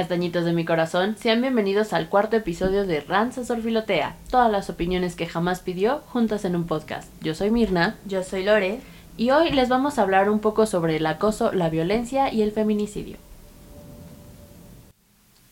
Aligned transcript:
Castañitos 0.00 0.46
de 0.46 0.54
mi 0.54 0.64
corazón, 0.64 1.14
sean 1.18 1.42
bienvenidos 1.42 1.92
al 1.92 2.08
cuarto 2.08 2.34
episodio 2.34 2.86
de 2.86 3.02
Ranza 3.02 3.44
Sorfilotea, 3.44 4.16
todas 4.30 4.50
las 4.50 4.70
opiniones 4.70 5.14
que 5.14 5.26
jamás 5.26 5.60
pidió 5.60 5.98
juntas 6.08 6.46
en 6.46 6.56
un 6.56 6.66
podcast. 6.66 7.12
Yo 7.20 7.34
soy 7.34 7.50
Mirna. 7.50 7.96
Yo 8.06 8.22
soy 8.22 8.42
Lore. 8.42 8.80
Y 9.18 9.28
hoy 9.28 9.50
les 9.50 9.68
vamos 9.68 9.98
a 9.98 10.02
hablar 10.02 10.30
un 10.30 10.38
poco 10.38 10.64
sobre 10.64 10.96
el 10.96 11.04
acoso, 11.04 11.52
la 11.52 11.68
violencia 11.68 12.32
y 12.32 12.40
el 12.40 12.50
feminicidio. 12.50 13.18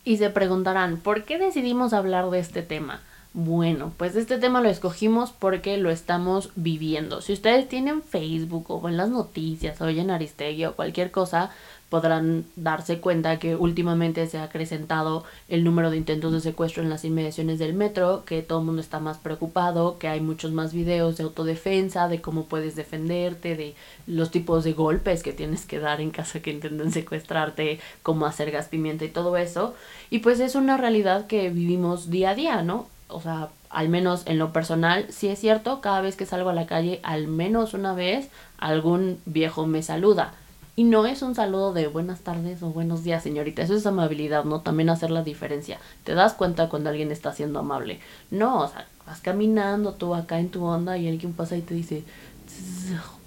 Y 0.03 0.17
se 0.17 0.31
preguntarán, 0.31 0.97
¿por 0.97 1.25
qué 1.25 1.37
decidimos 1.37 1.93
hablar 1.93 2.31
de 2.31 2.39
este 2.39 2.63
tema? 2.63 3.01
Bueno, 3.33 3.93
pues 3.97 4.15
este 4.15 4.39
tema 4.39 4.61
lo 4.61 4.69
escogimos 4.69 5.31
porque 5.31 5.77
lo 5.77 5.91
estamos 5.91 6.49
viviendo. 6.55 7.21
Si 7.21 7.33
ustedes 7.33 7.69
tienen 7.69 8.01
Facebook 8.01 8.71
o 8.71 8.89
en 8.89 8.97
las 8.97 9.09
noticias 9.09 9.79
o 9.79 9.85
oyen 9.85 10.09
Aristegui 10.09 10.65
o 10.65 10.75
cualquier 10.75 11.11
cosa, 11.11 11.51
podrán 11.89 12.45
darse 12.55 12.99
cuenta 12.99 13.39
que 13.39 13.55
últimamente 13.55 14.27
se 14.27 14.37
ha 14.37 14.43
acrecentado 14.43 15.23
el 15.47 15.63
número 15.63 15.89
de 15.89 15.97
intentos 15.97 16.31
de 16.31 16.39
secuestro 16.39 16.83
en 16.83 16.89
las 16.89 17.03
inmediaciones 17.03 17.57
del 17.57 17.73
metro, 17.73 18.23
que 18.25 18.43
todo 18.43 18.59
el 18.59 18.65
mundo 18.65 18.81
está 18.81 18.99
más 18.99 19.17
preocupado, 19.17 19.97
que 19.97 20.07
hay 20.07 20.21
muchos 20.21 20.51
más 20.51 20.71
videos 20.71 21.17
de 21.17 21.23
autodefensa, 21.23 22.07
de 22.07 22.21
cómo 22.21 22.45
puedes 22.45 22.75
defenderte, 22.75 23.55
de 23.55 23.75
los 24.05 24.29
tipos 24.29 24.63
de 24.63 24.73
golpes 24.73 25.23
que 25.23 25.33
tienes 25.33 25.65
que 25.65 25.79
dar 25.79 25.99
en 25.99 26.11
caso 26.11 26.41
que 26.41 26.51
intenten 26.51 26.91
secuestrarte, 26.91 27.79
cómo 28.03 28.27
hacer 28.27 28.51
gas 28.51 28.67
pimienta 28.67 29.05
y 29.05 29.09
todo 29.09 29.35
eso. 29.35 29.73
Y 30.11 30.19
pues 30.19 30.39
es 30.39 30.53
una 30.53 30.77
realidad 30.77 31.25
que 31.25 31.49
vivimos 31.49 32.11
día 32.11 32.31
a 32.31 32.35
día, 32.35 32.61
¿no? 32.61 32.87
O 33.07 33.19
sea, 33.19 33.49
al 33.71 33.89
menos 33.89 34.21
en 34.27 34.37
lo 34.37 34.53
personal, 34.53 35.07
sí 35.09 35.27
es 35.27 35.39
cierto, 35.39 35.81
cada 35.81 36.01
vez 36.01 36.15
que 36.15 36.27
salgo 36.27 36.51
a 36.51 36.53
la 36.53 36.67
calle, 36.67 36.99
al 37.01 37.27
menos 37.27 37.73
una 37.73 37.93
vez, 37.93 38.29
algún 38.59 39.19
viejo 39.25 39.65
me 39.65 39.81
saluda 39.81 40.33
y 40.79 40.85
no 40.85 41.05
es 41.05 41.23
un 41.23 41.35
saludo 41.35 41.73
de 41.73 41.87
buenas 41.87 42.21
tardes 42.21 42.63
o 42.63 42.67
buenos 42.67 43.03
días, 43.03 43.21
señorita. 43.21 43.61
Eso 43.61 43.75
es 43.75 43.85
amabilidad, 43.85 44.45
¿no? 44.45 44.61
También 44.61 44.89
hacer 44.89 45.11
la 45.11 45.23
diferencia. 45.23 45.77
Te 46.05 46.13
das 46.13 46.35
cuenta 46.35 46.69
cuando 46.69 46.89
alguien 46.89 47.11
está 47.11 47.33
siendo 47.33 47.59
amable. 47.59 47.99
No, 48.31 48.61
o 48.61 48.67
sea, 48.69 48.87
vas 49.05 49.19
caminando 49.19 49.95
tú 49.95 50.15
acá 50.15 50.39
en 50.39 50.47
tu 50.47 50.63
onda 50.63 50.97
y 50.97 51.09
alguien 51.09 51.33
pasa 51.33 51.57
y 51.57 51.63
te 51.63 51.73
dice, 51.73 52.05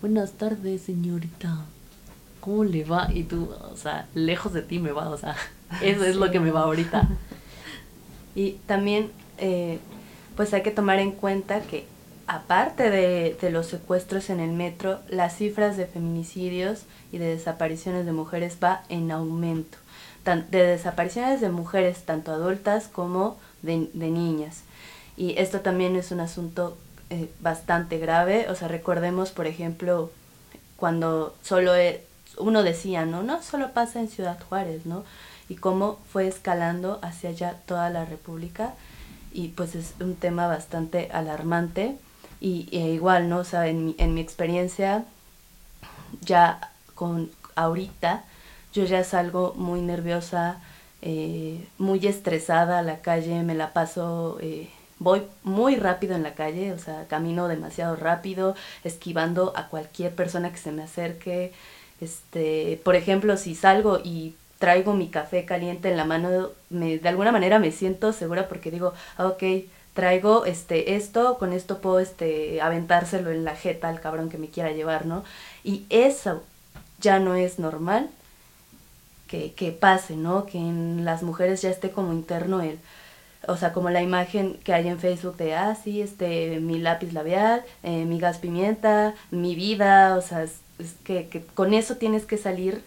buenas 0.00 0.32
tardes, 0.32 0.80
señorita. 0.80 1.58
¿Cómo 2.40 2.64
le 2.64 2.84
va? 2.84 3.10
Y 3.12 3.24
tú, 3.24 3.50
o 3.70 3.76
sea, 3.76 4.08
lejos 4.14 4.54
de 4.54 4.62
ti 4.62 4.78
me 4.78 4.92
va, 4.92 5.10
o 5.10 5.18
sea, 5.18 5.36
eso 5.82 6.04
es 6.04 6.16
lo 6.16 6.30
que 6.30 6.40
me 6.40 6.52
va 6.52 6.62
ahorita. 6.62 7.06
Y 8.34 8.52
también, 8.64 9.10
eh, 9.36 9.78
pues 10.36 10.54
hay 10.54 10.62
que 10.62 10.70
tomar 10.70 11.00
en 11.00 11.12
cuenta 11.12 11.60
que 11.60 11.84
aparte 12.32 12.88
de, 12.88 13.36
de, 13.38 13.50
los 13.50 13.66
secuestros 13.66 14.30
en 14.30 14.40
el 14.40 14.52
metro, 14.52 15.00
las 15.10 15.36
cifras 15.36 15.76
de 15.76 15.86
feminicidios 15.86 16.84
y 17.12 17.18
de 17.18 17.26
desapariciones 17.26 18.06
de 18.06 18.12
mujeres 18.12 18.56
va 18.62 18.84
en 18.88 19.10
aumento. 19.10 19.76
de 20.24 20.62
desapariciones 20.62 21.42
de 21.42 21.50
mujeres, 21.50 22.04
tanto 22.04 22.32
adultas 22.32 22.88
como 22.88 23.36
de, 23.60 23.90
de 23.92 24.08
niñas. 24.08 24.62
Y 25.16 25.38
esto 25.38 25.60
también 25.60 25.94
es 25.94 26.10
un 26.10 26.20
asunto 26.20 26.78
eh, 27.10 27.30
bastante 27.40 27.98
grave. 27.98 28.46
O 28.48 28.54
sea, 28.54 28.66
recordemos, 28.68 29.30
por 29.30 29.46
ejemplo, 29.46 30.10
cuando 30.78 31.34
solo 31.42 31.76
e, 31.76 32.02
uno 32.38 32.62
decía, 32.62 33.04
¿no? 33.04 33.22
No 33.22 33.42
solo 33.42 33.72
pasa 33.72 34.00
en 34.00 34.08
Ciudad 34.08 34.38
Juárez, 34.48 34.86
¿no? 34.86 35.04
Y 35.50 35.56
cómo 35.56 35.98
fue 36.10 36.28
escalando 36.28 36.98
hacia 37.02 37.28
allá 37.28 37.58
toda 37.66 37.90
la 37.90 38.06
República. 38.06 38.72
Y 39.32 39.48
pues 39.48 39.74
es 39.74 39.92
un 40.00 40.14
tema 40.14 40.46
bastante 40.46 41.10
alarmante 41.12 41.98
y 42.42 42.76
igual, 42.76 43.28
¿no? 43.28 43.38
O 43.38 43.44
sea, 43.44 43.68
en 43.68 43.86
mi, 43.86 43.94
en 43.98 44.14
mi 44.14 44.20
experiencia, 44.20 45.04
ya 46.20 46.72
con 46.94 47.30
ahorita, 47.54 48.24
yo 48.72 48.84
ya 48.84 49.04
salgo 49.04 49.54
muy 49.56 49.80
nerviosa, 49.80 50.60
eh, 51.02 51.64
muy 51.78 52.06
estresada 52.06 52.80
a 52.80 52.82
la 52.82 53.00
calle, 53.00 53.42
me 53.42 53.54
la 53.54 53.72
paso, 53.72 54.38
eh, 54.40 54.68
voy 54.98 55.22
muy 55.44 55.76
rápido 55.76 56.14
en 56.14 56.22
la 56.22 56.34
calle, 56.34 56.72
o 56.72 56.78
sea, 56.78 57.06
camino 57.08 57.48
demasiado 57.48 57.96
rápido, 57.96 58.54
esquivando 58.84 59.52
a 59.56 59.68
cualquier 59.68 60.14
persona 60.14 60.52
que 60.52 60.58
se 60.58 60.72
me 60.72 60.82
acerque. 60.82 61.52
Este, 62.00 62.80
por 62.84 62.96
ejemplo, 62.96 63.36
si 63.36 63.54
salgo 63.54 64.00
y 64.02 64.34
traigo 64.58 64.94
mi 64.94 65.08
café 65.08 65.44
caliente 65.44 65.90
en 65.90 65.96
la 65.96 66.04
mano, 66.04 66.50
me, 66.70 66.98
de 66.98 67.08
alguna 67.08 67.32
manera 67.32 67.58
me 67.58 67.72
siento 67.72 68.12
segura 68.12 68.48
porque 68.48 68.70
digo, 68.70 68.94
ah, 69.16 69.26
ok, 69.26 69.42
traigo 69.94 70.44
este 70.44 70.96
esto, 70.96 71.38
con 71.38 71.52
esto 71.52 71.80
puedo 71.80 72.00
este 72.00 72.60
aventárselo 72.60 73.30
en 73.30 73.44
la 73.44 73.56
jeta 73.56 73.88
al 73.88 74.00
cabrón 74.00 74.30
que 74.30 74.38
me 74.38 74.48
quiera 74.48 74.70
llevar, 74.72 75.06
¿no? 75.06 75.24
Y 75.64 75.84
eso 75.90 76.42
ya 77.00 77.18
no 77.18 77.34
es 77.34 77.58
normal 77.58 78.08
que, 79.28 79.52
que 79.52 79.72
pase, 79.72 80.16
¿no? 80.16 80.46
Que 80.46 80.58
en 80.58 81.04
las 81.04 81.22
mujeres 81.22 81.62
ya 81.62 81.70
esté 81.70 81.90
como 81.90 82.12
interno 82.12 82.62
el, 82.62 82.78
o 83.48 83.56
sea, 83.56 83.72
como 83.72 83.90
la 83.90 84.02
imagen 84.02 84.54
que 84.64 84.72
hay 84.72 84.88
en 84.88 84.98
Facebook 84.98 85.36
de, 85.36 85.54
ah, 85.54 85.76
sí, 85.82 86.00
este, 86.00 86.60
mi 86.60 86.78
lápiz 86.78 87.12
labial, 87.12 87.64
eh, 87.82 88.04
mi 88.04 88.18
gas 88.18 88.38
pimienta, 88.38 89.14
mi 89.30 89.54
vida, 89.54 90.16
o 90.16 90.22
sea, 90.22 90.44
es, 90.44 90.60
que, 91.04 91.28
que, 91.28 91.44
con 91.44 91.74
eso 91.74 91.96
tienes 91.96 92.24
que 92.24 92.38
salir 92.38 92.82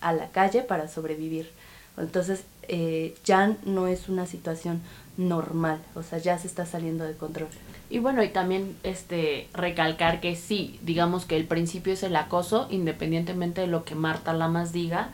a 0.00 0.12
la 0.12 0.28
calle 0.28 0.62
para 0.62 0.88
sobrevivir. 0.88 1.50
Entonces, 1.96 2.44
eh, 2.68 3.14
ya 3.24 3.56
no 3.64 3.86
es 3.86 4.08
una 4.08 4.26
situación 4.26 4.80
normal, 5.16 5.80
o 5.94 6.02
sea, 6.02 6.18
ya 6.18 6.38
se 6.38 6.46
está 6.46 6.66
saliendo 6.66 7.04
de 7.04 7.14
control. 7.14 7.48
Y 7.88 7.98
bueno, 7.98 8.22
y 8.22 8.28
también 8.28 8.76
este 8.84 9.48
recalcar 9.52 10.20
que 10.20 10.36
sí, 10.36 10.78
digamos 10.82 11.24
que 11.24 11.36
el 11.36 11.46
principio 11.46 11.92
es 11.92 12.02
el 12.02 12.14
acoso, 12.16 12.68
independientemente 12.70 13.60
de 13.62 13.66
lo 13.66 13.84
que 13.84 13.94
Marta 13.94 14.32
Lamas 14.32 14.72
diga, 14.72 15.10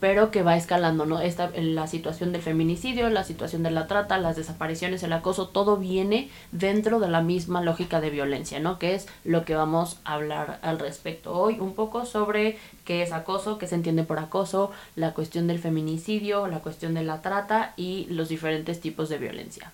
pero 0.00 0.30
que 0.30 0.42
va 0.42 0.56
escalando, 0.56 1.06
¿no? 1.06 1.20
Esta, 1.20 1.50
la 1.54 1.86
situación 1.86 2.32
del 2.32 2.42
feminicidio, 2.42 3.08
la 3.10 3.24
situación 3.24 3.62
de 3.62 3.70
la 3.70 3.86
trata, 3.86 4.18
las 4.18 4.36
desapariciones, 4.36 5.02
el 5.02 5.12
acoso, 5.12 5.48
todo 5.48 5.76
viene 5.76 6.30
dentro 6.52 6.98
de 6.98 7.08
la 7.08 7.20
misma 7.20 7.60
lógica 7.60 8.00
de 8.00 8.10
violencia, 8.10 8.58
¿no? 8.58 8.78
Que 8.78 8.94
es 8.94 9.06
lo 9.24 9.44
que 9.44 9.54
vamos 9.54 9.98
a 10.04 10.14
hablar 10.14 10.58
al 10.62 10.78
respecto 10.78 11.32
hoy, 11.32 11.60
un 11.60 11.74
poco 11.74 12.06
sobre 12.06 12.58
qué 12.84 13.02
es 13.02 13.12
acoso, 13.12 13.58
qué 13.58 13.66
se 13.66 13.74
entiende 13.74 14.04
por 14.04 14.18
acoso, 14.18 14.72
la 14.96 15.12
cuestión 15.12 15.46
del 15.46 15.58
feminicidio, 15.58 16.46
la 16.46 16.60
cuestión 16.60 16.94
de 16.94 17.02
la 17.02 17.20
trata 17.20 17.74
y 17.76 18.06
los 18.08 18.28
diferentes 18.28 18.80
tipos 18.80 19.08
de 19.08 19.18
violencia 19.18 19.72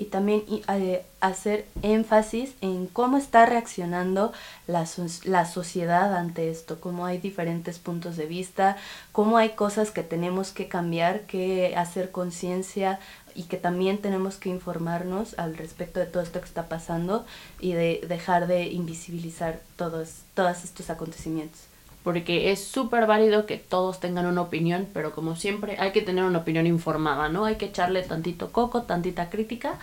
y 0.00 0.06
también 0.06 0.44
eh, 0.48 1.04
hacer 1.20 1.66
énfasis 1.82 2.54
en 2.62 2.86
cómo 2.86 3.18
está 3.18 3.44
reaccionando 3.44 4.32
la, 4.66 4.86
la 5.24 5.44
sociedad 5.44 6.16
ante 6.16 6.50
esto, 6.50 6.80
cómo 6.80 7.04
hay 7.04 7.18
diferentes 7.18 7.78
puntos 7.78 8.16
de 8.16 8.24
vista, 8.24 8.78
cómo 9.12 9.36
hay 9.36 9.50
cosas 9.50 9.90
que 9.90 10.02
tenemos 10.02 10.52
que 10.52 10.68
cambiar, 10.68 11.26
que 11.26 11.76
hacer 11.76 12.10
conciencia 12.12 12.98
y 13.34 13.42
que 13.42 13.58
también 13.58 13.98
tenemos 13.98 14.36
que 14.36 14.48
informarnos 14.48 15.38
al 15.38 15.54
respecto 15.54 16.00
de 16.00 16.06
todo 16.06 16.22
esto 16.22 16.40
que 16.40 16.46
está 16.46 16.66
pasando 16.66 17.26
y 17.60 17.74
de 17.74 18.00
dejar 18.08 18.46
de 18.46 18.68
invisibilizar 18.68 19.60
todos, 19.76 20.22
todos 20.34 20.64
estos 20.64 20.88
acontecimientos 20.88 21.69
porque 22.02 22.50
es 22.50 22.64
súper 22.64 23.06
válido 23.06 23.46
que 23.46 23.58
todos 23.58 24.00
tengan 24.00 24.26
una 24.26 24.42
opinión, 24.42 24.88
pero 24.92 25.12
como 25.12 25.36
siempre 25.36 25.76
hay 25.78 25.92
que 25.92 26.02
tener 26.02 26.24
una 26.24 26.38
opinión 26.38 26.66
informada, 26.66 27.28
¿no? 27.28 27.44
Hay 27.44 27.56
que 27.56 27.66
echarle 27.66 28.02
tantito 28.02 28.52
coco, 28.52 28.82
tantita 28.82 29.28
crítica, 29.28 29.78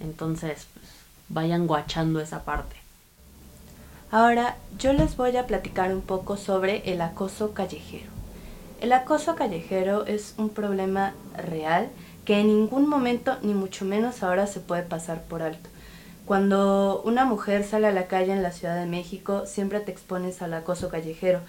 entonces 0.00 0.66
pues, 0.74 0.86
vayan 1.28 1.66
guachando 1.66 2.20
esa 2.20 2.44
parte. 2.44 2.76
Ahora 4.10 4.56
yo 4.78 4.92
les 4.92 5.16
voy 5.16 5.34
a 5.36 5.46
platicar 5.46 5.94
un 5.94 6.02
poco 6.02 6.36
sobre 6.36 6.92
el 6.92 7.00
acoso 7.00 7.54
callejero. 7.54 8.10
El 8.82 8.92
acoso 8.92 9.36
callejero 9.36 10.04
es 10.04 10.34
un 10.36 10.50
problema 10.50 11.14
real 11.36 11.88
que 12.26 12.40
en 12.40 12.48
ningún 12.48 12.88
momento, 12.88 13.38
ni 13.42 13.54
mucho 13.54 13.84
menos 13.84 14.22
ahora, 14.22 14.46
se 14.46 14.60
puede 14.60 14.82
pasar 14.82 15.22
por 15.22 15.42
alto. 15.42 15.70
Cuando 16.26 17.02
una 17.04 17.24
mujer 17.24 17.64
sale 17.64 17.88
a 17.88 17.92
la 17.92 18.06
calle 18.06 18.32
en 18.32 18.42
la 18.42 18.52
Ciudad 18.52 18.78
de 18.78 18.86
México, 18.86 19.44
siempre 19.46 19.80
te 19.80 19.90
expones 19.90 20.40
al 20.40 20.54
acoso 20.54 20.88
callejero. 20.88 21.40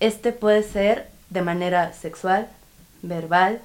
Este 0.00 0.32
puede 0.32 0.62
ser 0.64 1.08
de 1.30 1.42
manera 1.42 1.92
sexual, 1.92 2.48
verbal, 3.02 3.60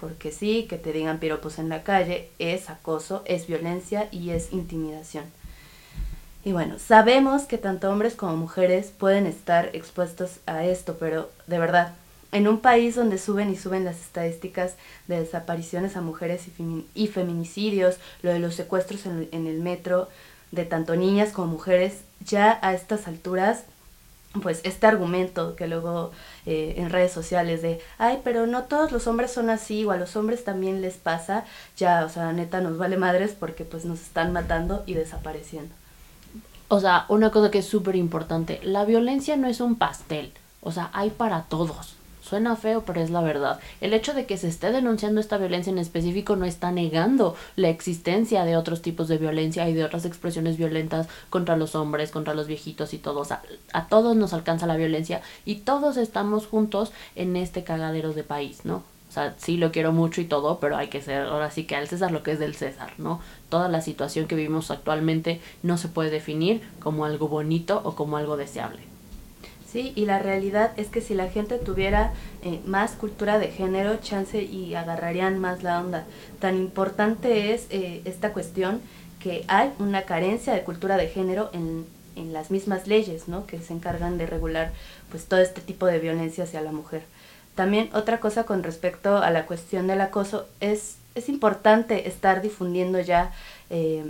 porque 0.00 0.32
sí, 0.32 0.66
que 0.68 0.78
te 0.78 0.92
digan 0.92 1.18
piropos 1.18 1.58
en 1.58 1.68
la 1.68 1.82
calle, 1.82 2.30
es 2.38 2.70
acoso, 2.70 3.22
es 3.26 3.46
violencia 3.46 4.08
y 4.10 4.30
es 4.30 4.52
intimidación. 4.52 5.24
Y 6.44 6.52
bueno, 6.52 6.78
sabemos 6.78 7.42
que 7.42 7.58
tanto 7.58 7.88
hombres 7.88 8.14
como 8.14 8.36
mujeres 8.36 8.92
pueden 8.98 9.26
estar 9.26 9.70
expuestos 9.74 10.40
a 10.46 10.64
esto, 10.64 10.96
pero 10.98 11.30
de 11.46 11.58
verdad, 11.58 11.92
en 12.32 12.48
un 12.48 12.60
país 12.60 12.96
donde 12.96 13.18
suben 13.18 13.50
y 13.50 13.56
suben 13.56 13.84
las 13.84 14.00
estadísticas 14.00 14.74
de 15.06 15.20
desapariciones 15.20 15.96
a 15.96 16.00
mujeres 16.00 16.46
y, 16.94 17.06
feminicidios, 17.06 17.96
lo 18.22 18.32
de 18.32 18.38
los 18.38 18.54
secuestros 18.54 19.04
en, 19.06 19.46
el 19.46 19.60
metro, 19.60 20.08
de 20.50 20.64
tanto 20.64 20.96
niñas 20.96 21.30
como 21.30 21.48
mujeres, 21.48 22.00
ya 22.24 22.58
a 22.62 22.72
estas 22.72 23.06
alturas, 23.06 23.64
pues 24.42 24.60
este 24.64 24.86
argumento 24.86 25.56
que 25.56 25.66
luego 25.66 26.10
eh, 26.46 26.74
en 26.78 26.88
redes 26.88 27.12
sociales 27.12 27.60
de, 27.60 27.82
ay, 27.98 28.20
pero 28.24 28.46
no 28.46 28.64
todos 28.64 28.92
los 28.92 29.06
hombres 29.06 29.30
son 29.30 29.50
así, 29.50 29.84
o 29.84 29.90
a 29.90 29.98
los 29.98 30.16
hombres 30.16 30.42
también 30.42 30.80
les 30.80 30.94
pasa, 30.94 31.44
ya, 31.76 32.02
o 32.06 32.08
sea, 32.08 32.32
neta 32.32 32.62
nos 32.62 32.78
vale 32.78 32.96
madres 32.96 33.36
porque 33.38 33.64
pues 33.64 33.84
nos 33.84 34.00
están 34.00 34.32
matando 34.32 34.84
y 34.86 34.94
desapareciendo. 34.94 35.74
O 36.68 36.80
sea, 36.80 37.04
una 37.10 37.30
cosa 37.30 37.50
que 37.50 37.58
es 37.58 37.66
súper 37.66 37.94
importante, 37.96 38.58
la 38.62 38.86
violencia 38.86 39.36
no 39.36 39.48
es 39.48 39.60
un 39.60 39.76
pastel, 39.76 40.32
o 40.62 40.72
sea, 40.72 40.88
hay 40.94 41.10
para 41.10 41.42
todos 41.42 41.96
Suena 42.22 42.54
feo, 42.54 42.84
pero 42.86 43.00
es 43.00 43.10
la 43.10 43.20
verdad. 43.20 43.58
El 43.80 43.92
hecho 43.92 44.14
de 44.14 44.26
que 44.26 44.38
se 44.38 44.48
esté 44.48 44.70
denunciando 44.70 45.20
esta 45.20 45.38
violencia 45.38 45.72
en 45.72 45.78
específico 45.78 46.36
no 46.36 46.44
está 46.44 46.70
negando 46.70 47.34
la 47.56 47.68
existencia 47.68 48.44
de 48.44 48.56
otros 48.56 48.80
tipos 48.80 49.08
de 49.08 49.18
violencia 49.18 49.68
y 49.68 49.74
de 49.74 49.84
otras 49.84 50.04
expresiones 50.04 50.56
violentas 50.56 51.08
contra 51.30 51.56
los 51.56 51.74
hombres, 51.74 52.12
contra 52.12 52.34
los 52.34 52.46
viejitos 52.46 52.94
y 52.94 52.98
todos. 52.98 53.32
A, 53.32 53.42
a 53.72 53.88
todos 53.88 54.16
nos 54.16 54.32
alcanza 54.32 54.66
la 54.66 54.76
violencia 54.76 55.20
y 55.44 55.56
todos 55.56 55.96
estamos 55.96 56.46
juntos 56.46 56.92
en 57.16 57.36
este 57.36 57.64
cagadero 57.64 58.12
de 58.12 58.22
país, 58.22 58.64
¿no? 58.64 58.84
O 59.12 59.14
sea, 59.14 59.34
sí 59.36 59.58
lo 59.58 59.72
quiero 59.72 59.92
mucho 59.92 60.22
y 60.22 60.24
todo, 60.24 60.58
pero 60.58 60.76
hay 60.76 60.88
que 60.88 61.02
ser 61.02 61.26
ahora 61.26 61.50
sí 61.50 61.64
que 61.64 61.76
al 61.76 61.86
César 61.86 62.12
lo 62.12 62.22
que 62.22 62.32
es 62.32 62.38
del 62.38 62.54
César, 62.54 62.94
¿no? 62.96 63.20
Toda 63.50 63.68
la 63.68 63.82
situación 63.82 64.26
que 64.26 64.36
vivimos 64.36 64.70
actualmente 64.70 65.38
no 65.62 65.76
se 65.76 65.88
puede 65.88 66.08
definir 66.08 66.62
como 66.80 67.04
algo 67.04 67.28
bonito 67.28 67.82
o 67.84 67.94
como 67.94 68.16
algo 68.16 68.38
deseable. 68.38 68.91
Sí, 69.72 69.94
y 69.96 70.04
la 70.04 70.18
realidad 70.18 70.72
es 70.76 70.88
que 70.88 71.00
si 71.00 71.14
la 71.14 71.30
gente 71.30 71.56
tuviera 71.56 72.12
eh, 72.42 72.60
más 72.66 72.92
cultura 72.92 73.38
de 73.38 73.48
género, 73.48 73.96
chance 73.96 74.42
y 74.42 74.74
agarrarían 74.74 75.38
más 75.38 75.62
la 75.62 75.80
onda. 75.80 76.04
Tan 76.40 76.56
importante 76.56 77.54
es 77.54 77.68
eh, 77.70 78.02
esta 78.04 78.34
cuestión 78.34 78.82
que 79.18 79.46
hay 79.48 79.72
una 79.78 80.02
carencia 80.02 80.52
de 80.52 80.62
cultura 80.62 80.98
de 80.98 81.08
género 81.08 81.48
en, 81.54 81.86
en 82.16 82.34
las 82.34 82.50
mismas 82.50 82.86
leyes, 82.86 83.28
¿no? 83.28 83.46
Que 83.46 83.60
se 83.60 83.72
encargan 83.72 84.18
de 84.18 84.26
regular 84.26 84.72
pues 85.10 85.24
todo 85.24 85.40
este 85.40 85.62
tipo 85.62 85.86
de 85.86 86.00
violencia 86.00 86.44
hacia 86.44 86.60
la 86.60 86.72
mujer. 86.72 87.04
También 87.54 87.88
otra 87.94 88.20
cosa 88.20 88.44
con 88.44 88.62
respecto 88.62 89.16
a 89.18 89.30
la 89.30 89.46
cuestión 89.46 89.86
del 89.86 90.02
acoso 90.02 90.46
es, 90.60 90.96
es 91.14 91.30
importante 91.30 92.08
estar 92.08 92.42
difundiendo 92.42 93.00
ya 93.00 93.32
eh, 93.70 94.04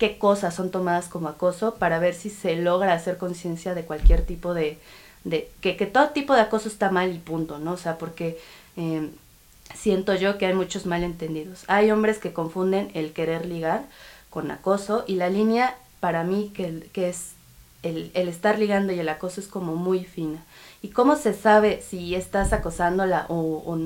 qué 0.00 0.18
cosas 0.18 0.56
son 0.56 0.72
tomadas 0.72 1.06
como 1.06 1.28
acoso 1.28 1.76
para 1.76 2.00
ver 2.00 2.14
si 2.14 2.30
se 2.30 2.56
logra 2.56 2.94
hacer 2.94 3.16
conciencia 3.16 3.74
de 3.74 3.84
cualquier 3.84 4.24
tipo 4.24 4.54
de, 4.54 4.78
de 5.24 5.50
que, 5.60 5.76
que, 5.76 5.86
todo 5.86 6.10
tipo 6.10 6.34
de 6.34 6.42
acoso 6.42 6.68
está 6.68 6.90
mal 6.90 7.12
y 7.14 7.18
punto, 7.18 7.58
¿no? 7.58 7.72
O 7.72 7.76
sea, 7.76 7.98
porque 7.98 8.38
eh, 8.76 9.10
siento 9.74 10.14
yo 10.14 10.38
que 10.38 10.46
hay 10.46 10.54
muchos 10.54 10.86
malentendidos. 10.86 11.64
Hay 11.66 11.90
hombres 11.90 12.18
que 12.18 12.32
confunden 12.32 12.90
el 12.94 13.12
querer 13.12 13.46
ligar 13.46 13.84
con 14.30 14.50
acoso 14.50 15.04
y 15.06 15.16
la 15.16 15.30
línea 15.30 15.76
para 16.00 16.24
mí 16.24 16.52
que, 16.54 16.88
que 16.92 17.08
es 17.08 17.32
el, 17.82 18.10
el 18.14 18.28
estar 18.28 18.58
ligando 18.58 18.92
y 18.92 18.98
el 18.98 19.08
acoso 19.08 19.40
es 19.40 19.46
como 19.46 19.76
muy 19.76 20.04
fina. 20.04 20.42
¿Y 20.82 20.88
cómo 20.88 21.16
se 21.16 21.32
sabe 21.32 21.82
si 21.82 22.14
estás 22.14 22.52
acosándola 22.52 23.26
o, 23.28 23.80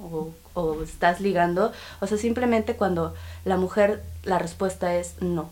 o, 0.00 0.30
o, 0.54 0.82
estás 0.82 1.20
ligando? 1.20 1.72
O 2.00 2.06
sea, 2.06 2.18
simplemente 2.18 2.76
cuando 2.76 3.14
la 3.44 3.56
mujer, 3.56 4.02
la 4.22 4.38
respuesta 4.38 4.94
es 4.94 5.20
no. 5.20 5.50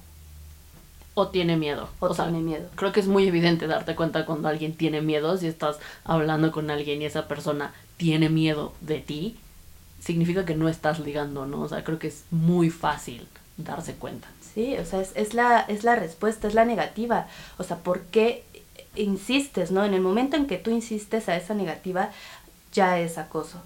O 1.19 1.29
tiene 1.29 1.57
miedo. 1.57 1.89
O, 1.99 2.07
o 2.07 2.15
tiene 2.15 2.31
sea, 2.31 2.41
miedo. 2.41 2.69
Creo 2.77 2.93
que 2.93 3.01
es 3.01 3.09
muy 3.09 3.27
evidente 3.27 3.67
darte 3.67 3.97
cuenta 3.97 4.25
cuando 4.25 4.47
alguien 4.47 4.75
tiene 4.75 5.01
miedo, 5.01 5.37
si 5.37 5.49
estás 5.49 5.79
hablando 6.05 6.53
con 6.53 6.71
alguien 6.71 7.03
y 7.03 7.07
esa 7.07 7.27
persona 7.27 7.73
tiene 7.97 8.29
miedo 8.29 8.73
de 8.81 9.01
ti, 9.01 9.37
significa 10.01 10.45
que 10.45 10.55
no 10.55 10.69
estás 10.69 11.01
ligando, 11.01 11.45
¿no? 11.45 11.63
O 11.63 11.69
sea, 11.69 11.83
creo 11.83 11.99
que 11.99 12.07
es 12.07 12.23
muy 12.31 12.71
fácil 12.71 13.27
darse 13.57 13.95
cuenta. 13.95 14.29
Sí, 14.55 14.77
o 14.79 14.85
sea, 14.85 15.01
es, 15.01 15.11
es, 15.17 15.35
la, 15.35 15.61
es 15.63 15.83
la 15.83 15.97
respuesta, 15.97 16.47
es 16.47 16.55
la 16.55 16.65
negativa. 16.65 17.27
O 17.59 17.65
sea, 17.65 17.79
¿por 17.79 18.03
qué 18.03 18.45
insistes, 18.95 19.73
¿no? 19.73 19.85
En 19.85 19.95
el 19.95 20.01
momento 20.01 20.37
en 20.37 20.47
que 20.47 20.59
tú 20.59 20.71
insistes 20.71 21.29
a 21.29 21.37
esa 21.37 21.55
negativa, 21.55 22.11
ya 22.73 23.01
es 23.01 23.19
acoso. 23.19 23.61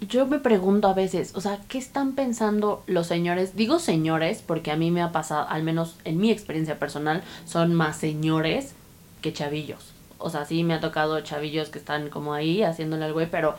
Yo 0.00 0.26
me 0.26 0.38
pregunto 0.38 0.88
a 0.88 0.94
veces, 0.94 1.32
o 1.34 1.40
sea, 1.40 1.58
¿qué 1.68 1.78
están 1.78 2.14
pensando 2.14 2.84
los 2.86 3.06
señores? 3.06 3.56
Digo 3.56 3.78
señores 3.78 4.42
porque 4.46 4.70
a 4.70 4.76
mí 4.76 4.90
me 4.90 5.00
ha 5.00 5.10
pasado, 5.10 5.48
al 5.48 5.62
menos 5.62 5.96
en 6.04 6.18
mi 6.18 6.30
experiencia 6.30 6.78
personal, 6.78 7.22
son 7.46 7.74
más 7.74 7.96
señores 7.96 8.74
que 9.22 9.32
chavillos. 9.32 9.92
O 10.18 10.28
sea, 10.28 10.44
sí 10.44 10.64
me 10.64 10.74
ha 10.74 10.80
tocado 10.80 11.20
chavillos 11.22 11.70
que 11.70 11.78
están 11.78 12.10
como 12.10 12.34
ahí 12.34 12.62
haciéndole 12.62 13.06
al 13.06 13.14
güey, 13.14 13.30
pero 13.30 13.54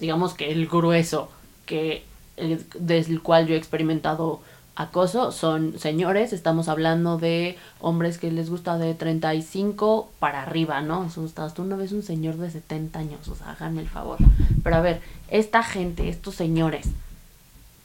digamos 0.00 0.34
que 0.34 0.50
el 0.50 0.66
grueso 0.66 1.30
que 1.66 2.04
el, 2.36 2.64
desde 2.78 3.12
el 3.12 3.22
cual 3.22 3.46
yo 3.46 3.54
he 3.54 3.58
experimentado 3.58 4.40
acoso 4.76 5.32
son 5.32 5.78
señores, 5.78 6.34
estamos 6.34 6.68
hablando 6.68 7.16
de 7.16 7.56
hombres 7.80 8.18
que 8.18 8.30
les 8.30 8.50
gusta 8.50 8.76
de 8.76 8.94
35 8.94 10.10
para 10.18 10.42
arriba, 10.42 10.82
¿no? 10.82 11.02
Hasta 11.02 11.52
tú 11.52 11.64
no 11.64 11.78
ves 11.78 11.92
un 11.92 12.02
señor 12.02 12.36
de 12.36 12.50
70 12.50 12.98
años, 12.98 13.26
o 13.28 13.34
sea, 13.34 13.52
háganme 13.52 13.80
el 13.80 13.88
favor. 13.88 14.18
Pero 14.62 14.76
a 14.76 14.80
ver, 14.80 15.00
esta 15.30 15.62
gente, 15.62 16.08
estos 16.10 16.34
señores, 16.34 16.86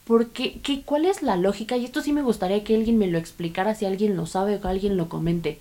¿por 0.06 0.28
qué, 0.28 0.60
qué, 0.62 0.82
¿cuál 0.84 1.06
es 1.06 1.24
la 1.24 1.38
lógica? 1.38 1.78
Y 1.78 1.86
esto 1.86 2.02
sí 2.02 2.12
me 2.12 2.24
gustaría 2.24 2.64
que 2.66 2.76
alguien 2.76 2.98
me 2.98 3.08
lo 3.08 3.18
explicara, 3.18 3.74
si 3.74 3.86
alguien 3.86 4.18
lo 4.18 4.26
sabe 4.26 4.58
o 4.58 4.62
que 4.62 4.68
alguien 4.68 4.98
lo 4.98 5.08
comente. 5.08 5.60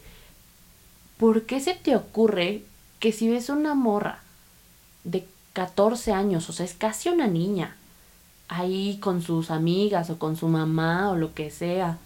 ¿Por 1.17 1.43
qué 1.43 1.61
se 1.61 1.75
te 1.75 1.95
ocurre 1.95 2.63
que 2.99 3.13
si 3.13 3.29
ves 3.29 3.51
una 3.51 3.75
morra 3.75 4.21
de 5.05 5.27
14 5.53 6.13
años, 6.13 6.49
o 6.49 6.53
sea, 6.53 6.67
es 6.67 6.75
casi 6.75 7.09
una 7.09 7.29
niña, 7.29 7.77
ahí 8.51 8.99
con 9.01 9.23
sus 9.23 9.51
amigas 9.51 10.11
o 10.11 10.19
con 10.19 10.37
su 10.37 10.49
mamá 10.49 11.11
o 11.11 11.17
lo 11.17 11.35
que 11.35 11.51
sea, 11.51 11.99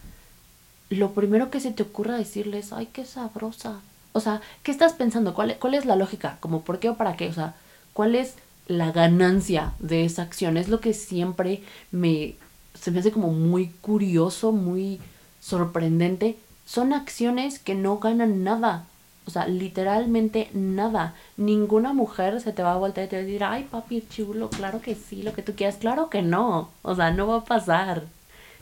lo 0.90 1.12
primero 1.12 1.50
que 1.50 1.58
se 1.58 1.72
te 1.72 1.82
ocurra 1.82 2.16
decirles, 2.16 2.72
ay, 2.72 2.88
qué 2.92 3.04
sabrosa. 3.06 3.80
O 4.12 4.20
sea, 4.20 4.42
¿qué 4.62 4.70
estás 4.70 4.92
pensando? 4.92 5.34
¿Cuál, 5.34 5.56
¿Cuál 5.58 5.74
es 5.74 5.86
la 5.86 5.96
lógica? 5.96 6.36
¿Como 6.40 6.60
por 6.60 6.78
qué 6.78 6.90
o 6.90 6.96
para 6.96 7.16
qué? 7.16 7.28
O 7.28 7.32
sea, 7.32 7.54
¿cuál 7.94 8.14
es 8.14 8.34
la 8.68 8.92
ganancia 8.92 9.72
de 9.78 10.04
esa 10.04 10.22
acción? 10.22 10.58
Es 10.58 10.68
lo 10.68 10.80
que 10.80 10.92
siempre 10.92 11.62
me... 11.90 12.36
se 12.78 12.90
me 12.90 13.00
hace 13.00 13.10
como 13.10 13.32
muy 13.32 13.68
curioso, 13.80 14.52
muy 14.52 15.00
sorprendente. 15.40 16.36
Son 16.66 16.92
acciones 16.92 17.58
que 17.58 17.74
no 17.74 17.98
ganan 17.98 18.44
nada. 18.44 18.84
O 19.26 19.30
sea, 19.30 19.46
literalmente 19.46 20.50
nada. 20.52 21.14
Ninguna 21.36 21.92
mujer 21.92 22.40
se 22.40 22.52
te 22.52 22.62
va 22.62 22.72
a 22.72 22.78
voltear 22.78 23.06
y 23.06 23.10
te 23.10 23.16
va 23.16 23.22
a 23.22 23.24
decir, 23.24 23.44
ay, 23.44 23.66
papi 23.70 24.04
chulo, 24.08 24.50
claro 24.50 24.80
que 24.80 24.94
sí, 24.94 25.22
lo 25.22 25.32
que 25.32 25.42
tú 25.42 25.54
quieras. 25.54 25.76
Claro 25.76 26.10
que 26.10 26.22
no. 26.22 26.70
O 26.82 26.94
sea, 26.94 27.10
no 27.10 27.26
va 27.26 27.38
a 27.38 27.44
pasar. 27.44 28.04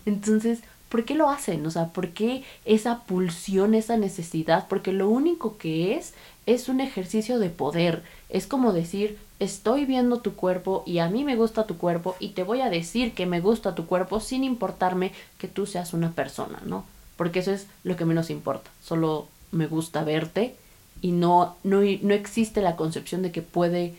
Entonces, 0.06 0.60
¿por 0.88 1.04
qué 1.04 1.14
lo 1.14 1.30
hacen? 1.30 1.66
O 1.66 1.70
sea, 1.70 1.88
¿por 1.88 2.10
qué 2.10 2.44
esa 2.64 3.00
pulsión, 3.04 3.74
esa 3.74 3.96
necesidad? 3.96 4.66
Porque 4.68 4.92
lo 4.92 5.08
único 5.08 5.56
que 5.58 5.96
es 5.96 6.14
es 6.46 6.68
un 6.68 6.80
ejercicio 6.80 7.38
de 7.38 7.50
poder. 7.50 8.02
Es 8.28 8.46
como 8.46 8.72
decir, 8.72 9.18
estoy 9.38 9.84
viendo 9.84 10.20
tu 10.20 10.34
cuerpo 10.34 10.82
y 10.86 10.98
a 10.98 11.08
mí 11.08 11.24
me 11.24 11.36
gusta 11.36 11.66
tu 11.66 11.76
cuerpo 11.76 12.16
y 12.20 12.30
te 12.30 12.42
voy 12.42 12.60
a 12.60 12.70
decir 12.70 13.14
que 13.14 13.26
me 13.26 13.40
gusta 13.40 13.74
tu 13.74 13.86
cuerpo 13.86 14.20
sin 14.20 14.44
importarme 14.44 15.12
que 15.38 15.48
tú 15.48 15.66
seas 15.66 15.92
una 15.92 16.12
persona, 16.12 16.60
¿no? 16.64 16.84
Porque 17.16 17.40
eso 17.40 17.52
es 17.52 17.66
lo 17.84 17.96
que 17.96 18.04
menos 18.04 18.30
importa. 18.30 18.70
Solo 18.82 19.28
me 19.50 19.66
gusta 19.66 20.02
verte 20.02 20.56
y 21.02 21.10
no, 21.12 21.56
no, 21.64 21.80
no 21.80 22.14
existe 22.14 22.62
la 22.62 22.76
concepción 22.76 23.20
de 23.22 23.32
que 23.32 23.42
puede 23.42 23.94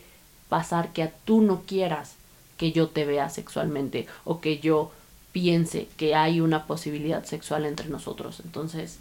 pasar 0.48 0.92
que 0.92 1.04
a 1.04 1.12
tú 1.24 1.42
no 1.42 1.62
quieras 1.66 2.14
que 2.56 2.72
yo 2.72 2.88
te 2.88 3.04
vea 3.04 3.28
sexualmente 3.28 4.06
o 4.24 4.40
que 4.40 4.58
yo 4.58 4.90
piense 5.32 5.86
que 5.96 6.14
hay 6.14 6.40
una 6.40 6.66
posibilidad 6.66 7.24
sexual 7.24 7.66
entre 7.66 7.88
nosotros. 7.88 8.40
Entonces, 8.44 8.98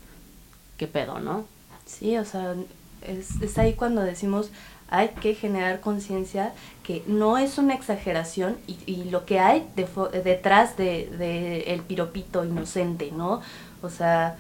¿qué 0.78 0.88
pedo, 0.88 1.20
no? 1.20 1.46
Sí, 1.86 2.18
o 2.18 2.26
sea, 2.26 2.56
es, 3.02 3.42
es 3.42 3.58
ahí 3.58 3.74
cuando 3.74 4.02
decimos 4.02 4.50
hay 4.90 5.10
que 5.10 5.34
generar 5.34 5.80
conciencia 5.80 6.54
que 6.84 7.04
no 7.08 7.38
es 7.38 7.58
una 7.58 7.74
exageración 7.74 8.58
y, 8.68 9.06
lo 9.06 9.26
que 9.26 9.40
hay 9.40 9.68
de, 9.76 9.88
detrás 10.24 10.78
de, 10.78 11.10
de, 11.18 11.62
el 11.74 11.82
piropito 11.82 12.44
inocente, 12.46 13.12
¿no? 13.12 13.42
O 13.82 13.90
sea, 13.90 14.38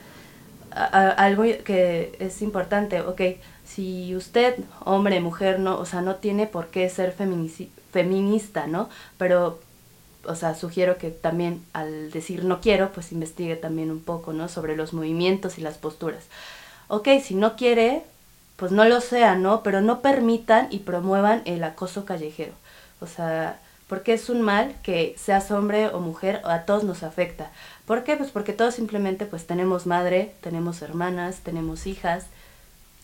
algo 0.69 1.43
que 1.43 2.15
es 2.19 2.41
importante, 2.41 3.01
ok, 3.01 3.21
si 3.65 4.15
usted, 4.15 4.55
hombre, 4.85 5.19
mujer, 5.19 5.59
no, 5.59 5.79
o 5.79 5.85
sea, 5.85 6.01
no 6.01 6.15
tiene 6.15 6.47
por 6.47 6.67
qué 6.67 6.89
ser 6.89 7.13
feminista, 7.91 8.67
¿no? 8.67 8.89
Pero, 9.17 9.59
o 10.25 10.35
sea, 10.35 10.55
sugiero 10.55 10.97
que 10.97 11.09
también 11.11 11.63
al 11.73 12.11
decir 12.11 12.43
no 12.43 12.61
quiero, 12.61 12.91
pues 12.91 13.11
investigue 13.11 13.55
también 13.55 13.91
un 13.91 14.01
poco, 14.01 14.33
¿no? 14.33 14.49
Sobre 14.49 14.75
los 14.75 14.93
movimientos 14.93 15.57
y 15.57 15.61
las 15.61 15.77
posturas. 15.77 16.25
Ok, 16.87 17.07
si 17.23 17.35
no 17.35 17.55
quiere, 17.55 18.03
pues 18.57 18.71
no 18.71 18.85
lo 18.85 19.01
sea, 19.01 19.35
¿no? 19.35 19.63
Pero 19.63 19.81
no 19.81 20.01
permitan 20.01 20.67
y 20.69 20.79
promuevan 20.79 21.41
el 21.45 21.63
acoso 21.63 22.05
callejero. 22.05 22.53
O 22.99 23.07
sea, 23.07 23.59
porque 23.87 24.13
es 24.13 24.29
un 24.29 24.41
mal 24.41 24.75
que 24.83 25.15
seas 25.17 25.51
hombre 25.51 25.87
o 25.87 25.99
mujer, 25.99 26.41
a 26.45 26.65
todos 26.65 26.83
nos 26.83 27.03
afecta. 27.03 27.51
¿Por 27.85 28.03
qué? 28.03 28.15
Pues 28.15 28.31
porque 28.31 28.53
todos 28.53 28.75
simplemente 28.75 29.25
pues 29.25 29.45
tenemos 29.45 29.85
madre, 29.85 30.33
tenemos 30.41 30.81
hermanas, 30.81 31.41
tenemos 31.43 31.87
hijas. 31.87 32.25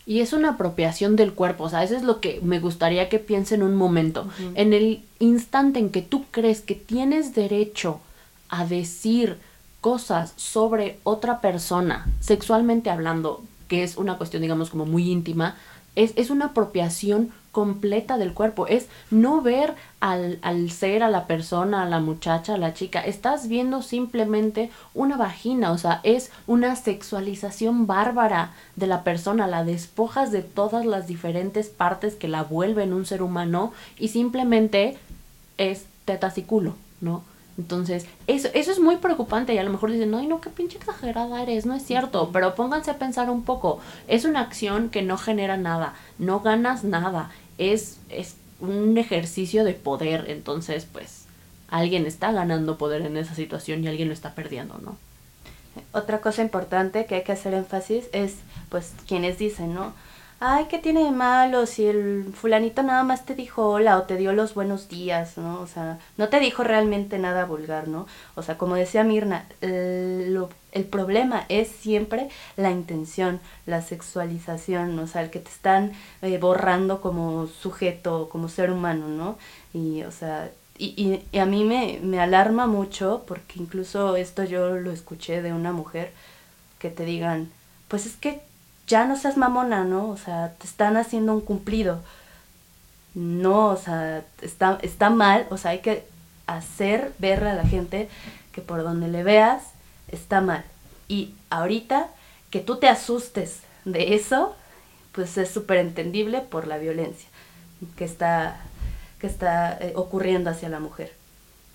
Y 0.06 0.20
es 0.20 0.32
una 0.32 0.50
apropiación 0.50 1.14
del 1.14 1.32
cuerpo, 1.32 1.64
o 1.64 1.68
sea, 1.68 1.84
eso 1.84 1.96
es 1.96 2.02
lo 2.02 2.20
que 2.20 2.40
me 2.42 2.58
gustaría 2.58 3.08
que 3.08 3.18
piensen 3.18 3.62
un 3.62 3.76
momento. 3.76 4.22
Uh 4.22 4.42
-huh. 4.42 4.52
En 4.54 4.72
el 4.72 5.02
instante 5.18 5.78
en 5.78 5.90
que 5.90 6.02
tú 6.02 6.24
crees 6.30 6.62
que 6.62 6.74
tienes 6.74 7.34
derecho 7.34 8.00
a 8.48 8.64
decir 8.66 9.36
cosas 9.80 10.32
sobre 10.36 10.98
otra 11.04 11.40
persona, 11.40 12.06
sexualmente 12.20 12.90
hablando, 12.90 13.42
que 13.68 13.82
es 13.82 13.96
una 13.96 14.16
cuestión, 14.16 14.42
digamos, 14.42 14.70
como 14.70 14.84
muy 14.84 15.10
íntima, 15.10 15.56
es, 15.94 16.12
es 16.16 16.30
una 16.30 16.46
apropiación 16.46 17.30
completa 17.52 18.18
del 18.18 18.32
cuerpo, 18.32 18.66
es 18.66 18.88
no 19.10 19.42
ver 19.42 19.74
al, 20.00 20.38
al, 20.42 20.70
ser, 20.70 21.02
a 21.02 21.10
la 21.10 21.26
persona, 21.26 21.82
a 21.82 21.88
la 21.88 22.00
muchacha, 22.00 22.54
a 22.54 22.58
la 22.58 22.74
chica, 22.74 23.00
estás 23.00 23.48
viendo 23.48 23.82
simplemente 23.82 24.70
una 24.94 25.16
vagina, 25.16 25.72
o 25.72 25.78
sea, 25.78 26.00
es 26.02 26.30
una 26.46 26.76
sexualización 26.76 27.86
bárbara 27.86 28.52
de 28.76 28.86
la 28.86 29.04
persona, 29.04 29.46
la 29.46 29.64
despojas 29.64 30.30
de 30.30 30.42
todas 30.42 30.86
las 30.86 31.06
diferentes 31.06 31.68
partes 31.68 32.14
que 32.14 32.28
la 32.28 32.42
vuelven 32.42 32.92
un 32.92 33.06
ser 33.06 33.22
humano 33.22 33.72
y 33.98 34.08
simplemente 34.08 34.96
es 35.58 35.84
tetas 36.04 36.38
y 36.38 36.42
culo, 36.42 36.74
¿no? 37.00 37.22
Entonces, 37.60 38.06
eso, 38.26 38.48
eso 38.54 38.72
es 38.72 38.80
muy 38.80 38.96
preocupante 38.96 39.52
y 39.52 39.58
a 39.58 39.62
lo 39.62 39.70
mejor 39.70 39.92
dicen, 39.92 40.14
ay, 40.14 40.26
no, 40.26 40.40
qué 40.40 40.48
pinche 40.48 40.78
exagerada 40.78 41.42
eres, 41.42 41.66
no 41.66 41.74
es 41.74 41.84
cierto, 41.84 42.30
pero 42.32 42.54
pónganse 42.54 42.90
a 42.90 42.98
pensar 42.98 43.28
un 43.28 43.44
poco, 43.44 43.80
es 44.08 44.24
una 44.24 44.40
acción 44.40 44.88
que 44.88 45.02
no 45.02 45.18
genera 45.18 45.58
nada, 45.58 45.92
no 46.18 46.40
ganas 46.40 46.84
nada, 46.84 47.30
es, 47.58 47.98
es 48.08 48.36
un 48.60 48.96
ejercicio 48.96 49.62
de 49.62 49.74
poder, 49.74 50.24
entonces, 50.28 50.86
pues, 50.90 51.26
alguien 51.68 52.06
está 52.06 52.32
ganando 52.32 52.78
poder 52.78 53.02
en 53.02 53.18
esa 53.18 53.34
situación 53.34 53.84
y 53.84 53.88
alguien 53.88 54.08
lo 54.08 54.14
está 54.14 54.34
perdiendo, 54.34 54.78
¿no? 54.78 54.96
Otra 55.92 56.22
cosa 56.22 56.40
importante 56.40 57.04
que 57.04 57.16
hay 57.16 57.24
que 57.24 57.32
hacer 57.32 57.52
énfasis 57.52 58.06
es, 58.14 58.36
pues, 58.70 58.94
quienes 59.06 59.36
dicen, 59.36 59.74
¿no? 59.74 59.92
Ay, 60.40 60.66
¿qué 60.70 60.78
tiene 60.78 61.04
de 61.04 61.10
malo 61.10 61.66
si 61.66 61.86
el 61.86 62.32
fulanito 62.34 62.82
nada 62.82 63.04
más 63.04 63.26
te 63.26 63.34
dijo 63.34 63.68
hola 63.68 63.98
o 63.98 64.02
te 64.04 64.16
dio 64.16 64.32
los 64.32 64.54
buenos 64.54 64.88
días, 64.88 65.36
¿no? 65.36 65.60
O 65.60 65.66
sea, 65.66 65.98
no 66.16 66.28
te 66.30 66.40
dijo 66.40 66.64
realmente 66.64 67.18
nada 67.18 67.44
vulgar, 67.44 67.88
¿no? 67.88 68.06
O 68.34 68.42
sea, 68.42 68.56
como 68.56 68.74
decía 68.74 69.04
Mirna, 69.04 69.46
el, 69.60 70.42
el 70.72 70.84
problema 70.84 71.44
es 71.50 71.68
siempre 71.68 72.30
la 72.56 72.70
intención, 72.70 73.38
la 73.66 73.82
sexualización, 73.82 74.98
o 74.98 75.06
sea, 75.06 75.22
el 75.22 75.30
que 75.30 75.40
te 75.40 75.50
están 75.50 75.92
eh, 76.22 76.38
borrando 76.38 77.02
como 77.02 77.46
sujeto, 77.46 78.30
como 78.30 78.48
ser 78.48 78.70
humano, 78.70 79.08
¿no? 79.08 79.36
Y, 79.74 80.02
o 80.04 80.10
sea, 80.10 80.50
y, 80.78 81.22
y, 81.32 81.38
a 81.38 81.44
mí 81.44 81.64
me, 81.64 82.00
me 82.02 82.18
alarma 82.18 82.66
mucho, 82.66 83.24
porque 83.26 83.60
incluso 83.60 84.16
esto 84.16 84.44
yo 84.44 84.70
lo 84.76 84.90
escuché 84.90 85.42
de 85.42 85.52
una 85.52 85.72
mujer, 85.72 86.12
que 86.78 86.88
te 86.90 87.04
digan, 87.04 87.50
pues 87.88 88.06
es 88.06 88.16
que 88.16 88.40
ya 88.90 89.06
no 89.06 89.16
seas 89.16 89.36
mamona, 89.36 89.84
¿no? 89.84 90.08
O 90.10 90.16
sea, 90.16 90.52
te 90.58 90.66
están 90.66 90.96
haciendo 90.96 91.32
un 91.32 91.40
cumplido. 91.40 92.00
No, 93.14 93.68
o 93.68 93.76
sea, 93.76 94.24
está, 94.42 94.78
está 94.82 95.10
mal, 95.10 95.46
o 95.50 95.56
sea, 95.56 95.70
hay 95.72 95.78
que 95.78 96.04
hacer 96.46 97.12
ver 97.18 97.44
a 97.44 97.54
la 97.54 97.64
gente 97.64 98.08
que 98.52 98.60
por 98.60 98.82
donde 98.82 99.08
le 99.08 99.22
veas 99.22 99.62
está 100.08 100.40
mal. 100.40 100.64
Y 101.08 101.34
ahorita 101.50 102.08
que 102.50 102.60
tú 102.60 102.76
te 102.76 102.88
asustes 102.88 103.60
de 103.84 104.14
eso, 104.14 104.54
pues 105.12 105.38
es 105.38 105.50
súper 105.50 105.78
entendible 105.78 106.40
por 106.40 106.66
la 106.66 106.78
violencia 106.78 107.28
que 107.96 108.04
está, 108.04 108.60
que 109.20 109.26
está 109.26 109.78
eh, 109.80 109.92
ocurriendo 109.94 110.50
hacia 110.50 110.68
la 110.68 110.80
mujer. 110.80 111.12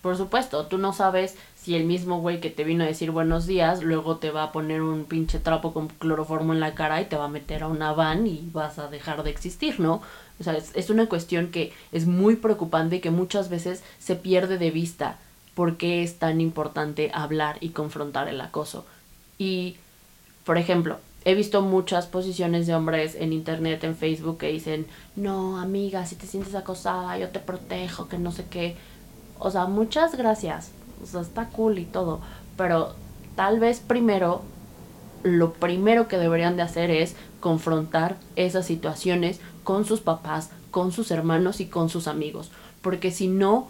Por 0.01 0.17
supuesto, 0.17 0.67
tú 0.67 0.77
no 0.77 0.93
sabes 0.93 1.35
si 1.65 1.75
el 1.75 1.85
mismo 1.85 2.21
güey 2.21 2.39
que 2.41 2.51
te 2.51 2.63
vino 2.63 2.83
a 2.83 2.87
decir 2.87 3.09
buenos 3.09 3.47
días, 3.47 3.81
luego 3.81 4.17
te 4.17 4.29
va 4.29 4.43
a 4.43 4.51
poner 4.51 4.83
un 4.83 5.05
pinche 5.05 5.39
trapo 5.39 5.73
con 5.73 5.87
cloroformo 5.87 6.53
en 6.53 6.59
la 6.59 6.75
cara 6.75 7.01
y 7.01 7.05
te 7.05 7.15
va 7.15 7.25
a 7.25 7.27
meter 7.27 7.63
a 7.63 7.67
una 7.67 7.91
van 7.91 8.27
y 8.27 8.47
vas 8.53 8.77
a 8.77 8.87
dejar 8.87 9.23
de 9.23 9.31
existir, 9.31 9.79
¿no? 9.79 10.03
O 10.39 10.43
sea, 10.43 10.55
es, 10.55 10.69
es 10.75 10.91
una 10.91 11.07
cuestión 11.07 11.47
que 11.47 11.73
es 11.91 12.05
muy 12.05 12.35
preocupante 12.35 12.97
y 12.97 12.99
que 12.99 13.09
muchas 13.09 13.49
veces 13.49 13.83
se 13.97 14.15
pierde 14.15 14.59
de 14.59 14.69
vista 14.69 15.17
por 15.55 15.77
qué 15.77 16.03
es 16.03 16.19
tan 16.19 16.39
importante 16.39 17.09
hablar 17.15 17.57
y 17.61 17.69
confrontar 17.69 18.27
el 18.27 18.39
acoso. 18.41 18.85
Y, 19.39 19.77
por 20.45 20.59
ejemplo, 20.59 20.99
he 21.23 21.33
visto 21.33 21.63
muchas 21.63 22.05
posiciones 22.05 22.67
de 22.67 22.75
hombres 22.75 23.15
en 23.15 23.33
internet, 23.33 23.83
en 23.85 23.95
Facebook, 23.95 24.37
que 24.37 24.51
dicen, 24.51 24.85
no, 25.15 25.57
amiga, 25.57 26.05
si 26.05 26.15
te 26.15 26.27
sientes 26.27 26.53
acosada, 26.53 27.17
yo 27.17 27.29
te 27.29 27.39
protejo, 27.39 28.07
que 28.07 28.19
no 28.19 28.31
sé 28.31 28.45
qué. 28.51 28.75
O 29.39 29.49
sea, 29.49 29.65
muchas 29.65 30.15
gracias, 30.15 30.69
o 31.03 31.05
sea, 31.05 31.21
está 31.21 31.49
cool 31.49 31.79
y 31.79 31.85
todo, 31.85 32.19
pero 32.57 32.95
tal 33.35 33.59
vez 33.59 33.79
primero, 33.79 34.41
lo 35.23 35.53
primero 35.53 36.07
que 36.07 36.17
deberían 36.17 36.55
de 36.55 36.63
hacer 36.63 36.91
es 36.91 37.15
confrontar 37.39 38.17
esas 38.35 38.65
situaciones 38.65 39.39
con 39.63 39.85
sus 39.85 40.01
papás, 40.01 40.51
con 40.71 40.91
sus 40.91 41.11
hermanos 41.11 41.59
y 41.59 41.67
con 41.67 41.89
sus 41.89 42.07
amigos, 42.07 42.51
porque 42.81 43.11
si 43.11 43.27
no, 43.27 43.67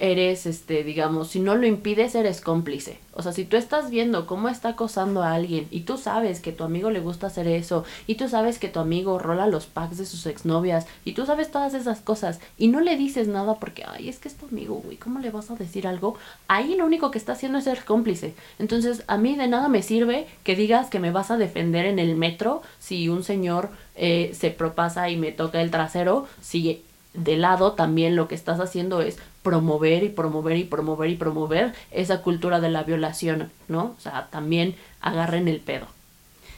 eres, 0.00 0.46
este, 0.46 0.82
digamos, 0.82 1.28
si 1.28 1.40
no 1.40 1.54
lo 1.54 1.66
impides, 1.66 2.14
eres 2.14 2.40
cómplice. 2.40 2.98
O 3.12 3.22
sea, 3.22 3.32
si 3.32 3.44
tú 3.44 3.58
estás 3.58 3.90
viendo 3.90 4.26
cómo 4.26 4.48
está 4.48 4.70
acosando 4.70 5.22
a 5.22 5.34
alguien 5.34 5.68
y 5.70 5.80
tú 5.80 5.98
sabes 5.98 6.40
que 6.40 6.52
tu 6.52 6.64
amigo 6.64 6.90
le 6.90 7.00
gusta 7.00 7.26
hacer 7.26 7.46
eso 7.46 7.84
y 8.06 8.14
tú 8.14 8.26
sabes 8.26 8.58
que 8.58 8.68
tu 8.68 8.80
amigo 8.80 9.18
rola 9.18 9.46
los 9.46 9.66
packs 9.66 9.98
de 9.98 10.06
sus 10.06 10.24
exnovias 10.24 10.86
y 11.04 11.12
tú 11.12 11.26
sabes 11.26 11.50
todas 11.50 11.74
esas 11.74 12.00
cosas 12.00 12.40
y 12.56 12.68
no 12.68 12.80
le 12.80 12.96
dices 12.96 13.28
nada 13.28 13.56
porque, 13.56 13.84
ay, 13.86 14.08
es 14.08 14.18
que 14.18 14.28
es 14.28 14.36
tu 14.36 14.46
amigo, 14.46 14.80
güey, 14.82 14.96
¿cómo 14.96 15.18
le 15.18 15.30
vas 15.30 15.50
a 15.50 15.56
decir 15.56 15.86
algo? 15.86 16.16
Ahí 16.48 16.76
lo 16.76 16.86
único 16.86 17.10
que 17.10 17.18
está 17.18 17.32
haciendo 17.32 17.58
es 17.58 17.64
ser 17.64 17.84
cómplice. 17.84 18.32
Entonces, 18.58 19.04
a 19.06 19.18
mí 19.18 19.36
de 19.36 19.48
nada 19.48 19.68
me 19.68 19.82
sirve 19.82 20.26
que 20.44 20.56
digas 20.56 20.88
que 20.88 20.98
me 20.98 21.12
vas 21.12 21.30
a 21.30 21.36
defender 21.36 21.84
en 21.84 21.98
el 21.98 22.16
metro 22.16 22.62
si 22.78 23.10
un 23.10 23.22
señor 23.22 23.68
eh, 23.96 24.30
se 24.32 24.50
propasa 24.50 25.10
y 25.10 25.18
me 25.18 25.30
toca 25.30 25.60
el 25.60 25.70
trasero, 25.70 26.26
si 26.40 26.82
de 27.14 27.36
lado 27.36 27.72
también 27.72 28.16
lo 28.16 28.28
que 28.28 28.34
estás 28.34 28.60
haciendo 28.60 29.00
es 29.02 29.18
promover 29.42 30.04
y 30.04 30.08
promover 30.10 30.56
y 30.56 30.64
promover 30.64 31.10
y 31.10 31.16
promover 31.16 31.74
esa 31.90 32.22
cultura 32.22 32.60
de 32.60 32.70
la 32.70 32.82
violación, 32.82 33.50
¿no? 33.68 33.94
O 33.96 34.00
sea, 34.00 34.28
también 34.30 34.76
agarren 35.00 35.48
el 35.48 35.60
pedo. 35.60 35.86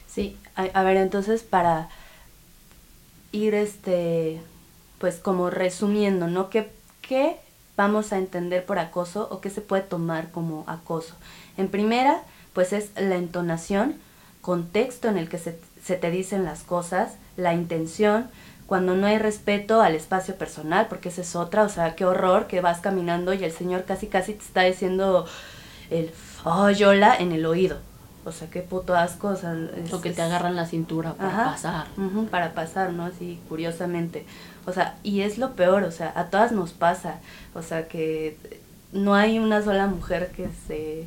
Sí, 0.07 0.37
a, 0.55 0.83
ver, 0.83 0.97
entonces 0.97 1.41
para 1.41 1.89
ir 3.31 3.55
este, 3.55 4.41
pues 4.99 5.15
como 5.15 5.49
resumiendo, 5.49 6.27
¿no? 6.27 6.49
¿Qué, 6.49 6.69
¿Qué 7.01 7.37
vamos 7.75 8.13
a 8.13 8.19
entender 8.19 8.63
por 8.65 8.77
acoso 8.77 9.27
o 9.31 9.41
qué 9.41 9.49
se 9.49 9.61
puede 9.61 9.81
tomar 9.81 10.29
como 10.29 10.65
acoso? 10.67 11.15
En 11.57 11.69
primera, 11.69 12.21
pues 12.53 12.73
es 12.73 12.91
la 12.95 13.15
entonación, 13.15 13.95
contexto 14.41 15.07
en 15.07 15.17
el 15.17 15.29
que 15.29 15.39
se, 15.39 15.59
se 15.83 15.95
te 15.95 16.11
dicen 16.11 16.43
las 16.43 16.61
cosas, 16.61 17.15
la 17.35 17.55
intención, 17.55 18.29
cuando 18.73 18.95
no 18.95 19.05
hay 19.05 19.19
respeto 19.19 19.83
al 19.83 19.93
espacio 19.93 20.33
personal, 20.33 20.87
porque 20.89 21.09
esa 21.09 21.21
es 21.21 21.35
otra, 21.35 21.61
o 21.61 21.69
sea, 21.69 21.95
qué 21.95 22.05
horror 22.05 22.47
que 22.47 22.59
vas 22.59 22.79
caminando 22.79 23.31
y 23.31 23.43
el 23.43 23.51
Señor 23.51 23.85
casi 23.85 24.07
casi 24.07 24.33
te 24.33 24.43
está 24.43 24.63
diciendo 24.63 25.27
el 25.91 26.09
oh, 26.43 26.71
yola 26.71 27.15
en 27.15 27.33
el 27.33 27.45
oído. 27.45 27.77
O 28.25 28.31
sea, 28.31 28.49
qué 28.49 28.61
puto 28.61 28.95
asco. 28.95 29.27
O, 29.27 29.35
sea, 29.35 29.55
que 30.01 30.09
te 30.09 30.23
agarran 30.23 30.55
la 30.55 30.65
cintura 30.65 31.13
para 31.13 31.51
pasar. 31.51 31.85
para 32.31 32.55
pasar, 32.55 32.93
¿no? 32.93 33.05
Así, 33.05 33.39
curiosamente. 33.47 34.25
O 34.65 34.73
sea, 34.73 34.97
y 35.03 35.21
es 35.21 35.37
lo 35.37 35.51
peor, 35.51 35.83
o 35.83 35.91
sea, 35.91 36.11
a 36.15 36.31
todas 36.31 36.51
nos 36.51 36.71
pasa. 36.71 37.19
O 37.53 37.61
sea, 37.61 37.87
que 37.87 38.39
no 38.91 39.13
hay 39.13 39.37
una 39.37 39.61
sola 39.61 39.85
mujer 39.85 40.31
que 40.35 40.49
se 40.67 41.05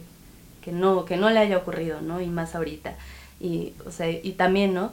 que 0.63 0.71
no 0.71 1.05
que 1.05 1.17
no 1.17 1.31
le 1.31 1.41
haya 1.41 1.59
ocurrido, 1.59 2.01
¿no? 2.01 2.21
Y 2.21 2.29
más 2.29 2.55
ahorita. 2.55 2.95
Y 3.41 3.73
o 3.85 3.91
sea, 3.91 4.09
y 4.09 4.35
también, 4.35 4.73
¿no? 4.73 4.93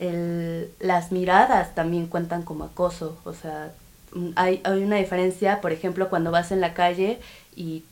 El, 0.00 0.72
las 0.80 1.12
miradas 1.12 1.74
también 1.74 2.06
cuentan 2.06 2.42
como 2.42 2.64
acoso, 2.64 3.18
o 3.24 3.32
sea, 3.32 3.72
mm, 4.12 4.30
hay, 4.34 4.60
hay 4.64 4.82
una 4.82 4.96
diferencia, 4.96 5.60
por 5.60 5.72
ejemplo, 5.72 6.08
cuando 6.08 6.30
vas 6.30 6.50
en 6.50 6.60
la 6.60 6.74
calle 6.74 7.20
y 7.54 7.84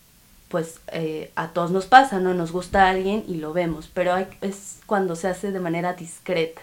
pues 0.48 0.80
eh, 0.92 1.30
a 1.36 1.48
todos 1.48 1.70
nos 1.70 1.86
pasa, 1.86 2.18
¿no? 2.18 2.32
Nos 2.32 2.52
gusta 2.52 2.88
alguien 2.88 3.22
y 3.28 3.34
lo 3.34 3.52
vemos, 3.52 3.90
pero 3.92 4.14
hay, 4.14 4.26
es 4.40 4.78
cuando 4.86 5.14
se 5.14 5.28
hace 5.28 5.52
de 5.52 5.60
manera 5.60 5.92
discreta. 5.92 6.62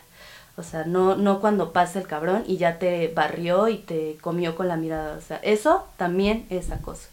O 0.57 0.63
sea, 0.63 0.85
no, 0.85 1.15
no 1.15 1.41
cuando 1.41 1.73
pasa 1.73 1.99
el 1.99 2.07
cabrón 2.07 2.43
y 2.47 2.57
ya 2.57 2.79
te 2.79 3.09
barrió 3.09 3.67
y 3.67 3.77
te 3.77 4.17
comió 4.21 4.55
con 4.55 4.67
la 4.67 4.77
mirada. 4.77 5.17
O 5.17 5.21
sea, 5.21 5.37
eso 5.37 5.85
también 5.97 6.45
es 6.49 6.71
acoso. 6.71 7.09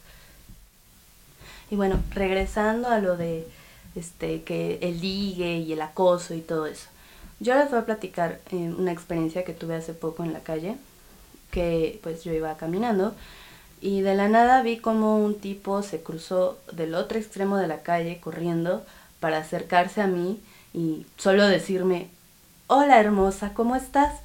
Y 1.71 1.77
bueno, 1.77 2.01
regresando 2.11 2.89
a 2.89 2.99
lo 2.99 3.17
de 3.17 3.47
este 3.95 4.43
que 4.43 4.79
el 4.81 5.01
ligue 5.01 5.59
y 5.59 5.73
el 5.73 5.83
acoso 5.83 6.35
y 6.35 6.41
todo 6.41 6.67
eso. 6.67 6.89
Yo 7.43 7.57
les 7.57 7.71
voy 7.71 7.81
a 7.81 7.85
platicar 7.85 8.39
eh, 8.53 8.73
una 8.79 8.93
experiencia 8.93 9.43
que 9.43 9.53
tuve 9.53 9.75
hace 9.75 9.95
poco 9.95 10.23
en 10.23 10.33
la 10.33 10.41
calle, 10.41 10.77
que 11.51 11.99
pues 12.01 12.23
yo 12.23 12.33
iba 12.33 12.57
caminando 12.57 13.15
y 13.81 14.01
de 14.03 14.15
la 14.15 14.29
nada 14.29 14.63
vi 14.63 14.77
como 14.79 15.19
un 15.19 15.35
tipo 15.35 15.83
se 15.83 16.05
cruzó 16.05 16.57
del 16.71 16.95
otro 16.95 17.19
extremo 17.19 17.57
de 17.57 17.67
la 17.67 17.83
calle 17.83 18.21
corriendo 18.21 18.87
para 19.19 19.39
acercarse 19.39 20.01
a 20.01 20.07
mí 20.07 20.41
y 20.73 21.05
solo 21.17 21.49
decirme, 21.49 22.09
hola 22.69 23.01
hermosa, 23.01 23.55
¿cómo 23.55 23.75
estás? 23.75 24.21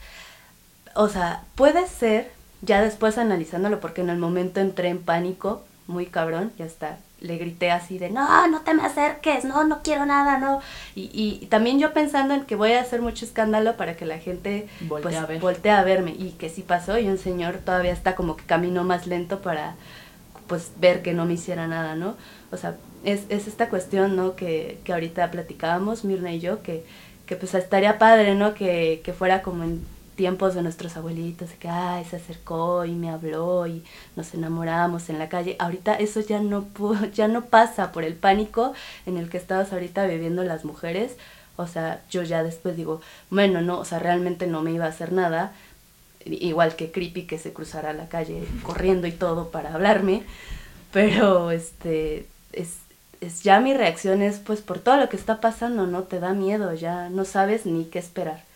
O 0.93 1.09
sea, 1.09 1.43
puede 1.55 1.87
ser, 1.87 2.31
ya 2.61 2.83
después 2.83 3.17
analizándolo, 3.17 3.79
porque 3.79 4.01
en 4.01 4.11
el 4.11 4.19
momento 4.19 4.59
entré 4.59 4.89
en 4.89 5.01
pánico, 5.01 5.63
muy 5.87 6.05
cabrón, 6.05 6.51
ya 6.59 6.65
está, 6.65 6.99
le 7.19 7.37
grité 7.37 7.71
así 7.71 7.97
de, 7.97 8.09
no, 8.09 8.47
no 8.47 8.61
te 8.61 8.73
me 8.73 8.83
acerques, 8.83 9.43
no, 9.43 9.63
no 9.63 9.81
quiero 9.81 10.05
nada, 10.05 10.37
no. 10.37 10.61
Y, 10.95 11.09
y 11.13 11.45
también 11.47 11.79
yo 11.79 11.93
pensando 11.93 12.33
en 12.33 12.45
que 12.45 12.55
voy 12.55 12.73
a 12.73 12.81
hacer 12.81 13.01
mucho 13.01 13.25
escándalo 13.25 13.75
para 13.75 13.95
que 13.95 14.05
la 14.05 14.19
gente 14.19 14.67
voltee, 14.81 15.03
pues, 15.03 15.15
a, 15.15 15.25
ver. 15.25 15.39
voltee 15.39 15.71
a 15.71 15.83
verme. 15.83 16.11
Y 16.11 16.31
que 16.31 16.49
sí 16.49 16.61
pasó 16.61 16.99
y 16.99 17.07
un 17.07 17.17
señor 17.17 17.57
todavía 17.57 17.91
está 17.91 18.15
como 18.15 18.37
que 18.37 18.43
caminó 18.43 18.83
más 18.83 19.07
lento 19.07 19.41
para 19.41 19.75
pues 20.47 20.71
ver 20.79 21.01
que 21.01 21.13
no 21.13 21.25
me 21.25 21.33
hiciera 21.33 21.67
nada, 21.67 21.95
¿no? 21.95 22.15
O 22.51 22.57
sea, 22.57 22.75
es, 23.03 23.23
es 23.29 23.47
esta 23.47 23.69
cuestión, 23.69 24.15
¿no? 24.15 24.35
Que, 24.35 24.79
que 24.83 24.93
ahorita 24.93 25.29
platicábamos, 25.31 26.05
Mirna 26.05 26.31
y 26.31 26.39
yo, 26.39 26.61
que, 26.61 26.85
que 27.25 27.35
pues 27.35 27.53
estaría 27.55 27.97
padre, 27.97 28.35
¿no? 28.35 28.53
Que, 28.53 29.01
que 29.03 29.13
fuera 29.13 29.41
como 29.41 29.63
en 29.63 29.85
tiempos 30.17 30.55
de 30.55 30.63
nuestros 30.63 30.97
abuelitos, 30.97 31.51
de 31.51 31.55
que, 31.55 31.69
ay, 31.69 32.03
se 32.03 32.17
acercó 32.17 32.83
y 32.83 32.91
me 32.91 33.09
habló 33.09 33.67
y 33.67 33.83
nos 34.17 34.33
enamoramos 34.33 35.09
en 35.09 35.19
la 35.19 35.29
calle. 35.29 35.55
Ahorita 35.59 35.93
eso 35.93 36.19
ya 36.19 36.41
no, 36.41 36.67
ya 37.13 37.29
no 37.29 37.45
pasa 37.45 37.93
por 37.93 38.03
el 38.03 38.15
pánico 38.15 38.73
en 39.05 39.15
el 39.15 39.29
que 39.29 39.37
estabas 39.37 39.71
ahorita 39.71 40.05
viviendo 40.07 40.43
las 40.43 40.65
mujeres. 40.65 41.15
O 41.55 41.67
sea, 41.67 42.01
yo 42.09 42.23
ya 42.23 42.43
después 42.43 42.75
digo, 42.75 43.01
bueno, 43.29 43.61
no, 43.61 43.79
o 43.79 43.85
sea, 43.85 43.99
realmente 43.99 44.47
no 44.47 44.61
me 44.61 44.71
iba 44.71 44.85
a 44.85 44.89
hacer 44.89 45.13
nada. 45.13 45.53
Igual 46.25 46.75
que 46.75 46.91
Creepy 46.91 47.23
que 47.23 47.37
se 47.39 47.53
cruzara 47.53 47.93
la 47.93 48.09
calle 48.09 48.43
corriendo 48.63 49.07
y 49.07 49.11
todo 49.11 49.49
para 49.51 49.73
hablarme. 49.73 50.23
Pero, 50.91 51.51
este, 51.51 52.27
es, 52.53 52.77
es 53.21 53.43
ya 53.43 53.59
mi 53.59 53.73
reacción 53.73 54.21
es 54.23 54.39
pues 54.39 54.61
por 54.61 54.79
todo 54.79 54.97
lo 54.97 55.09
que 55.09 55.17
está 55.17 55.39
pasando, 55.41 55.85
¿no? 55.85 56.03
Te 56.03 56.19
da 56.19 56.33
miedo, 56.33 56.73
ya 56.73 57.09
no 57.09 57.23
sabes 57.23 57.65
ni 57.67 57.85
qué 57.85 57.99
esperar. 57.99 58.46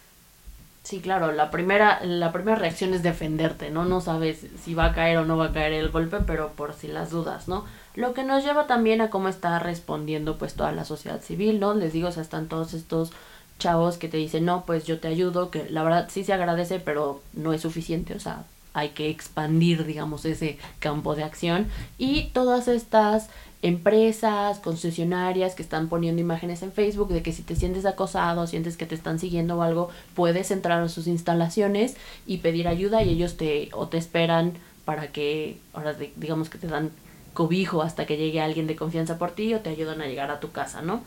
Sí, 0.84 1.00
claro, 1.00 1.32
la 1.32 1.52
primera, 1.52 2.04
la 2.04 2.32
primera 2.32 2.58
reacción 2.58 2.94
es 2.96 3.04
defenderte, 3.04 3.70
¿no? 3.70 3.86
No 3.86 4.02
sabes 4.02 4.48
si 4.64 4.74
va 4.74 4.86
a 4.86 4.94
caer 4.94 5.20
o 5.20 5.26
no 5.26 5.38
va 5.38 5.48
a 5.48 5.54
caer 5.54 5.74
el 5.74 5.90
golpe, 5.90 6.18
pero 6.26 6.54
por 6.54 6.74
si 6.74 6.88
las 6.88 7.12
dudas, 7.12 7.48
¿no? 7.48 7.66
Lo 7.94 8.14
que 8.14 8.24
nos 8.24 8.44
lleva 8.44 8.66
también 8.66 9.00
a 9.02 9.12
cómo 9.12 9.28
está 9.30 9.60
respondiendo 9.60 10.38
pues 10.40 10.56
toda 10.56 10.72
la 10.72 10.84
sociedad 10.84 11.22
civil, 11.22 11.60
¿no? 11.60 11.76
Les 11.76 11.94
digo, 11.94 12.08
o 12.08 12.12
sea, 12.12 12.24
están 12.24 12.48
todos 12.48 12.74
estos 12.74 13.12
chavos 13.60 13.98
que 13.98 14.08
te 14.08 14.18
dicen, 14.18 14.46
no, 14.46 14.66
pues 14.66 14.86
yo 14.86 15.00
te 15.00 15.08
ayudo, 15.08 15.52
que 15.52 15.70
la 15.70 15.84
verdad 15.84 16.10
sí 16.10 16.24
se 16.24 16.34
agradece, 16.34 16.80
pero 16.80 17.22
no 17.34 17.54
es 17.54 17.62
suficiente, 17.62 18.16
o 18.16 18.20
sea, 18.20 18.46
hay 18.74 18.90
que 18.90 19.10
expandir, 19.10 19.86
digamos, 19.86 20.26
ese 20.26 20.58
campo 20.80 21.16
de 21.16 21.24
acción. 21.24 21.68
Y 22.00 22.30
todas 22.34 22.68
estas 22.68 23.30
empresas, 23.62 24.60
concesionarias 24.60 25.53
que 25.53 25.62
están 25.62 25.88
poniendo 25.88 26.22
imágenes 26.22 26.63
en 26.63 26.72
Facebook 26.72 27.10
de 27.10 27.22
que 27.22 27.32
si 27.32 27.44
te 27.44 27.56
sientes 27.56 27.86
acosado, 27.86 28.48
sientes 28.48 28.75
que 28.75 28.86
te 28.86 28.96
están 28.96 29.20
siguiendo 29.20 29.58
o 29.58 29.62
algo, 29.62 29.89
puedes 30.15 30.50
entrar 30.51 30.82
a 30.82 30.89
sus 30.89 31.08
instalaciones 31.08 31.96
y 32.25 32.38
pedir 32.38 32.68
ayuda 32.68 33.03
y 33.03 33.10
ellos 33.10 33.38
te 33.38 33.70
o 33.74 33.88
te 33.88 33.98
esperan 33.98 34.53
para 34.86 35.12
que 35.12 35.58
ahora 35.74 35.94
digamos 35.94 36.50
que 36.50 36.58
te 36.58 36.68
dan 36.68 36.91
cobijo 37.34 37.82
hasta 37.82 38.06
que 38.06 38.18
llegue 38.18 38.41
alguien 38.41 38.68
de 38.68 38.75
confianza 38.75 39.18
por 39.18 39.32
ti 39.32 39.53
o 39.53 39.60
te 39.60 39.70
ayudan 39.70 40.01
a 40.01 40.08
llegar 40.08 40.32
a 40.32 40.39
tu 40.39 40.51
casa, 40.51 40.82
¿no? 40.82 41.01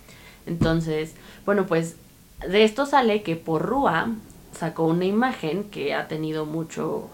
Entonces, 0.46 1.14
bueno, 1.44 1.66
pues 1.66 1.96
de 2.48 2.64
esto 2.64 2.86
sale 2.86 3.22
que 3.22 3.36
Porrúa 3.36 4.10
sacó 4.52 4.84
una 4.84 5.04
imagen 5.04 5.64
que 5.64 5.94
ha 5.94 6.06
tenido 6.08 6.46
mucho 6.46 7.10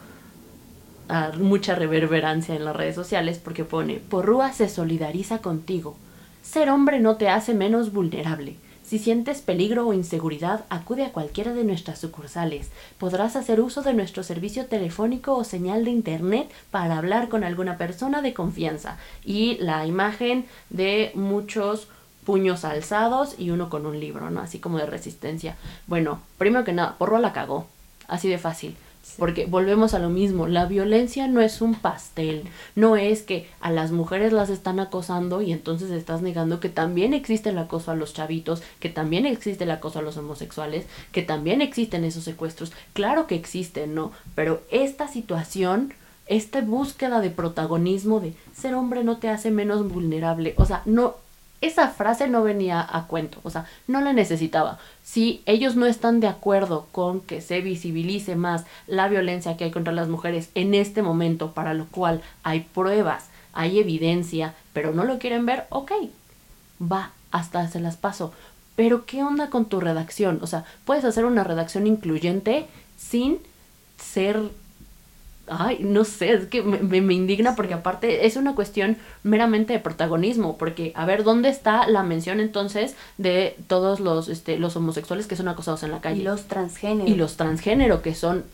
mucha 1.39 1.75
reverberancia 1.75 2.55
en 2.55 2.65
las 2.65 2.77
redes 2.77 2.95
sociales 2.95 3.41
porque 3.43 3.65
pone, 3.65 3.97
Porrúa 3.97 4.53
se 4.53 4.69
solidariza 4.69 5.39
contigo. 5.39 5.97
Ser 6.43 6.71
hombre 6.71 7.01
no 7.01 7.17
te 7.17 7.29
hace 7.29 7.55
menos 7.55 7.93
vulnerable. 7.93 8.57
Si 8.91 8.99
sientes 8.99 9.41
peligro 9.41 9.87
o 9.87 9.93
inseguridad, 9.93 10.65
acude 10.69 11.05
a 11.05 11.13
cualquiera 11.13 11.53
de 11.55 11.63
nuestras 11.63 12.01
sucursales. 12.01 12.71
Podrás 12.99 13.37
hacer 13.37 13.61
uso 13.61 13.83
de 13.83 13.95
nuestro 13.95 14.25
servicio 14.25 14.67
telefónico 14.67 15.37
o 15.37 15.45
señal 15.45 15.85
de 15.85 15.93
internet 15.93 16.51
para 16.73 16.99
hablar 16.99 17.29
con 17.29 17.45
alguna 17.45 17.79
persona 17.79 18.21
de 18.21 18.35
confianza. 18.35 18.99
Y 19.25 19.59
la 19.61 19.87
imagen 19.87 20.45
de 20.71 21.13
muchos 21.15 21.87
puños 22.25 22.65
alzados 22.65 23.37
y 23.39 23.51
uno 23.51 23.71
con 23.71 23.87
un 23.87 24.01
libro, 24.01 24.29
¿no? 24.29 24.41
Así 24.41 24.59
como 24.59 24.79
de 24.79 24.87
resistencia. 24.87 25.57
Bueno, 25.87 26.21
primero 26.37 26.65
que 26.65 26.73
nada, 26.73 26.99
Porrúa 26.99 27.21
la 27.21 27.33
cagó. 27.33 27.69
Así 28.09 28.29
de 28.29 28.39
fácil. 28.39 28.77
Porque 29.19 29.47
volvemos 29.47 29.95
a 29.95 29.99
lo 29.99 30.09
mismo, 30.09 30.47
la 30.47 30.67
violencia 30.67 31.27
no 31.29 31.41
es 31.41 31.61
un 31.61 31.75
pastel, 31.75 32.45
no 32.75 32.97
es 32.97 33.23
que 33.23 33.49
a 33.61 33.71
las 33.71 33.93
mujeres 33.93 34.33
las 34.33 34.51
están 34.51 34.81
acosando 34.81 35.43
y 35.43 35.53
entonces 35.53 35.91
estás 35.91 36.23
negando 36.23 36.61
que 36.61 36.69
también 36.69 37.15
existe 37.15 37.51
el 37.51 37.59
acoso 37.59 37.91
a 37.91 37.97
los 37.97 38.15
chavitos, 38.15 38.63
que 38.79 38.89
también 38.89 39.27
existe 39.27 39.65
el 39.65 39.71
acoso 39.71 39.99
a 39.99 40.03
los 40.03 40.17
homosexuales, 40.17 40.87
que 41.13 41.23
también 41.23 41.61
existen 41.61 42.05
esos 42.05 42.25
secuestros, 42.25 42.73
claro 42.93 43.27
que 43.27 43.35
existen, 43.35 43.95
¿no? 43.95 44.13
Pero 44.35 44.63
esta 44.71 45.09
situación, 45.09 45.93
esta 46.27 46.61
búsqueda 46.61 47.21
de 47.21 47.31
protagonismo 47.31 48.21
de 48.21 48.35
ser 48.55 48.75
hombre 48.75 49.05
no 49.05 49.19
te 49.19 49.29
hace 49.29 49.51
menos 49.51 49.89
vulnerable, 49.89 50.55
o 50.57 50.65
sea, 50.65 50.83
no, 50.85 51.17
esa 51.61 51.89
frase 51.89 52.29
no 52.29 52.43
venía 52.43 52.87
a 52.89 53.07
cuento, 53.07 53.39
o 53.43 53.51
sea, 53.51 53.67
no 53.87 54.01
la 54.01 54.13
necesitaba. 54.13 54.79
Si 55.03 55.43
ellos 55.45 55.77
no 55.77 55.87
están 55.87 56.21
de 56.21 56.27
acuerdo 56.27 56.87
con 56.93 57.21
que 57.21 57.41
se 57.41 57.61
visibilice 57.61 58.35
más 58.35 58.65
la 58.87 59.09
violencia 59.09 59.57
que 59.57 59.65
hay 59.65 59.71
contra 59.71 59.93
las 59.93 60.09
mujeres 60.09 60.51
en 60.55 60.75
este 60.75 61.03
momento, 61.03 61.53
para 61.53 61.75
lo 61.75 61.87
cual 61.87 62.23
hay 62.43 62.61
pruebas, 62.61 63.29
hay 63.53 63.79
evidencia, 63.79 64.55
pero 64.73 64.93
no 64.93 65.05
lo 65.05 65.19
quieren 65.19 65.45
ver, 65.45 65.67
ok, 65.69 65.93
va, 66.81 67.13
hasta 67.31 67.69
se 67.69 67.81
las 67.81 67.97
paso. 67.97 68.33
Pero 68.77 69.05
¿qué 69.05 69.23
onda 69.23 69.51
con 69.51 69.67
tu 69.67 69.81
redacción? 69.81 70.39
O 70.43 70.47
sea, 70.47 70.65
puedes 70.87 71.05
hacer 71.05 71.27
una 71.27 71.45
redacción 71.45 71.87
incluyente 71.87 72.67
sin 72.97 73.39
ser 73.99 74.41
ay, 75.51 75.79
no 75.81 76.05
sé, 76.05 76.33
es 76.33 76.47
que 76.47 76.63
me, 76.63 77.01
me, 77.01 77.15
indigna 77.15 77.57
porque 77.57 77.75
aparte 77.75 78.27
es 78.27 78.37
una 78.37 78.55
cuestión 78.55 78.97
meramente 79.23 79.73
de 79.73 79.79
protagonismo, 79.79 80.57
porque 80.57 80.93
a 80.95 81.05
ver, 81.05 81.25
¿dónde 81.25 81.49
está 81.49 81.87
la 81.89 82.03
mención 82.03 82.41
entonces 82.41 82.95
de 83.19 83.57
todos 83.67 84.01
los, 84.01 84.29
este, 84.29 84.59
los 84.59 84.77
homosexuales 84.77 85.27
que 85.27 85.37
son 85.37 85.49
acosados 85.49 85.83
en 85.83 85.91
la 85.91 86.01
calle? 86.01 86.21
Y 86.21 86.25
los 86.25 86.45
transgéneros. 86.45 87.11
Y 87.11 87.15
los 87.15 87.37
transgénero 87.37 88.03
que 88.03 88.15
son 88.15 88.45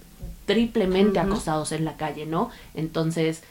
triplemente 0.46 1.18
acosados 1.18 1.72
en 1.72 1.84
la 1.84 1.96
calle, 1.96 2.24
¿no? 2.24 2.50
Entonces, 2.74 3.42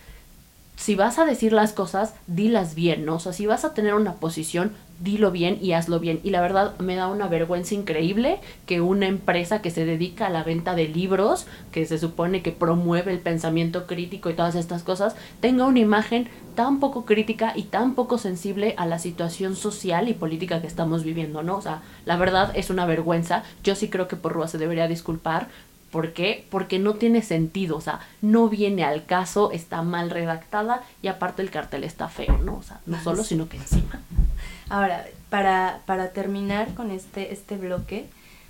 si 0.75 0.95
vas 0.95 1.19
a 1.19 1.25
decir 1.25 1.53
las 1.53 1.73
cosas, 1.73 2.13
dilas 2.27 2.75
bien, 2.75 3.05
¿no? 3.05 3.15
O 3.15 3.19
sea, 3.19 3.33
si 3.33 3.45
vas 3.45 3.65
a 3.65 3.73
tener 3.73 3.93
una 3.93 4.15
posición, 4.15 4.71
dilo 4.99 5.31
bien 5.31 5.57
y 5.61 5.73
hazlo 5.73 5.99
bien. 5.99 6.19
Y 6.23 6.29
la 6.29 6.41
verdad 6.41 6.77
me 6.79 6.95
da 6.95 7.07
una 7.07 7.27
vergüenza 7.27 7.75
increíble 7.75 8.39
que 8.65 8.81
una 8.81 9.07
empresa 9.07 9.61
que 9.61 9.71
se 9.71 9.85
dedica 9.85 10.27
a 10.27 10.29
la 10.29 10.43
venta 10.43 10.75
de 10.75 10.87
libros, 10.87 11.47
que 11.71 11.85
se 11.85 11.97
supone 11.97 12.41
que 12.41 12.51
promueve 12.51 13.11
el 13.11 13.19
pensamiento 13.19 13.87
crítico 13.87 14.29
y 14.29 14.33
todas 14.33 14.55
estas 14.55 14.83
cosas, 14.83 15.15
tenga 15.39 15.65
una 15.65 15.79
imagen 15.79 16.29
tan 16.55 16.79
poco 16.79 17.05
crítica 17.05 17.51
y 17.55 17.63
tan 17.63 17.95
poco 17.95 18.17
sensible 18.17 18.73
a 18.77 18.85
la 18.85 18.97
situación 18.97 19.55
social 19.57 20.07
y 20.07 20.13
política 20.13 20.61
que 20.61 20.67
estamos 20.67 21.03
viviendo, 21.03 21.43
¿no? 21.43 21.57
O 21.57 21.61
sea, 21.61 21.81
la 22.05 22.15
verdad 22.15 22.51
es 22.55 22.69
una 22.69 22.85
vergüenza. 22.85 23.43
Yo 23.63 23.75
sí 23.75 23.89
creo 23.89 24.07
que 24.07 24.15
Porrúa 24.15 24.47
se 24.47 24.57
debería 24.57 24.87
disculpar. 24.87 25.49
¿Por 25.95 26.11
qué? 26.11 26.45
Porque 26.49 26.77
no 26.77 26.95
tiene 26.95 27.21
sentido, 27.21 27.77
o 27.77 27.79
sea, 27.79 28.01
no 28.21 28.49
viene 28.49 28.83
al 28.83 29.05
caso, 29.05 29.51
está 29.51 29.81
mal 29.81 30.09
redactada 30.09 30.83
y 31.01 31.07
aparte 31.07 31.41
el 31.41 31.49
cartel 31.49 31.85
está 31.85 32.09
feo, 32.09 32.37
¿no? 32.39 32.57
O 32.57 32.63
sea, 32.63 32.81
no 32.85 33.01
solo, 33.01 33.23
sino 33.23 33.47
que 33.47 33.55
encima. 33.55 34.01
Ahora, 34.69 35.05
para, 35.29 35.79
para 35.85 36.09
terminar 36.09 36.73
con 36.73 36.91
este, 36.91 37.31
este 37.31 37.55
bloque, 37.55 38.07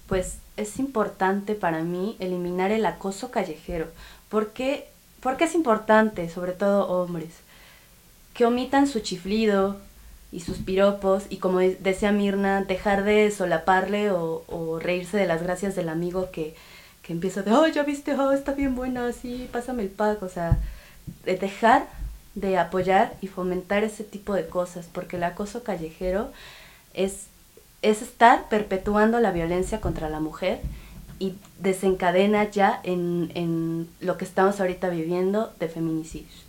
pues 0.08 0.39
es 0.58 0.79
importante 0.79 1.53
para 1.53 1.84
mí 1.84 2.15
eliminar 2.17 2.71
el 2.71 2.84
acoso 2.84 3.29
callejero. 3.29 3.89
¿Por 4.27 4.51
qué, 4.51 4.89
es 5.39 5.53
importante, 5.53 6.29
sobre 6.29 6.53
todo 6.53 6.88
hombres? 6.88 7.29
Que 8.34 8.47
omitan 8.47 8.88
su 8.88 9.01
chiflido 9.01 9.77
y 10.31 10.39
sus 10.39 10.58
piropos 10.58 11.25
y 11.29 11.38
como 11.38 11.60
decía 11.60 12.12
Mirna, 12.12 12.63
dejar 12.63 13.03
de 13.03 13.29
solaparle 13.29 14.10
o, 14.10 14.43
o 14.47 14.79
reírse 14.79 15.17
de 15.17 15.27
las 15.27 15.43
gracias 15.43 15.75
del 15.75 15.89
amigo 15.89 16.31
que, 16.31 16.55
que 17.05 17.13
empieza 17.13 17.43
de, 17.43 17.51
oh, 17.51 17.67
ya 17.67 17.83
viste, 17.83 18.15
oh, 18.15 18.31
está 18.31 18.53
bien 18.53 18.73
buena, 18.73 19.11
sí, 19.11 19.47
pásame 19.51 19.83
el 19.83 19.89
pack. 19.89 20.23
O 20.23 20.29
sea, 20.29 20.57
de 21.23 21.37
dejar 21.37 21.87
de 22.33 22.57
apoyar 22.57 23.15
y 23.21 23.27
fomentar 23.27 23.83
ese 23.83 24.03
tipo 24.03 24.33
de 24.33 24.47
cosas, 24.47 24.87
porque 24.91 25.17
el 25.17 25.23
acoso 25.23 25.63
callejero 25.63 26.31
es, 26.93 27.27
es 27.83 28.01
estar 28.01 28.49
perpetuando 28.49 29.19
la 29.19 29.31
violencia 29.31 29.81
contra 29.81 30.09
la 30.09 30.19
mujer 30.19 30.59
y 31.19 31.35
desencadena 31.59 32.49
ya 32.49 32.81
en, 32.83 33.31
en 33.35 33.87
lo 34.01 34.17
que 34.17 34.25
estamos 34.25 34.59
ahorita 34.59 34.89
viviendo 34.89 35.53
de 35.59 35.69
feminicidios. 35.69 36.43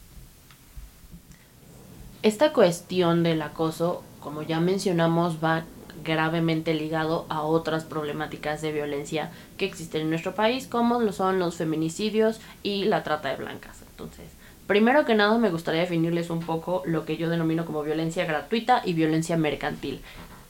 Esta 2.23 2.53
cuestión 2.55 3.23
del 3.23 3.43
acoso, 3.43 4.03
como 4.21 4.43
ya 4.43 4.59
mencionamos, 4.59 5.37
va 5.45 5.65
gravemente 6.05 6.75
ligado 6.75 7.27
a 7.29 7.43
otras 7.43 7.85
problemáticas 7.85 8.63
de 8.63 8.73
violencia 8.73 9.31
que 9.57 9.67
existen 9.67 10.03
en 10.03 10.11
nuestro 10.11 10.35
país, 10.35 10.67
como 10.67 11.01
lo 11.01 11.13
son 11.13 11.39
los 11.39 11.57
feminicidios 11.57 12.41
y 12.63 12.85
la 12.85 13.03
trata 13.03 13.31
de 13.31 13.37
blancas. 13.37 13.83
Entonces, 13.91 14.27
Primero 14.67 15.05
que 15.05 15.15
nada 15.15 15.39
me 15.39 15.51
gustaría 15.51 15.83
definirles 15.83 16.29
un 16.29 16.41
poco 16.41 16.83
lo 16.87 17.05
que 17.05 17.17
yo 17.17 17.31
denomino 17.31 17.65
como 17.65 17.85
violencia 17.85 18.25
gratuita 18.25 18.83
y 18.85 18.95
violencia 18.95 19.37
mercantil. 19.37 20.01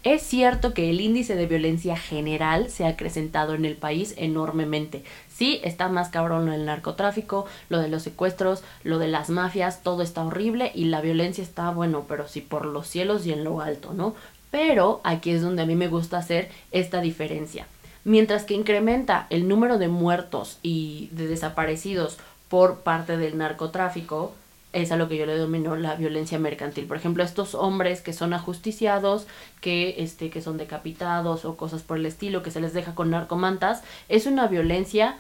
Es 0.04 0.22
cierto 0.22 0.72
que 0.72 0.88
el 0.88 1.00
índice 1.00 1.35
de 1.35 1.46
violencia 1.46 1.96
general 1.96 2.70
se 2.70 2.85
ha 2.85 2.90
acrecentado 2.90 3.54
en 3.54 3.64
el 3.64 3.74
país 3.74 4.14
enormemente. 4.16 5.02
Sí, 5.28 5.61
está 5.64 5.88
más 5.88 6.11
cabrón 6.11 6.46
lo 6.46 6.52
del 6.52 6.64
narcotráfico, 6.64 7.44
lo 7.68 7.80
de 7.80 7.88
los 7.88 8.04
secuestros, 8.04 8.62
lo 8.85 8.98
de 8.98 9.09
las 9.09 9.30
mafias, 9.30 9.82
todo 9.82 10.02
está 10.02 10.24
horrible 10.24 10.70
y 10.74 10.85
la 10.85 11.00
violencia 11.00 11.42
está, 11.42 11.70
bueno, 11.70 12.04
pero 12.09 12.28
sí 12.28 12.40
por 12.40 12.66
los 12.66 12.87
cielos 12.87 13.26
y 13.26 13.32
en 13.32 13.42
lo 13.42 13.61
alto, 13.61 13.94
¿no? 13.94 14.14
Pero 14.50 15.00
aquí 15.04 15.30
es 15.30 15.42
donde 15.42 15.62
a 15.62 15.66
mí 15.66 15.74
me 15.74 15.88
gusta 15.88 16.18
hacer 16.18 16.50
esta 16.72 17.00
diferencia. 17.00 17.66
Mientras 18.04 18.44
que 18.44 18.54
incrementa 18.54 19.26
el 19.30 19.48
número 19.48 19.78
de 19.78 19.88
muertos 19.88 20.59
y 20.62 21.09
de 21.12 21.26
desaparecidos 21.26 22.18
por 22.48 22.80
parte 22.80 23.16
del 23.16 23.37
narcotráfico, 23.37 24.32
es 24.72 24.92
a 24.92 24.96
lo 24.96 25.09
que 25.09 25.16
yo 25.16 25.26
le 25.26 25.35
denomino 25.35 25.74
la 25.74 25.94
violencia 25.94 26.38
mercantil. 26.38 26.87
Por 26.87 26.98
ejemplo, 26.98 27.24
estos 27.24 27.54
hombres 27.54 28.02
que 28.02 28.12
son 28.12 28.35
ajusticiados, 28.35 29.26
que, 29.61 29.96
este, 29.98 30.28
que 30.30 30.42
son 30.42 30.59
decapitados 30.59 31.44
o 31.44 31.56
cosas 31.56 31.82
por 31.82 31.96
el 31.96 32.06
estilo, 32.06 32.42
que 32.42 32.50
se 32.50 32.61
les 32.61 32.74
deja 32.74 32.94
con 32.94 33.11
narcomantas, 33.11 33.82
es 34.09 34.26
una 34.26 34.46
violencia 34.46 35.16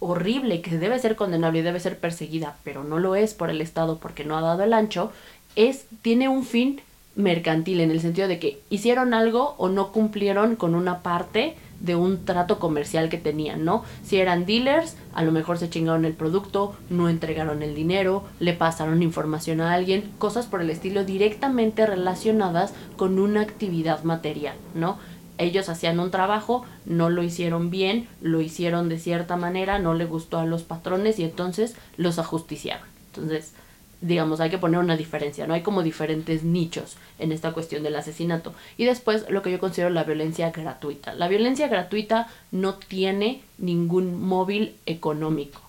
horrible, 0.00 0.60
que 0.60 0.76
debe 0.76 0.98
ser 0.98 1.16
condenable 1.16 1.60
y 1.60 1.62
debe 1.62 1.80
ser 1.80 1.98
perseguida, 1.98 2.56
pero 2.64 2.84
no 2.84 2.98
lo 2.98 3.14
es 3.14 3.32
por 3.32 3.48
el 3.48 3.60
Estado 3.60 3.98
porque 3.98 4.24
no 4.24 4.36
ha 4.36 4.42
dado 4.42 4.62
el 4.62 4.72
ancho, 4.72 5.12
es, 5.54 5.86
tiene 6.02 6.28
un 6.28 6.44
fin 6.44 6.82
mercantil 7.16 7.80
en 7.80 7.90
el 7.90 8.00
sentido 8.00 8.28
de 8.28 8.38
que 8.38 8.60
hicieron 8.70 9.14
algo 9.14 9.54
o 9.58 9.68
no 9.68 9.90
cumplieron 9.90 10.54
con 10.54 10.74
una 10.74 11.02
parte 11.02 11.56
de 11.80 11.94
un 11.94 12.24
trato 12.24 12.58
comercial 12.58 13.08
que 13.08 13.18
tenían, 13.18 13.64
¿no? 13.64 13.84
Si 14.02 14.18
eran 14.18 14.46
dealers, 14.46 14.96
a 15.12 15.22
lo 15.22 15.32
mejor 15.32 15.58
se 15.58 15.68
chingaron 15.68 16.04
el 16.04 16.14
producto, 16.14 16.74
no 16.88 17.08
entregaron 17.08 17.62
el 17.62 17.74
dinero, 17.74 18.24
le 18.40 18.52
pasaron 18.54 19.02
información 19.02 19.60
a 19.60 19.72
alguien, 19.74 20.10
cosas 20.18 20.46
por 20.46 20.60
el 20.60 20.70
estilo 20.70 21.04
directamente 21.04 21.86
relacionadas 21.86 22.72
con 22.96 23.18
una 23.18 23.42
actividad 23.42 24.04
material, 24.04 24.56
¿no? 24.74 24.98
Ellos 25.38 25.68
hacían 25.68 26.00
un 26.00 26.10
trabajo, 26.10 26.64
no 26.86 27.10
lo 27.10 27.22
hicieron 27.22 27.70
bien, 27.70 28.08
lo 28.22 28.40
hicieron 28.40 28.88
de 28.88 28.98
cierta 28.98 29.36
manera, 29.36 29.78
no 29.78 29.92
le 29.92 30.06
gustó 30.06 30.38
a 30.38 30.46
los 30.46 30.62
patrones 30.62 31.18
y 31.18 31.24
entonces 31.24 31.74
los 31.98 32.18
ajusticiaron. 32.18 32.86
Entonces, 33.08 33.52
digamos, 34.00 34.40
hay 34.40 34.50
que 34.50 34.58
poner 34.58 34.80
una 34.80 34.96
diferencia, 34.96 35.46
¿no? 35.46 35.54
Hay 35.54 35.62
como 35.62 35.82
diferentes 35.82 36.42
nichos 36.42 36.96
en 37.18 37.32
esta 37.32 37.52
cuestión 37.52 37.82
del 37.82 37.96
asesinato. 37.96 38.54
Y 38.76 38.84
después 38.84 39.26
lo 39.28 39.42
que 39.42 39.50
yo 39.50 39.58
considero 39.58 39.90
la 39.90 40.04
violencia 40.04 40.50
gratuita. 40.50 41.14
La 41.14 41.28
violencia 41.28 41.68
gratuita 41.68 42.28
no 42.50 42.74
tiene 42.74 43.42
ningún 43.58 44.20
móvil 44.20 44.76
económico. 44.86 45.60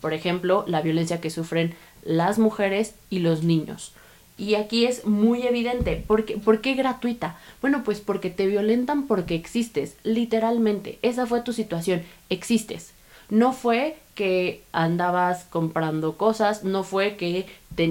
Por 0.00 0.12
ejemplo, 0.12 0.64
la 0.66 0.82
violencia 0.82 1.20
que 1.20 1.30
sufren 1.30 1.74
las 2.02 2.38
mujeres 2.38 2.94
y 3.08 3.20
los 3.20 3.42
niños. 3.42 3.92
Y 4.36 4.56
aquí 4.56 4.84
es 4.84 5.06
muy 5.06 5.46
evidente. 5.46 6.02
¿Por 6.06 6.24
qué, 6.24 6.36
¿Por 6.36 6.60
qué 6.60 6.74
gratuita? 6.74 7.38
Bueno, 7.60 7.82
pues 7.84 8.00
porque 8.00 8.30
te 8.30 8.46
violentan 8.46 9.06
porque 9.06 9.36
existes, 9.36 9.96
literalmente. 10.02 10.98
Esa 11.02 11.26
fue 11.26 11.42
tu 11.42 11.52
situación, 11.52 12.02
existes. 12.30 12.93
No 13.30 13.52
fue 13.52 13.96
que 14.14 14.62
andabas 14.72 15.44
comprando 15.44 16.16
cosas, 16.16 16.62
no 16.62 16.84
fue 16.84 17.16
que 17.16 17.46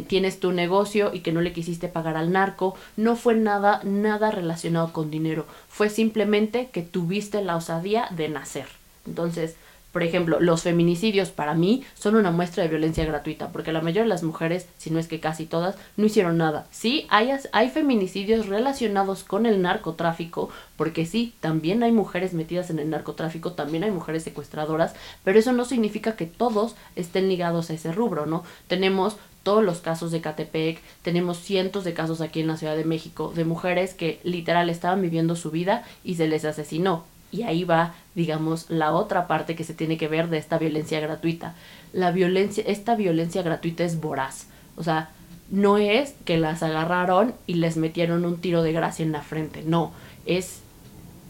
tienes 0.07 0.39
tu 0.39 0.51
negocio 0.53 1.13
y 1.13 1.19
que 1.19 1.33
no 1.33 1.41
le 1.41 1.51
quisiste 1.51 1.89
pagar 1.89 2.15
al 2.15 2.31
narco, 2.31 2.75
no 2.95 3.15
fue 3.15 3.35
nada, 3.35 3.81
nada 3.83 4.31
relacionado 4.31 4.93
con 4.93 5.11
dinero, 5.11 5.45
fue 5.67 5.89
simplemente 5.89 6.69
que 6.71 6.81
tuviste 6.81 7.43
la 7.43 7.57
osadía 7.57 8.07
de 8.11 8.29
nacer. 8.29 8.67
Entonces, 9.05 9.57
por 9.93 10.01
ejemplo, 10.01 10.39
los 10.39 10.63
feminicidios 10.63 11.29
para 11.29 11.53
mí 11.53 11.83
son 11.93 12.15
una 12.15 12.31
muestra 12.31 12.63
de 12.63 12.69
violencia 12.69 13.05
gratuita, 13.05 13.49
porque 13.49 13.71
la 13.71 13.79
mayoría 13.79 14.01
de 14.01 14.09
las 14.09 14.23
mujeres, 14.23 14.67
si 14.77 14.89
no 14.89 14.97
es 14.97 15.07
que 15.07 15.19
casi 15.19 15.45
todas, 15.45 15.75
no 15.97 16.07
hicieron 16.07 16.37
nada. 16.39 16.65
Sí, 16.71 17.05
hay, 17.09 17.31
hay 17.51 17.69
feminicidios 17.69 18.47
relacionados 18.47 19.23
con 19.23 19.45
el 19.45 19.61
narcotráfico, 19.61 20.49
porque 20.77 21.05
sí, 21.05 21.35
también 21.41 21.83
hay 21.83 21.91
mujeres 21.91 22.33
metidas 22.33 22.71
en 22.71 22.79
el 22.79 22.89
narcotráfico, 22.89 23.53
también 23.53 23.83
hay 23.83 23.91
mujeres 23.91 24.23
secuestradoras, 24.23 24.95
pero 25.23 25.37
eso 25.37 25.53
no 25.53 25.63
significa 25.63 26.15
que 26.15 26.25
todos 26.25 26.75
estén 26.95 27.29
ligados 27.29 27.69
a 27.69 27.73
ese 27.73 27.91
rubro, 27.91 28.25
¿no? 28.25 28.43
Tenemos 28.67 29.17
todos 29.43 29.63
los 29.63 29.79
casos 29.79 30.11
de 30.11 30.21
Catepec, 30.21 30.81
tenemos 31.03 31.37
cientos 31.37 31.83
de 31.83 31.93
casos 31.93 32.19
aquí 32.19 32.39
en 32.39 32.47
la 32.47 32.57
Ciudad 32.57 32.75
de 32.75 32.85
México 32.85 33.31
de 33.35 33.45
mujeres 33.45 33.93
que 33.93 34.19
literal 34.23 34.71
estaban 34.71 35.01
viviendo 35.01 35.35
su 35.35 35.51
vida 35.51 35.83
y 36.03 36.15
se 36.15 36.27
les 36.27 36.45
asesinó 36.45 37.03
y 37.33 37.41
ahí 37.43 37.63
va, 37.63 37.95
digamos, 38.13 38.69
la 38.69 38.93
otra 38.93 39.27
parte 39.27 39.55
que 39.55 39.63
se 39.63 39.73
tiene 39.73 39.97
que 39.97 40.07
ver 40.07 40.29
de 40.29 40.37
esta 40.37 40.59
violencia 40.59 40.99
gratuita. 40.99 41.55
La 41.91 42.11
violencia, 42.11 42.63
esta 42.67 42.95
violencia 42.95 43.41
gratuita 43.41 43.83
es 43.83 43.99
voraz. 43.99 44.45
O 44.77 44.83
sea, 44.83 45.09
no 45.49 45.79
es 45.79 46.13
que 46.25 46.37
las 46.37 46.61
agarraron 46.61 47.33
y 47.47 47.55
les 47.55 47.75
metieron 47.75 48.23
un 48.23 48.37
tiro 48.37 48.61
de 48.61 48.71
gracia 48.71 49.03
en 49.03 49.11
la 49.11 49.23
frente. 49.23 49.63
No, 49.65 49.91
es, 50.27 50.59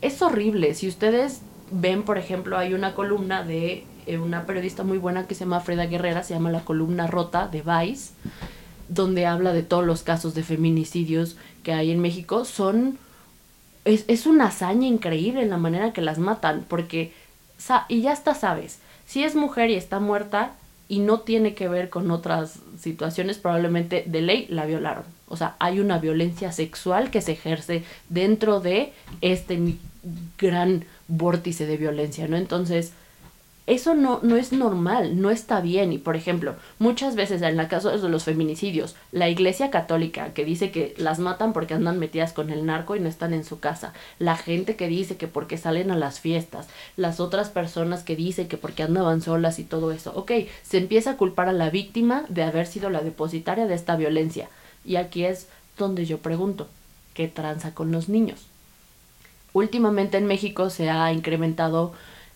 es 0.02 0.22
horrible. 0.22 0.74
Si 0.74 0.90
ustedes 0.90 1.42
ven, 1.72 2.04
por 2.04 2.18
ejemplo, 2.18 2.58
hay 2.58 2.74
una 2.74 2.94
columna 2.96 3.44
de 3.44 3.86
eh, 4.06 4.18
una 4.18 4.46
periodista 4.46 4.84
muy 4.84 4.98
buena 4.98 5.26
que 5.26 5.36
se 5.36 5.46
llama 5.46 5.62
Freda 5.62 5.86
Guerrera, 5.86 6.24
se 6.24 6.34
llama 6.34 6.52
La 6.52 6.66
columna 6.66 7.08
rota 7.08 7.48
de 7.48 7.62
Vice, 7.62 8.12
donde 8.90 9.26
habla 9.26 9.54
de 9.54 9.64
todos 9.64 9.86
los 9.86 10.04
casos 10.04 10.36
de 10.36 10.44
feminicidios 10.44 11.38
que 11.64 11.72
hay 11.72 11.92
en 11.92 12.00
México. 12.00 12.44
Son 12.44 12.98
es, 13.86 14.06
es 14.08 14.26
una 14.26 14.46
hazaña 14.46 14.88
increíble 14.88 15.46
la 15.46 15.58
manera 15.58 15.94
que 15.94 16.02
las 16.02 16.18
matan, 16.18 16.66
porque, 16.68 17.12
y 17.88 18.02
ya 18.02 18.14
está, 18.14 18.34
sabes, 18.36 18.80
si 19.06 19.24
es 19.24 19.36
mujer 19.36 19.70
y 19.70 19.76
está 19.76 20.00
muerta 20.00 20.54
y 20.88 21.00
no 21.00 21.22
tiene 21.22 21.54
que 21.54 21.68
ver 21.68 21.90
con 21.90 22.12
otras 22.12 22.60
situaciones, 22.80 23.38
probablemente 23.38 24.04
de 24.06 24.22
ley 24.22 24.48
la 24.50 24.66
violaron. 24.66 25.04
O 25.28 25.38
sea, 25.38 25.56
hay 25.60 25.80
una 25.80 25.98
violencia 25.98 26.52
sexual 26.52 27.10
que 27.10 27.22
se 27.22 27.32
ejerce 27.34 27.84
dentro 28.10 28.60
de 28.60 28.94
este 29.22 29.78
gran 30.38 30.86
vórtice 31.08 31.66
de 31.66 31.78
violencia, 31.78 32.28
¿no? 32.28 32.38
Entonces, 32.38 32.94
eso 33.66 33.96
no, 33.96 34.20
no 34.24 34.36
es 34.36 34.52
normal, 34.52 35.22
no 35.22 35.30
está 35.30 35.62
bien. 35.62 35.94
Y 35.94 35.98
por 35.98 36.18
ejemplo, 36.18 36.56
muchas 36.80 37.16
veces 37.16 37.42
en 37.42 37.60
el 37.60 37.68
caso 37.70 37.98
de 37.98 38.10
los 38.10 38.26
feminicidios, 38.26 38.96
la 39.12 39.30
iglesia 39.30 39.70
católica 39.70 40.34
que 40.34 40.44
dice 40.44 40.70
que 40.72 40.94
las 40.98 41.20
matan 41.20 41.54
porque 41.54 41.74
andan 41.74 41.98
metidas 41.98 42.34
con 42.34 42.50
el 42.50 42.66
narco 42.66 42.96
y 42.96 43.00
no 43.00 43.08
están 43.08 43.34
en 43.34 43.46
su 43.46 43.60
casa, 43.60 43.94
la 44.20 44.36
gente 44.36 44.76
que 44.76 44.88
dice 44.88 45.16
que 45.16 45.28
porque 45.28 45.58
salen 45.58 45.92
a 45.92 45.96
las 45.96 46.20
fiestas, 46.20 46.68
las 46.98 47.22
otras 47.22 47.50
personas 47.50 48.04
que 48.04 48.18
dicen 48.18 48.50
que 48.50 48.58
porque 48.58 48.84
andaban 48.84 49.22
solas 49.22 49.60
y 49.60 49.64
todo 49.64 49.92
eso. 49.94 50.12
Ok, 50.16 50.32
se 50.64 50.78
empieza 50.78 51.12
a 51.12 51.18
culpar 51.18 51.48
a 51.48 51.54
la 51.54 51.70
víctima 51.70 52.26
de 52.28 52.44
haber 52.44 52.68
sido 52.68 52.90
la 52.90 53.02
depositaria 53.02 53.66
de 53.66 53.76
esta 53.76 53.96
violencia. 53.96 54.50
Y 54.84 54.98
aquí 54.98 55.24
es 55.24 55.48
donde 55.78 56.06
yo 56.06 56.18
pregunto, 56.18 56.68
¿qué 57.14 57.30
tranza 57.30 57.74
con 57.74 57.94
los 57.94 58.10
niños? 58.10 58.46
Últimamente 59.54 60.18
en 60.18 60.26
México 60.26 60.70
se 60.70 60.90
ha 60.90 61.14
incrementado 61.14 61.94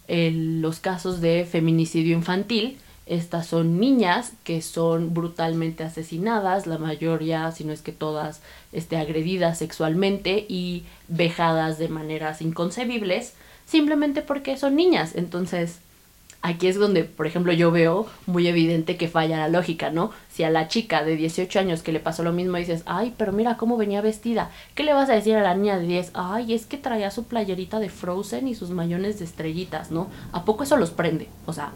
los 0.08 0.80
casos 0.80 1.22
de 1.22 1.46
feminicidio 1.46 2.15
infantil. 2.15 2.78
Estas 3.06 3.48
son 3.48 3.80
niñas 3.80 4.34
que 4.43 4.62
son 4.62 5.13
brutalmente 5.13 5.84
asesinadas, 5.84 6.67
la 6.67 6.78
mayoría, 6.78 7.50
si 7.54 7.63
no 7.63 7.72
es 7.72 7.82
que 7.82 7.93
todas, 7.93 8.41
este, 8.74 8.98
agredidas 8.98 9.60
sexualmente 9.60 10.46
y 10.50 10.84
vejadas 11.08 11.78
de 11.78 11.88
maneras 11.88 12.41
inconcebibles, 12.41 13.34
simplemente 13.65 14.22
porque 14.22 14.58
son 14.58 14.76
niñas. 14.76 15.13
Entonces, 15.15 15.80
aquí 16.48 16.68
es 16.68 16.78
donde, 16.78 17.04
por 17.04 17.28
ejemplo, 17.28 17.52
yo 17.52 17.72
veo 17.72 18.08
muy 18.26 18.48
evidente 18.48 18.96
que 18.96 19.10
falla 19.10 19.38
la 19.38 19.50
lógica, 19.50 19.90
¿no? 19.90 20.12
Si 20.30 20.44
a 20.44 20.50
la 20.50 20.68
chica 20.68 21.04
de 21.04 21.18
18 21.18 21.60
años 21.60 21.84
que 21.84 21.92
le 21.92 22.00
pasó 22.00 22.24
lo 22.24 22.32
mismo 22.32 22.58
dices, 22.58 22.84
ay, 22.86 23.14
pero 23.18 23.34
mira 23.34 23.58
cómo 23.58 23.76
venía 23.76 24.02
vestida, 24.02 24.50
¿qué 24.74 24.84
le 24.84 24.94
vas 24.94 25.10
a 25.10 25.14
decir 25.14 25.36
a 25.36 25.44
la 25.44 25.56
niña 25.56 25.78
de 25.78 25.86
10? 25.86 26.12
Ay, 26.14 26.54
es 26.54 26.66
que 26.66 26.78
traía 26.78 27.12
su 27.12 27.26
playerita 27.26 27.80
de 27.80 27.90
Frozen 27.90 28.48
y 28.48 28.56
sus 28.56 28.70
mayones 28.70 29.20
de 29.20 29.26
estrellitas, 29.26 29.92
¿no? 29.92 30.08
¿A 30.32 30.46
poco 30.46 30.64
eso 30.64 30.78
los 30.78 30.92
prende? 30.92 31.28
O 31.46 31.54
sea, 31.54 31.72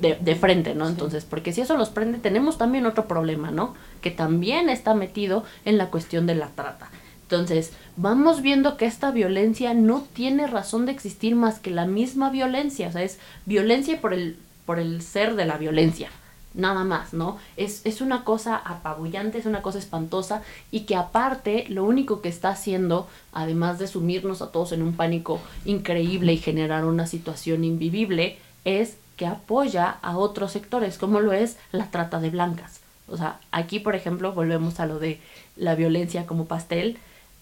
de, 0.00 0.16
de 0.20 0.34
frente, 0.36 0.74
¿no? 0.74 0.88
Entonces, 0.88 1.24
porque 1.24 1.52
si 1.52 1.60
eso 1.60 1.76
los 1.76 1.90
prende, 1.90 2.18
tenemos 2.18 2.58
también 2.58 2.86
otro 2.86 3.06
problema, 3.08 3.50
¿no? 3.50 3.74
Que 4.00 4.10
también 4.10 4.68
está 4.68 4.94
metido 4.94 5.44
en 5.64 5.78
la 5.78 5.90
cuestión 5.90 6.26
de 6.26 6.36
la 6.36 6.48
trata. 6.48 6.90
Entonces, 7.30 7.72
vamos 7.96 8.42
viendo 8.42 8.76
que 8.76 8.86
esta 8.86 9.12
violencia 9.12 9.72
no 9.72 10.04
tiene 10.14 10.48
razón 10.48 10.84
de 10.84 10.90
existir 10.90 11.36
más 11.36 11.60
que 11.60 11.70
la 11.70 11.86
misma 11.86 12.28
violencia, 12.28 12.88
o 12.88 12.92
sea, 12.92 13.04
es 13.04 13.20
violencia 13.46 14.00
por 14.00 14.12
el, 14.12 14.36
por 14.66 14.80
el 14.80 15.00
ser 15.00 15.36
de 15.36 15.44
la 15.44 15.56
violencia, 15.56 16.08
nada 16.54 16.82
más, 16.82 17.14
¿no? 17.14 17.38
Es, 17.56 17.86
es 17.86 18.00
una 18.00 18.24
cosa 18.24 18.56
apabullante, 18.56 19.38
es 19.38 19.46
una 19.46 19.62
cosa 19.62 19.78
espantosa 19.78 20.42
y 20.72 20.80
que 20.80 20.96
aparte 20.96 21.66
lo 21.68 21.84
único 21.84 22.20
que 22.20 22.28
está 22.28 22.48
haciendo, 22.48 23.06
además 23.32 23.78
de 23.78 23.86
sumirnos 23.86 24.42
a 24.42 24.50
todos 24.50 24.72
en 24.72 24.82
un 24.82 24.94
pánico 24.94 25.40
increíble 25.64 26.32
y 26.32 26.38
generar 26.38 26.84
una 26.84 27.06
situación 27.06 27.62
invivible, 27.62 28.38
es 28.64 28.96
que 29.16 29.26
apoya 29.26 29.98
a 30.02 30.18
otros 30.18 30.50
sectores, 30.50 30.98
como 30.98 31.20
lo 31.20 31.32
es 31.32 31.58
la 31.70 31.92
trata 31.92 32.18
de 32.18 32.30
blancas. 32.30 32.80
O 33.06 33.16
sea, 33.16 33.38
aquí, 33.52 33.78
por 33.78 33.94
ejemplo, 33.94 34.32
volvemos 34.32 34.80
a 34.80 34.86
lo 34.86 34.98
de 34.98 35.20
la 35.54 35.76
violencia 35.76 36.26
como 36.26 36.46
pastel 36.46 36.98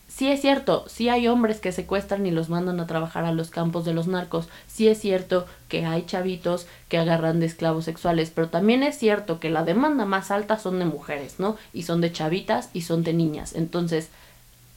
sí 0.09 0.29
es 0.29 0.41
cierto, 0.41 0.85
sí 0.89 1.09
hay 1.09 1.29
hombres 1.29 1.61
que 1.61 1.71
secuestran 1.71 2.27
y 2.27 2.31
los 2.31 2.49
mandan 2.49 2.81
a 2.81 2.87
trabajar 2.87 3.25
a 3.25 3.33
los 3.33 3.51
campos 3.51 3.85
de 3.85 3.93
los 3.93 4.09
narcos, 4.09 4.49
sí 4.67 4.89
es 4.89 4.99
cierto 4.99 5.47
que 5.69 5.85
hay 5.85 6.05
chavitos 6.07 6.67
que 6.89 6.99
agarran 6.99 7.39
de 7.39 7.47
esclavos 7.47 7.85
sexuales, 7.85 8.33
pero 8.35 8.49
también 8.49 8.83
es 8.83 8.99
cierto 8.99 9.39
que 9.39 9.51
la 9.51 9.65
demanda 9.65 10.07
más 10.07 10.31
alta 10.31 10.59
son 10.59 10.79
de 10.79 10.87
mujeres, 10.87 11.39
¿no? 11.39 11.57
Y 11.73 11.83
son 11.83 12.01
de 12.01 12.11
chavitas 12.11 12.71
y 12.73 12.83
son 12.83 13.05
de 13.05 13.13
niñas. 13.13 13.55
Entonces, 13.55 14.09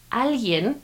alguien 0.10 0.78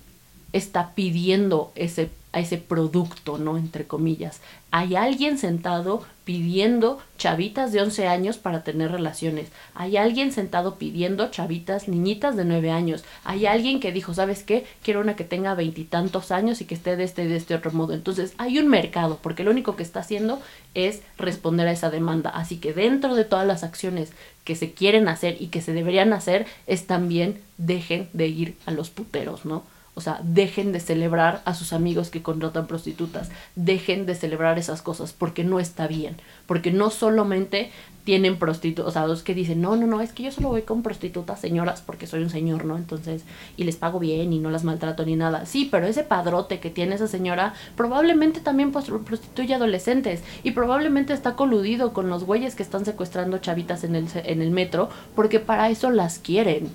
está 0.54 0.94
pidiendo 0.96 1.72
ese 1.76 2.10
a 2.34 2.40
ese 2.40 2.58
producto, 2.58 3.38
¿no? 3.38 3.58
Entre 3.58 3.88
comillas. 3.88 4.42
Hay 4.70 4.96
alguien 4.96 5.38
sentado 5.38 6.06
pidiendo 6.26 7.00
chavitas 7.18 7.72
de 7.72 7.82
11 7.82 8.08
años 8.08 8.38
para 8.38 8.64
tener 8.64 8.92
relaciones. 8.92 9.48
Hay 9.74 9.96
alguien 9.96 10.34
sentado 10.34 10.76
pidiendo 10.76 11.32
chavitas, 11.32 11.88
niñitas 11.88 12.36
de 12.36 12.44
9 12.44 12.70
años. 12.70 13.06
Hay 13.24 13.46
alguien 13.46 13.80
que 13.80 13.94
dijo, 13.94 14.14
¿sabes 14.14 14.44
qué? 14.44 14.66
Quiero 14.84 15.00
una 15.00 15.16
que 15.16 15.24
tenga 15.24 15.56
veintitantos 15.56 16.32
años 16.32 16.60
y 16.60 16.66
que 16.66 16.76
esté 16.76 16.98
de 16.98 17.06
este 17.06 17.28
de 17.28 17.38
este 17.38 17.56
otro 17.56 17.72
modo. 17.72 17.94
Entonces 17.94 18.34
hay 18.38 18.60
un 18.60 18.68
mercado, 18.68 19.20
porque 19.24 19.46
lo 19.46 19.52
único 19.52 19.78
que 19.78 19.84
está 19.84 20.02
haciendo 20.02 20.42
es 20.74 21.02
responder 21.18 21.68
a 21.68 21.72
esa 21.72 21.90
demanda. 21.90 22.30
Así 22.30 22.58
que 22.58 22.74
dentro 22.74 23.16
de 23.16 23.24
todas 23.24 23.48
las 23.48 23.64
acciones 23.64 24.12
que 24.44 24.56
se 24.56 24.74
quieren 24.74 25.08
hacer 25.08 25.38
y 25.40 25.48
que 25.48 25.62
se 25.62 25.72
deberían 25.74 26.12
hacer, 26.12 26.46
es 26.68 26.88
también 26.88 27.40
dejen 27.58 28.10
de 28.12 28.28
ir 28.28 28.58
a 28.66 28.72
los 28.72 28.90
puteros, 28.90 29.46
¿no? 29.46 29.64
O 29.98 30.02
sea, 30.02 30.22
dejen 30.24 30.72
de 30.72 30.80
celebrar 30.80 31.42
a 31.46 31.56
sus 31.56 31.74
amigos 31.74 32.12
que 32.12 32.22
contratan 32.22 32.68
prostitutas. 32.68 33.32
Dejen 33.56 34.06
de 34.06 34.14
celebrar 34.14 34.60
esas 34.60 34.84
cosas 34.84 35.12
porque 35.12 35.44
no 35.44 35.60
está 35.60 35.88
bien. 35.88 36.18
Porque 36.46 36.72
no 36.72 36.92
solamente 36.92 37.72
tienen 38.04 38.38
prostitutas, 38.38 38.88
o 38.88 38.92
sea, 38.92 39.06
los 39.06 39.22
que 39.22 39.34
dicen, 39.34 39.60
no, 39.60 39.76
no, 39.76 39.86
no, 39.86 40.00
es 40.00 40.14
que 40.14 40.24
yo 40.24 40.32
solo 40.32 40.48
voy 40.48 40.62
con 40.62 40.82
prostitutas 40.82 41.42
señoras 41.42 41.84
porque 41.86 42.08
soy 42.08 42.22
un 42.24 42.30
señor, 42.30 42.64
¿no? 42.64 42.78
Entonces, 42.78 43.24
y 43.58 43.66
les 43.66 43.76
pago 43.76 44.00
bien 44.00 44.32
y 44.32 44.40
no 44.40 44.50
las 44.50 44.64
maltrato 44.64 45.04
ni 45.04 45.18
nada. 45.18 45.46
Sí, 45.46 45.68
pero 45.70 45.88
ese 45.88 46.04
padrote 46.04 46.62
que 46.62 46.70
tiene 46.70 46.96
esa 46.96 47.08
señora 47.08 47.54
probablemente 47.76 48.40
también 48.40 48.72
pues, 48.72 48.86
prostituye 49.04 49.56
adolescentes 49.56 50.24
y 50.44 50.52
probablemente 50.52 51.12
está 51.12 51.36
coludido 51.36 51.92
con 51.92 52.08
los 52.08 52.24
güeyes 52.24 52.56
que 52.56 52.64
están 52.64 52.86
secuestrando 52.86 53.40
chavitas 53.40 53.84
en 53.84 53.96
el, 53.96 54.08
en 54.14 54.42
el 54.42 54.52
metro 54.52 54.90
porque 55.14 55.42
para 55.42 55.70
eso 55.70 55.92
las 55.92 56.20
quieren 56.20 56.70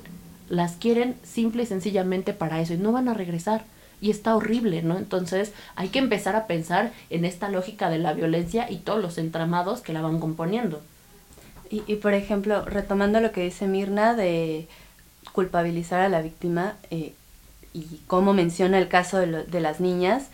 las 0.52 0.72
quieren 0.72 1.16
simple 1.22 1.62
y 1.62 1.66
sencillamente 1.66 2.34
para 2.34 2.60
eso 2.60 2.74
y 2.74 2.76
no 2.76 2.92
van 2.92 3.08
a 3.08 3.14
regresar. 3.14 3.64
Y 4.02 4.10
está 4.10 4.36
horrible, 4.36 4.82
¿no? 4.82 4.98
Entonces 4.98 5.54
hay 5.76 5.88
que 5.88 5.98
empezar 5.98 6.36
a 6.36 6.46
pensar 6.46 6.92
en 7.08 7.24
esta 7.24 7.48
lógica 7.48 7.88
de 7.88 7.98
la 7.98 8.12
violencia 8.12 8.70
y 8.70 8.76
todos 8.76 9.00
los 9.00 9.16
entramados 9.16 9.80
que 9.80 9.94
la 9.94 10.02
van 10.02 10.20
componiendo. 10.20 10.82
Y, 11.70 11.82
y 11.86 11.96
por 11.96 12.12
ejemplo, 12.12 12.66
retomando 12.66 13.18
lo 13.20 13.32
que 13.32 13.44
dice 13.44 13.66
Mirna 13.66 14.14
de 14.14 14.68
culpabilizar 15.32 16.00
a 16.00 16.10
la 16.10 16.20
víctima 16.20 16.74
eh, 16.90 17.14
y 17.72 18.02
cómo 18.06 18.34
menciona 18.34 18.78
el 18.78 18.88
caso 18.88 19.20
de, 19.20 19.44
de 19.44 19.60
las 19.60 19.80
niñas, 19.80 20.24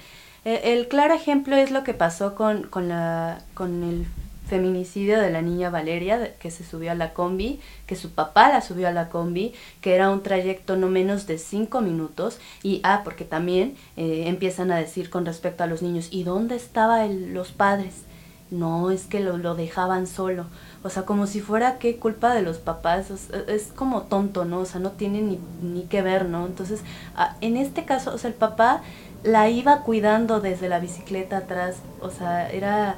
eh, 0.44 0.72
el 0.72 0.88
claro 0.88 1.14
ejemplo 1.14 1.54
es 1.54 1.70
lo 1.70 1.85
que 1.85 1.94
pasó 1.94 2.35
con, 2.35 2.64
con, 2.64 2.88
la, 2.88 3.40
con 3.54 3.85
el 3.85 4.07
feminicidio 4.49 5.21
de 5.21 5.31
la 5.31 5.43
niña 5.43 5.71
Valeria, 5.71 6.35
que 6.39 6.51
se 6.51 6.65
subió 6.65 6.93
a 6.93 6.95
la 6.95 7.13
combi, 7.13 7.61
que 7.87 7.97
su 7.97 8.11
papá 8.11 8.49
la 8.49 8.61
subió 8.61 8.89
a 8.89 8.93
la 8.93 9.09
combi, 9.09 9.53
que 9.81 9.95
era 9.95 10.11
un 10.11 10.23
trayecto 10.23 10.77
no 10.77 10.89
menos 10.89 11.27
de 11.27 11.39
cinco 11.39 11.81
minutos, 11.81 12.39
y 12.63 12.81
ah, 12.83 13.03
porque 13.05 13.25
también 13.25 13.77
eh, 13.97 14.25
empiezan 14.27 14.73
a 14.73 14.79
decir 14.79 15.11
con 15.11 15.27
respecto 15.27 15.63
a 15.63 15.67
los 15.67 15.83
niños, 15.83 16.09
¿y 16.11 16.25
dónde 16.25 16.57
estaban 16.57 17.35
los 17.35 17.53
padres? 17.53 18.03
No, 18.51 18.91
es 18.91 19.05
que 19.05 19.21
lo, 19.21 19.37
lo, 19.37 19.55
dejaban 19.55 20.07
solo. 20.07 20.47
O 20.83 20.89
sea, 20.89 21.03
como 21.03 21.27
si 21.27 21.43
fuera 21.43 21.79
qué 21.79 21.97
culpa 21.99 22.35
de 22.35 22.41
los 22.41 22.57
papás. 22.57 23.11
Es, 23.47 23.73
como 23.75 24.03
tonto, 24.05 24.47
¿no? 24.47 24.61
O 24.61 24.65
sea, 24.65 24.81
no 24.81 24.93
tiene 24.93 25.21
ni, 25.21 25.39
ni 25.61 25.83
que 25.83 26.01
ver, 26.01 26.25
¿no? 26.25 26.47
Entonces, 26.47 26.81
ah, 27.15 27.37
en 27.43 27.59
este 27.59 27.85
caso, 27.85 28.15
o 28.15 28.17
sea, 28.17 28.29
el 28.31 28.35
papá 28.35 28.81
la 29.23 29.51
iba 29.51 29.83
cuidando 29.83 30.41
desde 30.41 30.71
la 30.71 30.81
bicicleta 30.81 31.39
atrás. 31.39 31.77
O 32.01 32.11
sea, 32.11 32.51
era 32.51 32.97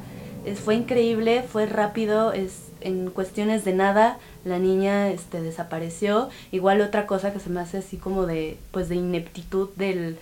fue 0.65 0.75
increíble, 0.75 1.43
fue 1.43 1.67
rápido, 1.67 2.33
es 2.33 2.71
en 2.81 3.11
cuestiones 3.11 3.65
de 3.65 3.75
nada 3.75 4.19
la 4.45 4.59
niña 4.59 5.09
este 5.11 5.41
desapareció. 5.41 6.29
Igual 6.51 6.81
otra 6.81 7.07
cosa 7.07 7.33
que 7.33 7.41
se 7.41 7.51
me 7.51 7.61
hace 7.61 7.79
así 7.79 7.97
como 7.97 8.27
de 8.27 8.59
pues 8.71 8.89
de 8.89 8.97
ineptitud 8.97 9.71
del 9.77 10.19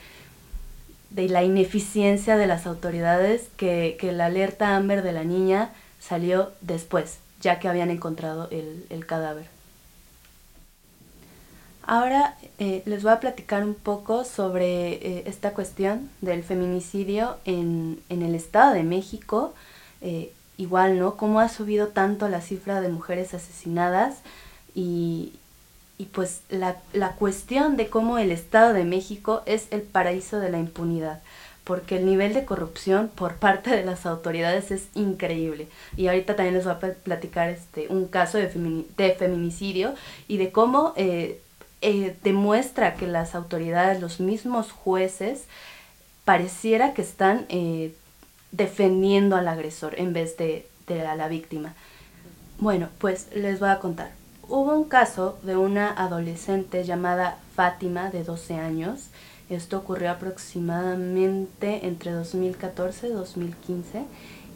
de 1.11 1.29
la 1.29 1.43
ineficiencia 1.43 2.37
de 2.37 2.47
las 2.47 2.67
autoridades 2.67 3.49
que, 3.57 3.97
que 3.99 4.13
la 4.13 4.27
alerta 4.27 4.77
Amber 4.77 5.03
de 5.03 5.13
la 5.13 5.25
niña 5.25 5.71
salió 6.01 6.53
después, 6.61 7.19
ya 7.41 7.59
que 7.59 7.69
habían 7.69 7.91
encontrado 7.91 8.49
el, 8.51 8.85
el 8.91 9.07
cadáver. 9.07 9.47
Ahora 11.83 12.37
eh, 12.59 12.83
les 12.85 13.03
voy 13.03 13.13
a 13.13 13.21
platicar 13.21 13.65
un 13.65 13.75
poco 13.75 14.25
sobre 14.25 14.93
eh, 14.93 15.23
esta 15.25 15.53
cuestión 15.53 16.11
del 16.21 16.43
feminicidio 16.43 17.37
en, 17.47 18.01
en 18.11 18.21
el 18.21 18.35
Estado 18.35 18.75
de 18.75 18.83
México 18.83 19.55
eh, 20.01 20.33
igual, 20.57 20.99
¿no? 20.99 21.17
Cómo 21.17 21.41
ha 21.41 21.49
subido 21.49 21.89
tanto 21.89 22.29
la 22.29 22.41
cifra 22.41 22.81
de 22.81 22.89
mujeres 22.89 23.35
asesinadas 23.35 24.17
y, 24.75 25.33
y 25.99 26.07
pues 26.07 26.43
la, 26.49 26.77
la 26.93 27.13
cuestión 27.13 27.77
de 27.77 27.89
cómo 27.89 28.19
el 28.19 28.31
Estado 28.33 28.73
de 28.73 28.85
México 28.85 29.43
es 29.47 29.69
el 29.71 29.83
paraíso 29.83 30.41
de 30.41 30.51
la 30.51 30.59
impunidad 30.59 31.21
porque 31.69 31.99
el 31.99 32.07
nivel 32.07 32.33
de 32.33 32.47
corrupción 32.47 33.11
por 33.15 33.35
parte 33.35 33.69
de 33.69 33.85
las 33.85 34.07
autoridades 34.07 34.71
es 34.71 34.89
increíble. 34.95 35.69
Y 35.99 36.07
ahorita 36.07 36.35
también 36.35 36.55
les 36.55 36.65
voy 36.65 36.73
a 36.73 36.79
platicar 36.79 37.51
este, 37.51 37.89
un 37.91 38.07
caso 38.07 38.39
de, 38.39 38.49
feminicidio 39.19 39.93
y 40.29 40.39
de 40.39 40.51
cómo 40.51 40.95
eh, 40.97 41.43
eh, 41.83 42.17
demuestra 42.25 42.95
que 42.95 43.07
las 43.07 43.35
autoridades, 43.35 44.01
los 44.01 44.19
mismos 44.19 44.73
jueces, 44.73 45.45
pareciera 46.25 46.95
que 46.95 47.03
están 47.03 47.45
defendiendo 48.53 49.37
al 49.37 49.49
agresor 49.49 49.99
en 49.99 50.13
vez 50.13 50.37
de, 50.37 50.67
de 50.87 51.07
a 51.07 51.17
la 51.17 51.29
víctima. 51.29 51.75
Bueno, 52.59 52.89
pues 52.99 53.29
les 53.35 53.61
voy 53.61 53.69
a 53.69 53.79
contar. 53.79 54.11
Hubo 54.49 54.75
un 54.75 54.85
caso 54.85 55.39
de 55.43 55.57
una 55.57 55.91
adolescente 55.91 56.83
llamada 56.85 57.39
Fátima 57.55 58.11
de 58.11 58.25
12 58.25 58.55
años. 58.55 59.09
Esto 59.51 59.79
ocurrió 59.79 60.11
aproximadamente 60.11 61.87
entre 61.87 62.13
2014 62.13 63.09
y 63.09 63.11
2015, 63.11 64.05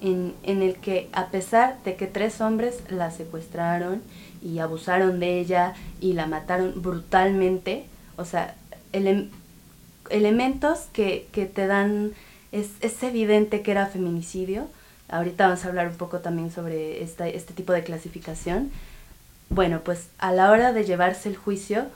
en, 0.03 0.35
en 0.43 0.63
el 0.63 0.77
que 0.77 1.09
a 1.13 1.29
pesar 1.29 1.77
de 1.85 1.97
que 1.97 2.07
tres 2.07 2.41
hombres 2.41 2.83
la 2.89 3.11
secuestraron 3.11 4.03
y 4.43 4.59
abusaron 4.59 5.21
de 5.21 5.39
ella 5.39 5.75
y 6.01 6.15
la 6.15 6.27
mataron 6.27 6.83
brutalmente, 6.83 7.85
o 8.17 8.25
sea, 8.25 8.55
elementos 10.11 10.81
que, 10.93 11.29
que 11.33 11.47
te 11.47 11.67
dan 11.67 12.13
es, 12.53 12.69
es 12.81 13.03
evidente 13.03 13.63
que 13.63 13.73
era 13.73 13.87
feminicidio. 13.87 14.69
Ahorita 15.09 15.47
vamos 15.47 15.65
a 15.65 15.69
hablar 15.69 15.89
un 15.89 15.97
poco 15.97 16.21
también 16.21 16.51
sobre 16.51 17.03
esta, 17.03 17.29
este 17.29 17.55
tipo 17.55 17.73
de 17.73 17.83
clasificación. 17.83 18.71
Bueno, 19.49 19.81
pues 19.81 20.09
a 20.19 20.33
la 20.33 20.51
hora 20.51 20.73
de 20.73 20.85
llevarse 20.85 21.29
el 21.29 21.37
juicio, 21.37 21.87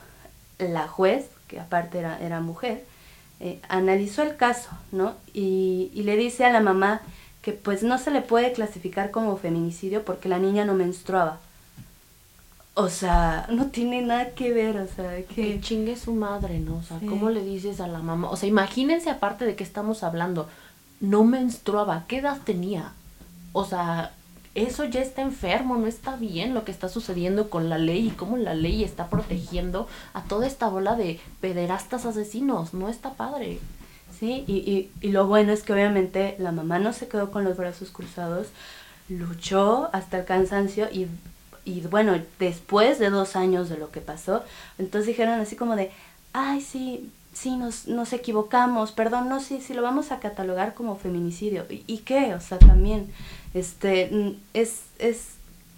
la 0.59 0.88
juez, 0.88 1.27
que 1.49 1.61
aparte 1.61 1.99
era, 1.99 2.40
mujer, 2.40 2.85
eh, 3.40 3.61
analizó 3.69 4.23
el 4.23 4.37
caso, 4.37 4.71
¿no? 4.92 5.14
Y, 5.33 5.90
y 5.95 6.03
le 6.03 6.16
dice 6.16 6.45
a 6.45 6.53
la 6.53 6.61
mamá 6.61 7.01
que 7.42 7.53
pues 7.53 7.83
no 7.83 7.99
se 7.99 8.11
le 8.11 8.23
puede 8.23 8.53
clasificar 8.53 9.11
como 9.11 9.37
feminicidio 9.37 10.05
porque 10.05 10.29
la 10.29 10.38
niña 10.38 10.64
no 10.64 10.75
menstruaba. 10.75 11.38
O 12.79 12.91
sea, 12.91 13.47
no 13.51 13.69
tiene 13.69 14.03
nada 14.03 14.33
que 14.33 14.53
ver, 14.53 14.77
o 14.77 14.87
sea, 14.87 15.17
que... 15.23 15.35
que 15.35 15.61
chingue 15.62 15.97
su 15.97 16.12
madre, 16.12 16.59
¿no? 16.59 16.77
O 16.77 16.83
sea, 16.83 16.99
¿cómo 17.09 17.31
le 17.31 17.43
dices 17.43 17.81
a 17.81 17.87
la 17.87 18.01
mamá? 18.01 18.29
O 18.29 18.37
sea, 18.37 18.51
imagínense 18.51 19.09
aparte 19.09 19.47
de 19.47 19.57
que 19.57 19.65
estamos 19.65 20.03
hablando, 20.03 20.47
no 21.01 21.25
menstruaba, 21.25 22.05
¿qué 22.07 22.19
edad 22.19 22.39
tenía? 22.45 22.93
O 23.55 23.65
sea, 23.65 24.12
eso 24.55 24.85
ya 24.85 25.01
está 25.01 25.23
enfermo, 25.23 25.79
no 25.79 25.87
está 25.87 26.17
bien 26.17 26.53
lo 26.53 26.65
que 26.65 26.71
está 26.71 26.91
sucediendo 26.91 27.49
con 27.49 27.71
la 27.71 27.79
ley 27.79 28.09
y 28.09 28.11
cómo 28.11 28.37
la 28.37 28.55
ley 28.55 28.85
está 28.85 29.09
protegiendo 29.09 29.89
a 30.12 30.25
toda 30.25 30.47
esta 30.47 30.69
bola 30.69 30.97
de 30.97 31.19
pederastas 31.41 32.05
asesinos, 32.05 32.75
no 32.75 32.91
está 32.91 33.15
padre. 33.15 33.59
Sí, 34.21 34.45
y, 34.47 34.57
y, 34.57 34.91
y 35.01 35.12
lo 35.12 35.27
bueno 35.27 35.53
es 35.53 35.62
que 35.62 35.73
obviamente 35.73 36.37
la 36.39 36.53
mamá 36.53 36.79
no 36.79 36.93
se 36.93 37.09
quedó 37.09 37.31
con 37.31 37.45
los 37.45 37.57
brazos 37.57 37.91
cruzados, 37.91 38.49
luchó 39.09 39.89
hasta 39.95 40.19
el 40.19 40.25
cansancio 40.27 40.89
y 40.93 41.07
y 41.66 41.81
bueno, 41.81 42.18
después 42.38 42.98
de 43.00 43.11
dos 43.11 43.35
años 43.37 43.68
de 43.68 43.76
lo 43.76 43.90
que 43.90 44.00
pasó, 44.00 44.44
entonces 44.79 45.09
dijeron 45.09 45.40
así 45.40 45.57
como 45.57 45.74
de, 45.74 45.90
ay, 46.33 46.61
sí, 46.61 47.11
sí, 47.35 47.57
nos, 47.57 47.88
nos 47.88 48.12
equivocamos, 48.12 48.92
perdón, 48.92 49.29
no, 49.29 49.40
sí, 49.40 49.61
sí, 49.61 49.74
lo 49.74 49.83
vamos 49.83 50.12
a 50.12 50.20
catalogar 50.20 50.74
como 50.74 50.96
feminicidio. 50.96 51.66
¿Y, 51.68 51.98
qué? 51.98 52.35
O 52.35 52.40
sea, 52.40 52.59
también, 52.59 53.12
este, 53.52 54.37
es, 54.55 54.83
es 55.00 55.31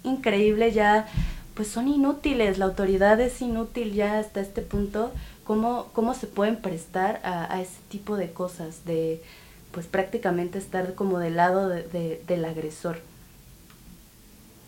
increíble 0.03 0.71
ya, 0.71 1.07
pues 1.55 1.67
son 1.69 1.87
inútiles, 1.87 2.59
la 2.59 2.65
autoridad 2.65 3.19
es 3.19 3.41
inútil 3.41 3.93
ya 3.93 4.19
hasta 4.19 4.41
este 4.41 4.61
punto, 4.61 5.11
cómo, 5.43 5.87
cómo 5.93 6.13
se 6.13 6.27
pueden 6.27 6.57
prestar 6.57 7.19
a, 7.23 7.51
a 7.51 7.61
ese 7.61 7.79
tipo 7.89 8.15
de 8.15 8.31
cosas, 8.31 8.85
de, 8.85 9.23
pues 9.71 9.87
prácticamente 9.87 10.59
estar 10.59 10.93
como 10.93 11.17
del 11.17 11.35
lado 11.35 11.67
de, 11.67 11.81
de, 11.81 12.23
del 12.27 12.45
agresor. 12.45 13.01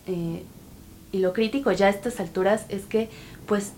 Eh, 0.08 0.42
y 1.12 1.18
lo 1.18 1.32
crítico 1.32 1.70
ya 1.72 1.86
a 1.86 1.90
estas 1.90 2.18
alturas 2.18 2.64
es 2.68 2.84
que, 2.86 3.10
pues, 3.46 3.72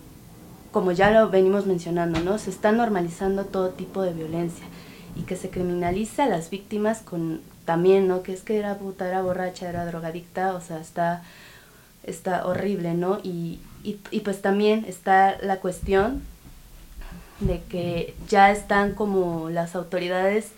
como 0.71 0.91
ya 0.91 1.11
lo 1.11 1.29
venimos 1.29 1.65
mencionando, 1.65 2.19
¿no? 2.21 2.37
Se 2.37 2.49
está 2.49 2.71
normalizando 2.71 3.45
todo 3.45 3.69
tipo 3.69 4.01
de 4.01 4.13
violencia 4.13 4.65
y 5.15 5.21
que 5.21 5.35
se 5.35 5.49
criminaliza 5.49 6.25
a 6.25 6.27
las 6.27 6.49
víctimas 6.49 6.99
con 6.99 7.41
también, 7.65 8.07
¿no? 8.07 8.23
Que 8.23 8.33
es 8.33 8.41
que 8.41 8.57
era 8.57 8.77
puta, 8.77 9.07
era 9.07 9.21
borracha, 9.21 9.69
era 9.69 9.85
drogadicta, 9.85 10.53
o 10.53 10.61
sea, 10.61 10.79
está, 10.79 11.23
está 12.03 12.45
horrible, 12.45 12.93
¿no? 12.93 13.19
Y, 13.23 13.59
y, 13.83 14.19
pues 14.21 14.41
también 14.41 14.85
está 14.87 15.37
la 15.41 15.57
cuestión 15.57 16.23
de 17.39 17.61
que 17.69 18.15
ya 18.27 18.51
están 18.51 18.93
como 18.93 19.49
las 19.49 19.75
autoridades 19.75 20.51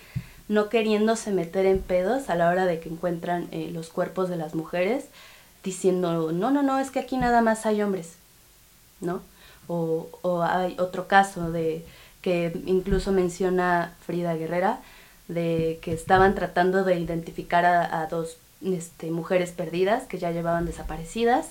no 0.47 0.69
queriéndose 0.69 1.31
meter 1.31 1.65
en 1.65 1.79
pedos 1.79 2.29
a 2.29 2.35
la 2.35 2.49
hora 2.49 2.65
de 2.65 2.79
que 2.79 2.89
encuentran 2.89 3.47
eh, 3.51 3.69
los 3.73 3.89
cuerpos 3.89 4.29
de 4.29 4.37
las 4.37 4.55
mujeres, 4.55 5.05
diciendo, 5.67 6.31
no, 6.31 6.49
no, 6.49 6.63
no, 6.63 6.79
es 6.79 6.91
que 6.91 6.99
aquí 6.99 7.17
nada 7.17 7.41
más 7.41 7.65
hay 7.65 7.81
hombres, 7.81 8.13
¿no? 9.01 9.21
O, 9.67 10.07
o 10.21 10.41
hay 10.41 10.77
otro 10.79 11.07
caso 11.07 11.51
de 11.51 11.85
que 12.21 12.57
incluso 12.65 13.11
menciona 13.11 13.93
Frida 14.05 14.33
Guerrera, 14.35 14.79
de 15.27 15.79
que 15.81 15.91
estaban 15.91 16.35
tratando 16.35 16.85
de 16.85 16.97
identificar 16.97 17.65
a, 17.65 17.99
a 17.99 18.07
dos 18.07 18.37
este, 18.61 19.11
mujeres 19.11 19.51
perdidas 19.51 20.07
que 20.07 20.19
ya 20.19 20.31
llevaban 20.31 20.65
desaparecidas, 20.65 21.49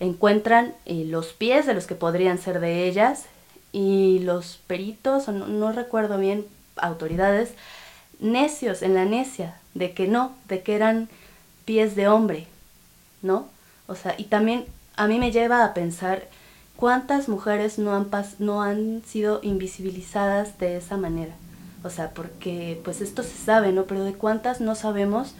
encuentran 0.00 0.74
eh, 0.86 1.04
los 1.04 1.34
pies 1.34 1.66
de 1.66 1.74
los 1.74 1.86
que 1.86 1.94
podrían 1.94 2.38
ser 2.38 2.60
de 2.60 2.88
ellas 2.88 3.26
y 3.72 4.20
los 4.20 4.58
peritos, 4.66 5.28
o 5.28 5.32
no, 5.32 5.46
no 5.46 5.70
recuerdo 5.72 6.16
bien, 6.18 6.46
autoridades, 6.76 7.52
necios 8.20 8.80
en 8.80 8.94
la 8.94 9.04
necia 9.04 9.60
de 9.74 9.92
que 9.92 10.08
no, 10.08 10.34
de 10.48 10.62
que 10.62 10.76
eran 10.76 11.10
pies 11.66 11.94
de 11.94 12.08
hombre, 12.08 12.46
¿no? 13.22 13.48
O 13.86 13.94
sea, 13.94 14.14
y 14.18 14.24
también 14.24 14.66
a 14.96 15.06
mí 15.06 15.18
me 15.18 15.32
lleva 15.32 15.64
a 15.64 15.74
pensar 15.74 16.28
cuántas 16.76 17.28
mujeres 17.28 17.78
no 17.78 17.94
han, 17.94 18.06
pas 18.06 18.40
no 18.40 18.62
han 18.62 19.02
sido 19.04 19.40
invisibilizadas 19.42 20.58
de 20.58 20.76
esa 20.76 20.96
manera. 20.96 21.34
O 21.82 21.90
sea, 21.90 22.10
porque 22.10 22.80
pues 22.84 23.00
esto 23.00 23.22
se 23.22 23.36
sabe, 23.36 23.72
¿no? 23.72 23.84
Pero 23.84 24.04
de 24.04 24.14
cuántas 24.14 24.60
no 24.60 24.74
sabemos 24.74 25.34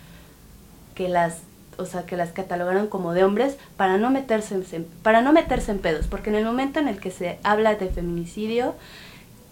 que 0.95 1.09
las, 1.09 1.39
o 1.77 1.87
sea, 1.87 2.07
que 2.07 2.17
las 2.17 2.33
catalogaron 2.33 2.87
como 2.89 3.13
de 3.13 3.25
hombres 3.25 3.57
para 3.77 3.99
no 3.99 4.11
meterse 4.11 4.55
en, 4.55 4.85
para 5.03 5.23
no 5.23 5.33
meterse 5.33 5.73
en 5.73 5.79
pedos, 5.79 6.07
porque 6.07 6.31
en 6.31 6.37
el 6.37 6.45
momento 6.45 6.81
en 6.81 6.89
el 6.89 6.99
que 6.99 7.11
se 7.11 7.39
habla 7.43 7.75
de 7.75 7.89
feminicidio 7.89 8.75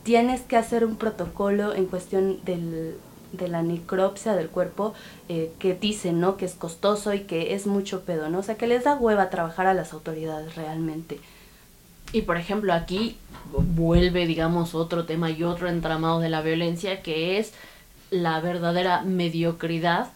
tienes 0.03 0.41
que 0.43 0.57
hacer 0.57 0.85
un 0.85 0.97
protocolo 0.97 1.75
en 1.75 1.87
cuestión 1.87 2.43
del, 2.45 2.97
de 3.33 3.49
la 3.49 3.62
necropsia 3.62 4.35
del 4.35 4.49
cuerpo 4.49 4.95
eh, 5.29 5.53
que 5.59 5.75
dicen, 5.75 6.21
¿no? 6.21 6.37
Que 6.37 6.45
es 6.45 6.55
costoso 6.55 7.14
y 7.14 7.21
que 7.21 7.55
es 7.55 7.67
mucho 7.67 8.03
pedo, 8.03 8.29
¿no? 8.29 8.38
O 8.41 8.43
sea, 8.43 8.57
que 8.57 8.67
les 8.67 8.85
da 8.85 8.97
hueva 8.97 9.31
trabajar 9.31 9.67
a 9.67 9.75
las 9.75 9.93
autoridades 9.93 10.57
realmente. 10.57 11.21
Y 12.12 12.23
por 12.23 12.38
ejemplo, 12.38 12.73
aquí 12.73 13.17
vuelve, 13.53 14.27
digamos, 14.27 14.75
otro 14.75 15.05
tema 15.05 15.31
y 15.31 15.45
otro 15.45 15.69
entramado 15.69 16.21
de 16.21 16.31
la 16.31 16.41
violencia 16.41 17.03
que 17.03 17.38
es 17.38 17.53
la 18.11 18.41
verdadera 18.41 19.03
mediocridad 19.03 20.09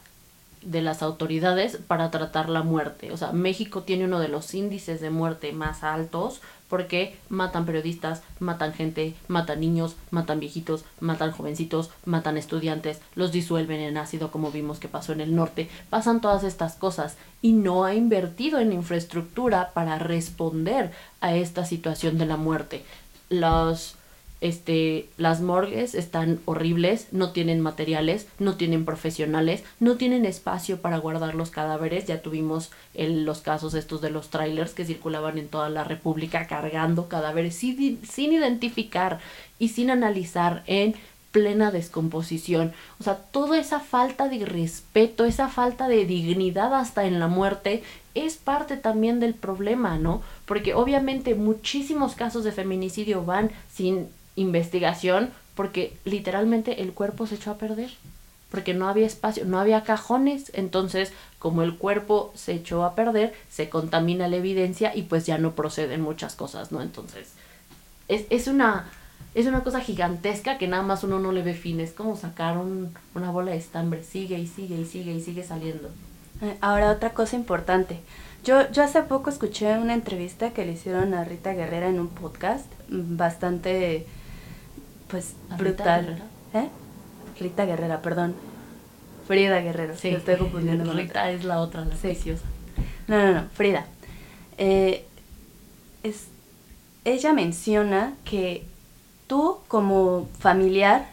de 0.62 0.80
las 0.80 1.02
autoridades 1.02 1.76
para 1.76 2.10
tratar 2.10 2.48
la 2.48 2.62
muerte. 2.62 3.12
O 3.12 3.16
sea, 3.16 3.32
México 3.32 3.82
tiene 3.82 4.04
uno 4.04 4.20
de 4.20 4.28
los 4.28 4.54
índices 4.54 5.00
de 5.00 5.10
muerte 5.10 5.52
más 5.52 5.82
altos 5.82 6.40
porque 6.72 7.18
matan 7.28 7.66
periodistas, 7.66 8.22
matan 8.40 8.72
gente, 8.72 9.12
matan 9.28 9.60
niños, 9.60 9.94
matan 10.10 10.40
viejitos, 10.40 10.86
matan 11.00 11.30
jovencitos, 11.30 11.90
matan 12.06 12.38
estudiantes, 12.38 12.98
los 13.14 13.30
disuelven 13.30 13.80
en 13.80 13.98
ácido 13.98 14.30
como 14.30 14.50
vimos 14.50 14.78
que 14.78 14.88
pasó 14.88 15.12
en 15.12 15.20
el 15.20 15.36
norte, 15.36 15.68
pasan 15.90 16.22
todas 16.22 16.44
estas 16.44 16.76
cosas 16.76 17.18
y 17.42 17.52
no 17.52 17.84
ha 17.84 17.94
invertido 17.94 18.58
en 18.58 18.72
infraestructura 18.72 19.72
para 19.74 19.98
responder 19.98 20.92
a 21.20 21.34
esta 21.34 21.66
situación 21.66 22.16
de 22.16 22.24
la 22.24 22.38
muerte. 22.38 22.86
Los 23.28 23.96
este, 24.42 25.08
las 25.18 25.40
morgues 25.40 25.94
están 25.94 26.40
horribles, 26.46 27.06
no 27.12 27.30
tienen 27.30 27.60
materiales, 27.60 28.26
no 28.40 28.56
tienen 28.56 28.84
profesionales, 28.84 29.62
no 29.78 29.94
tienen 29.94 30.26
espacio 30.26 30.80
para 30.80 30.98
guardar 30.98 31.36
los 31.36 31.50
cadáveres. 31.50 32.06
Ya 32.06 32.22
tuvimos 32.22 32.72
el, 32.92 33.24
los 33.24 33.40
casos 33.40 33.74
estos 33.74 34.00
de 34.00 34.10
los 34.10 34.30
trailers 34.30 34.74
que 34.74 34.84
circulaban 34.84 35.38
en 35.38 35.46
toda 35.46 35.70
la 35.70 35.84
República 35.84 36.48
cargando 36.48 37.08
cadáveres 37.08 37.54
sin, 37.54 38.04
sin 38.04 38.32
identificar 38.32 39.20
y 39.60 39.68
sin 39.68 39.90
analizar 39.90 40.64
en 40.66 40.96
plena 41.30 41.70
descomposición. 41.70 42.72
O 42.98 43.04
sea, 43.04 43.14
toda 43.14 43.60
esa 43.60 43.78
falta 43.78 44.28
de 44.28 44.44
respeto, 44.44 45.24
esa 45.24 45.48
falta 45.48 45.86
de 45.86 46.04
dignidad 46.04 46.74
hasta 46.74 47.04
en 47.04 47.20
la 47.20 47.28
muerte 47.28 47.84
es 48.16 48.38
parte 48.38 48.76
también 48.76 49.20
del 49.20 49.34
problema, 49.34 49.98
¿no? 49.98 50.20
Porque 50.46 50.74
obviamente 50.74 51.36
muchísimos 51.36 52.16
casos 52.16 52.42
de 52.42 52.50
feminicidio 52.50 53.24
van 53.24 53.52
sin 53.72 54.08
investigación 54.36 55.30
porque 55.54 55.96
literalmente 56.04 56.82
el 56.82 56.92
cuerpo 56.92 57.26
se 57.26 57.36
echó 57.36 57.50
a 57.50 57.58
perder 57.58 57.90
porque 58.52 58.74
no 58.74 58.86
había 58.86 59.06
espacio, 59.06 59.46
no 59.46 59.58
había 59.58 59.82
cajones, 59.82 60.52
entonces 60.54 61.12
como 61.38 61.62
el 61.62 61.78
cuerpo 61.78 62.32
se 62.34 62.52
echó 62.52 62.84
a 62.84 62.94
perder, 62.94 63.32
se 63.48 63.70
contamina 63.70 64.28
la 64.28 64.36
evidencia 64.36 64.94
y 64.94 65.02
pues 65.02 65.24
ya 65.24 65.38
no 65.38 65.52
proceden 65.52 66.02
muchas 66.02 66.34
cosas, 66.34 66.70
¿no? 66.70 66.82
Entonces, 66.82 67.28
es, 68.08 68.26
es 68.28 68.48
una 68.48 68.90
es 69.34 69.46
una 69.46 69.64
cosa 69.64 69.80
gigantesca 69.80 70.58
que 70.58 70.68
nada 70.68 70.82
más 70.82 71.02
uno 71.02 71.18
no 71.18 71.32
le 71.32 71.42
ve 71.42 71.54
fin, 71.54 71.80
es 71.80 71.92
como 71.92 72.14
sacar 72.16 72.58
una 72.58 73.30
bola 73.30 73.52
de 73.52 73.56
estambre, 73.56 74.04
sigue 74.04 74.38
y 74.38 74.46
sigue 74.46 74.76
y 74.76 74.84
sigue 74.84 75.12
y 75.12 75.22
sigue 75.22 75.42
saliendo. 75.42 75.88
Eh, 76.42 76.58
ahora 76.60 76.90
otra 76.90 77.14
cosa 77.14 77.36
importante, 77.36 78.00
yo, 78.44 78.70
yo 78.70 78.82
hace 78.82 79.02
poco 79.02 79.30
escuché 79.30 79.78
una 79.78 79.94
entrevista 79.94 80.50
que 80.50 80.66
le 80.66 80.72
hicieron 80.72 81.14
a 81.14 81.24
Rita 81.24 81.54
Guerrera 81.54 81.88
en 81.88 81.98
un 81.98 82.08
podcast 82.08 82.66
mm, 82.90 83.16
bastante 83.16 84.06
pues 85.12 85.34
brutal. 85.58 86.20
¿Eh? 86.54 86.68
Rita 87.38 87.66
Guerrera, 87.66 88.02
perdón. 88.02 88.34
Frida 89.28 89.60
Guerrero, 89.60 89.94
sí. 89.96 90.08
estoy 90.08 90.36
confundiendo 90.36 90.92
Rita 90.92 91.30
es 91.30 91.44
la 91.44 91.60
otra, 91.60 91.84
la 91.84 91.94
sí. 91.96 92.18
No, 93.06 93.18
no, 93.18 93.32
no, 93.32 93.48
Frida. 93.54 93.86
Eh, 94.58 95.06
es, 96.02 96.26
ella 97.04 97.32
menciona 97.32 98.14
que 98.24 98.64
tú 99.28 99.58
como 99.68 100.28
familiar 100.40 101.06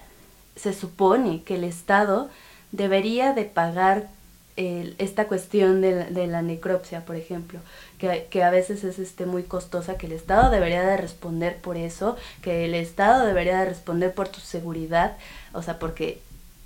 se 0.56 0.74
supone 0.74 1.44
que 1.44 1.56
el 1.56 1.64
Estado 1.64 2.30
debería 2.72 3.34
de 3.34 3.46
pagar 3.46 4.10
esta 4.56 5.28
cuestión 5.28 5.80
de 5.80 6.28
la, 6.28 6.42
necropsia, 6.42 7.06
por 7.06 7.16
ejemplo, 7.16 7.62
que, 8.00 8.44
a 8.44 8.50
veces 8.50 8.84
es 8.86 8.98
este, 8.98 9.26
muy 9.26 9.44
costosa, 9.44 9.98
que 9.98 10.08
el 10.08 10.14
Estado 10.14 10.50
debería 10.50 10.84
de 10.84 10.98
responder 10.98 11.58
por 11.58 11.76
eso, 11.76 12.16
que 12.42 12.66
el 12.66 12.74
Estado 12.74 13.26
debería 13.26 13.60
de 13.60 13.66
responder 13.66 14.14
por 14.14 14.30
tu 14.30 14.40
seguridad, 14.40 15.18
o 15.54 15.62
sea, 15.62 15.80
porque, 15.80 16.22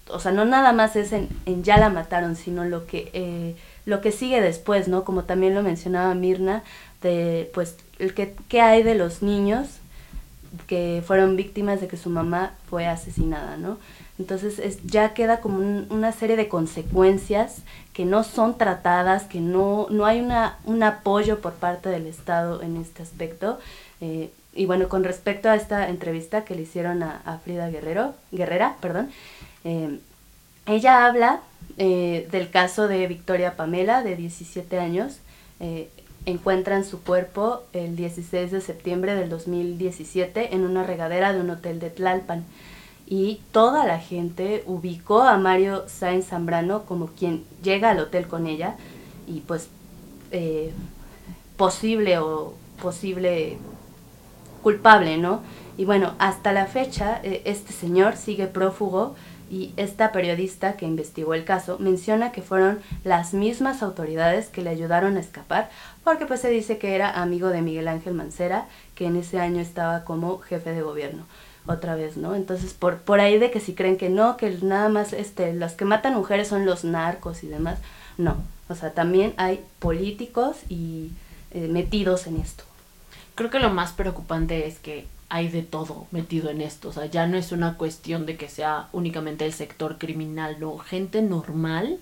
o 0.08 0.20
sea, 0.20 0.32
no 0.32 0.46
nada 0.46 0.74
más 0.74 0.96
es 0.96 1.12
en, 1.12 1.30
ya 1.64 1.78
la 1.78 1.90
mataron, 1.90 2.36
sino 2.36 2.66
lo 2.66 2.86
que, 2.86 3.10
eh, 3.14 3.56
lo 3.86 4.00
que 4.00 4.12
sigue 4.12 4.42
después, 4.42 4.88
¿no? 4.88 5.04
Como 5.04 5.24
también 5.24 5.56
lo 5.56 5.64
mencionaba 5.64 6.14
Mirna, 6.14 6.64
de, 7.02 7.50
pues, 7.54 7.78
el 7.98 8.14
que, 8.14 8.36
¿qué 8.48 8.62
hay 8.62 8.84
de 8.84 8.94
los 8.94 9.24
niños 9.24 9.80
que 10.68 11.04
fueron 11.06 11.36
víctimas 11.36 11.82
de 11.82 11.88
que 11.88 11.98
su 11.98 12.12
mamá 12.12 12.54
fue 12.70 12.86
asesinada, 12.86 13.58
¿no? 13.58 13.80
Entonces 14.20 14.60
es, 14.60 14.84
ya 14.84 15.16
queda 15.16 15.42
como 15.42 15.58
una 15.90 16.12
serie 16.12 16.36
de 16.36 16.48
consecuencias 16.48 17.64
que 17.94 18.06
no 18.06 18.24
son 18.24 18.58
tratadas, 18.58 19.24
que 19.24 19.40
no, 19.40 19.88
no 19.90 20.06
hay 20.06 20.20
una, 20.20 20.58
un 20.66 20.82
apoyo 20.82 21.40
por 21.40 21.54
parte 21.54 21.90
del 21.90 22.08
Estado 22.08 22.62
en 22.62 22.78
este 22.78 23.04
aspecto. 23.04 23.60
Eh, 24.02 24.32
y 24.56 24.66
bueno, 24.66 24.90
con 24.90 25.04
respecto 25.04 25.50
a 25.50 25.56
esta 25.56 25.88
entrevista 25.88 26.44
que 26.44 26.56
le 26.56 26.64
hicieron 26.64 27.04
a, 27.04 27.40
Frida 27.44 27.70
Guerrero, 27.70 28.14
Guerrera, 28.32 28.76
perdón, 28.82 29.12
eh, 29.64 30.00
ella 30.66 31.06
habla 31.06 31.42
eh, 31.78 32.28
del 32.32 32.50
caso 32.50 32.88
de 32.88 33.06
Victoria 33.08 33.56
Pamela, 33.56 34.04
de 34.04 34.16
17 34.16 34.80
años. 34.80 35.20
encuentran 36.26 36.84
su 36.86 37.02
cuerpo 37.04 37.64
el 37.74 37.96
16 37.96 38.52
de 38.52 38.62
septiembre 38.62 39.14
del 39.16 39.30
2017 39.30 40.56
en 40.56 40.66
una 40.66 40.84
regadera 40.84 41.34
de 41.34 41.42
un 41.42 41.50
hotel 41.50 41.80
de 41.80 41.90
Tlalpan 41.90 42.44
y 43.16 43.42
toda 43.52 43.86
la 43.86 44.00
gente 44.00 44.64
ubicó 44.66 45.22
a 45.22 45.38
Mario 45.38 45.84
Sáenz 45.88 46.30
Zambrano 46.30 46.86
como 46.86 47.06
quien 47.06 47.44
llega 47.62 47.92
al 47.92 48.00
hotel 48.00 48.28
con 48.28 48.48
ella 48.48 48.76
y 49.28 49.42
pues 49.42 49.70
eh, 50.32 50.74
posible 51.56 52.18
o 52.18 52.56
posible 52.82 53.60
culpable, 54.64 55.18
¿no? 55.18 55.42
Y 55.78 55.86
bueno, 55.86 56.16
hasta 56.18 56.54
la 56.54 56.66
fecha 56.66 57.20
eh, 57.22 57.44
este 57.46 57.72
señor 57.72 58.18
sigue 58.18 58.48
prófugo 58.48 59.14
y 59.48 59.74
esta 59.78 60.12
periodista 60.12 60.76
que 60.76 60.88
investigó 60.88 61.36
el 61.36 61.46
caso 61.46 61.78
menciona 61.78 62.32
que 62.32 62.42
fueron 62.42 62.80
las 63.04 63.36
mismas 63.36 63.84
autoridades 63.84 64.48
que 64.48 64.64
le 64.64 64.72
ayudaron 64.72 65.18
a 65.18 65.20
escapar 65.20 65.70
porque 66.04 66.26
pues 66.26 66.42
se 66.42 66.50
dice 66.50 66.80
que 66.80 66.96
era 66.96 67.22
amigo 67.22 67.50
de 67.50 67.62
Miguel 67.62 67.90
Ángel 67.90 68.16
Mancera 68.16 68.66
que 68.96 69.06
en 69.06 69.18
ese 69.18 69.40
año 69.40 69.60
estaba 69.60 70.04
como 70.04 70.40
jefe 70.40 70.72
de 70.72 70.82
gobierno 70.82 71.26
otra 71.66 71.96
vez, 71.96 72.18
¿no? 72.18 72.36
Entonces, 72.36 72.74
por, 72.74 73.00
por 73.00 73.20
ahí 73.20 73.38
de 73.40 73.52
que 73.52 73.60
si 73.60 73.74
creen 73.74 73.98
que 73.98 74.10
no, 74.10 74.38
que 74.38 74.58
nada 74.62 74.90
más 74.90 75.14
este, 75.14 75.54
los 75.54 75.74
que 75.74 75.86
matan 75.86 76.16
mujeres 76.16 76.48
son 76.48 76.66
los 76.66 76.84
narcos 76.84 77.44
y 77.44 77.48
demás, 77.48 77.80
no. 78.18 78.38
O 78.70 78.76
sea, 78.76 78.94
también 78.94 79.34
hay 79.38 79.64
políticos 79.80 80.58
y 80.70 81.12
eh, 81.52 81.68
metidos 81.68 82.28
en 82.28 82.38
esto. 82.38 82.64
Creo 83.36 83.50
que 83.50 83.60
lo 83.60 83.70
más 83.70 83.94
preocupante 83.94 84.68
es 84.68 84.80
que 84.80 85.08
hay 85.30 85.48
de 85.48 85.64
todo 85.64 86.08
metido 86.12 86.50
en 86.50 86.62
esto. 86.62 86.90
O 86.90 86.94
sea, 86.94 87.06
ya 87.06 87.28
no 87.28 87.38
es 87.38 87.52
una 87.52 87.78
cuestión 87.78 88.26
de 88.26 88.38
que 88.38 88.50
sea 88.50 88.88
únicamente 88.92 89.46
el 89.46 89.54
sector 89.54 89.98
criminal, 89.98 90.58
no. 90.60 90.78
Gente 90.78 91.22
normal 91.22 92.00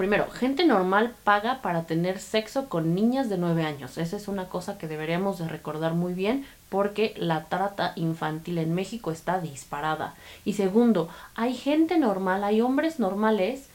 primero, 0.00 0.30
gente 0.30 0.64
normal 0.64 1.14
paga 1.24 1.60
para 1.60 1.82
tener 1.82 2.20
sexo 2.20 2.70
con 2.70 2.94
niñas 2.94 3.28
de 3.28 3.36
9 3.36 3.64
años. 3.64 3.98
Esa 3.98 4.16
es 4.16 4.28
una 4.28 4.46
cosa 4.46 4.78
que 4.78 4.88
deberíamos 4.88 5.38
de 5.38 5.46
recordar 5.46 5.92
muy 5.92 6.14
bien 6.14 6.46
porque 6.70 7.14
la 7.18 7.44
trata 7.44 7.92
infantil 7.96 8.58
en 8.58 8.74
México 8.74 9.10
está 9.10 9.40
disparada. 9.40 10.14
Y 10.44 10.54
segundo, 10.54 11.10
hay 11.34 11.54
gente 11.54 11.98
normal, 11.98 12.44
hay 12.44 12.62
hombres 12.62 12.98
normales 12.98 13.66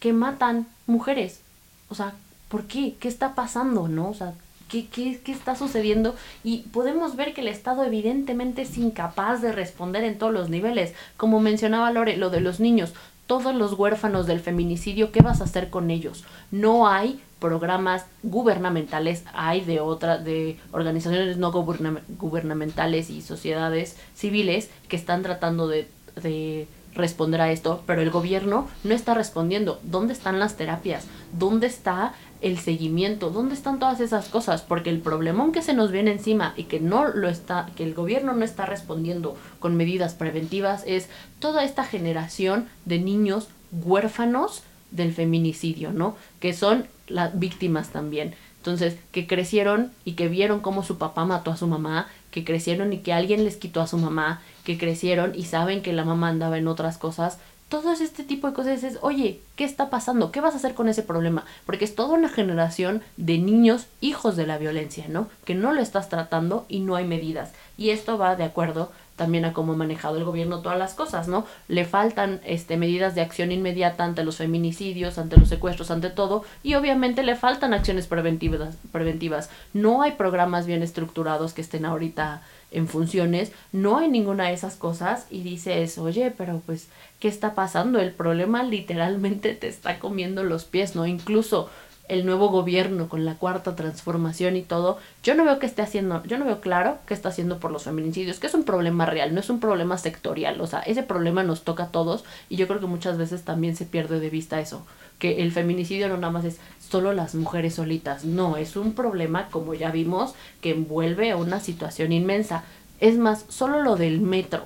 que 0.00 0.12
matan 0.12 0.66
mujeres. 0.86 1.40
O 1.88 1.94
sea, 1.94 2.12
¿por 2.48 2.64
qué? 2.64 2.96
¿Qué 3.00 3.08
está 3.08 3.34
pasando? 3.34 3.88
¿No? 3.88 4.10
O 4.10 4.14
sea, 4.14 4.34
¿Qué, 4.68 4.86
qué, 4.86 5.20
qué, 5.22 5.32
está 5.32 5.54
sucediendo? 5.54 6.16
Y 6.42 6.60
podemos 6.72 7.14
ver 7.14 7.34
que 7.34 7.42
el 7.42 7.48
Estado 7.48 7.84
evidentemente 7.84 8.62
es 8.62 8.78
incapaz 8.78 9.42
de 9.42 9.52
responder 9.52 10.02
en 10.02 10.16
todos 10.16 10.32
los 10.32 10.48
niveles. 10.48 10.94
Como 11.18 11.40
mencionaba 11.40 11.92
Lore, 11.92 12.16
lo 12.16 12.30
de 12.30 12.40
los 12.40 12.58
niños 12.58 12.94
todos 13.26 13.54
los 13.54 13.74
huérfanos 13.74 14.26
del 14.26 14.40
feminicidio, 14.40 15.12
¿qué 15.12 15.22
vas 15.22 15.40
a 15.40 15.44
hacer 15.44 15.70
con 15.70 15.90
ellos? 15.90 16.24
No 16.50 16.88
hay 16.88 17.20
programas 17.38 18.06
gubernamentales, 18.22 19.24
hay 19.34 19.62
de 19.62 19.80
otras, 19.80 20.24
de 20.24 20.58
organizaciones 20.70 21.38
no 21.38 21.50
gubernamentales 21.50 23.10
y 23.10 23.22
sociedades 23.22 23.96
civiles 24.14 24.70
que 24.88 24.96
están 24.96 25.22
tratando 25.22 25.66
de, 25.66 25.88
de 26.22 26.68
responder 26.94 27.40
a 27.40 27.50
esto, 27.50 27.82
pero 27.86 28.02
el 28.02 28.10
gobierno 28.10 28.68
no 28.84 28.94
está 28.94 29.14
respondiendo. 29.14 29.80
¿Dónde 29.82 30.12
están 30.12 30.38
las 30.38 30.56
terapias? 30.56 31.06
¿Dónde 31.32 31.66
está 31.66 32.14
el 32.42 32.58
seguimiento? 32.58 33.30
¿Dónde 33.30 33.54
están 33.54 33.78
todas 33.78 34.00
esas 34.00 34.28
cosas? 34.28 34.62
Porque 34.62 34.90
el 34.90 35.00
problemón 35.00 35.52
que 35.52 35.62
se 35.62 35.74
nos 35.74 35.90
viene 35.90 36.12
encima 36.12 36.54
y 36.56 36.64
que 36.64 36.80
no 36.80 37.08
lo 37.08 37.28
está, 37.28 37.68
que 37.76 37.84
el 37.84 37.94
gobierno 37.94 38.32
no 38.34 38.44
está 38.44 38.66
respondiendo 38.66 39.36
con 39.60 39.76
medidas 39.76 40.14
preventivas 40.14 40.82
es 40.86 41.08
toda 41.38 41.64
esta 41.64 41.84
generación 41.84 42.68
de 42.84 42.98
niños 42.98 43.48
huérfanos 43.72 44.62
del 44.90 45.12
feminicidio, 45.12 45.92
¿no? 45.92 46.16
Que 46.40 46.52
son 46.52 46.86
las 47.08 47.38
víctimas 47.38 47.90
también. 47.90 48.34
Entonces, 48.58 48.96
que 49.10 49.26
crecieron 49.26 49.90
y 50.04 50.12
que 50.12 50.28
vieron 50.28 50.60
cómo 50.60 50.84
su 50.84 50.98
papá 50.98 51.24
mató 51.24 51.50
a 51.50 51.56
su 51.56 51.66
mamá, 51.66 52.06
que 52.30 52.44
crecieron 52.44 52.92
y 52.92 52.98
que 52.98 53.12
alguien 53.12 53.44
les 53.44 53.56
quitó 53.56 53.80
a 53.80 53.88
su 53.88 53.98
mamá, 53.98 54.40
que 54.64 54.78
crecieron 54.78 55.32
y 55.34 55.44
saben 55.44 55.82
que 55.82 55.92
la 55.92 56.04
mamá 56.04 56.28
andaba 56.28 56.58
en 56.58 56.68
otras 56.68 56.96
cosas, 56.96 57.38
todo 57.72 57.90
este 57.90 58.22
tipo 58.22 58.46
de 58.46 58.52
cosas 58.52 58.84
es, 58.84 58.98
oye, 59.00 59.40
¿qué 59.56 59.64
está 59.64 59.88
pasando? 59.88 60.30
¿Qué 60.30 60.42
vas 60.42 60.52
a 60.52 60.58
hacer 60.58 60.74
con 60.74 60.90
ese 60.90 61.02
problema? 61.02 61.46
Porque 61.64 61.86
es 61.86 61.94
toda 61.94 62.12
una 62.12 62.28
generación 62.28 63.00
de 63.16 63.38
niños 63.38 63.86
hijos 64.02 64.36
de 64.36 64.46
la 64.46 64.58
violencia, 64.58 65.06
¿no? 65.08 65.26
Que 65.46 65.54
no 65.54 65.72
lo 65.72 65.80
estás 65.80 66.10
tratando 66.10 66.66
y 66.68 66.80
no 66.80 66.96
hay 66.96 67.06
medidas. 67.06 67.52
Y 67.78 67.88
esto 67.88 68.18
va 68.18 68.36
de 68.36 68.44
acuerdo 68.44 68.92
también 69.16 69.46
a 69.46 69.54
cómo 69.54 69.72
ha 69.72 69.76
manejado 69.76 70.18
el 70.18 70.24
gobierno 70.24 70.60
todas 70.60 70.78
las 70.78 70.92
cosas, 70.92 71.28
¿no? 71.28 71.46
Le 71.68 71.86
faltan 71.86 72.42
este, 72.44 72.76
medidas 72.76 73.14
de 73.14 73.22
acción 73.22 73.52
inmediata 73.52 74.04
ante 74.04 74.22
los 74.22 74.36
feminicidios, 74.36 75.16
ante 75.16 75.38
los 75.38 75.48
secuestros, 75.48 75.90
ante 75.90 76.10
todo, 76.10 76.44
y 76.62 76.74
obviamente 76.74 77.22
le 77.22 77.36
faltan 77.36 77.72
acciones 77.72 78.06
preventivas. 78.06 78.76
preventivas. 78.92 79.48
No 79.72 80.02
hay 80.02 80.12
programas 80.12 80.66
bien 80.66 80.82
estructurados 80.82 81.54
que 81.54 81.62
estén 81.62 81.86
ahorita 81.86 82.42
en 82.72 82.88
funciones, 82.88 83.52
no 83.70 83.98
hay 83.98 84.08
ninguna 84.08 84.48
de 84.48 84.54
esas 84.54 84.76
cosas 84.76 85.26
y 85.30 85.42
dices, 85.42 85.98
oye, 85.98 86.32
pero 86.36 86.60
pues, 86.64 86.88
¿qué 87.20 87.28
está 87.28 87.54
pasando? 87.54 88.00
El 88.00 88.12
problema 88.12 88.62
literalmente 88.62 89.54
te 89.54 89.68
está 89.68 89.98
comiendo 89.98 90.42
los 90.42 90.64
pies, 90.64 90.96
¿no? 90.96 91.06
Incluso 91.06 91.70
el 92.08 92.26
nuevo 92.26 92.48
gobierno 92.48 93.08
con 93.08 93.24
la 93.24 93.36
cuarta 93.36 93.76
transformación 93.76 94.56
y 94.56 94.62
todo, 94.62 94.98
yo 95.22 95.34
no 95.34 95.44
veo 95.44 95.58
que 95.58 95.66
esté 95.66 95.82
haciendo, 95.82 96.22
yo 96.24 96.36
no 96.36 96.44
veo 96.44 96.60
claro 96.60 96.98
que 97.06 97.14
está 97.14 97.28
haciendo 97.28 97.58
por 97.58 97.70
los 97.70 97.84
feminicidios, 97.84 98.38
que 98.38 98.48
es 98.48 98.54
un 98.54 98.64
problema 98.64 99.06
real, 99.06 99.32
no 99.32 99.40
es 99.40 99.48
un 99.48 99.60
problema 99.60 99.96
sectorial, 99.96 100.60
o 100.60 100.66
sea, 100.66 100.80
ese 100.80 101.02
problema 101.02 101.42
nos 101.42 101.62
toca 101.62 101.84
a 101.84 101.90
todos 101.90 102.24
y 102.48 102.56
yo 102.56 102.66
creo 102.66 102.80
que 102.80 102.86
muchas 102.86 103.18
veces 103.18 103.44
también 103.44 103.76
se 103.76 103.86
pierde 103.86 104.20
de 104.20 104.30
vista 104.30 104.60
eso, 104.60 104.84
que 105.22 105.40
el 105.40 105.52
feminicidio 105.52 106.08
no 106.08 106.16
nada 106.16 106.32
más 106.32 106.44
es 106.44 106.58
solo 106.80 107.12
las 107.12 107.36
mujeres 107.36 107.76
solitas. 107.76 108.24
No, 108.24 108.56
es 108.56 108.74
un 108.74 108.92
problema, 108.92 109.46
como 109.52 109.72
ya 109.72 109.92
vimos, 109.92 110.34
que 110.60 110.70
envuelve 110.70 111.30
a 111.30 111.36
una 111.36 111.60
situación 111.60 112.10
inmensa. 112.10 112.64
Es 112.98 113.18
más, 113.18 113.44
solo 113.48 113.82
lo 113.82 113.94
del 113.94 114.20
metro. 114.20 114.64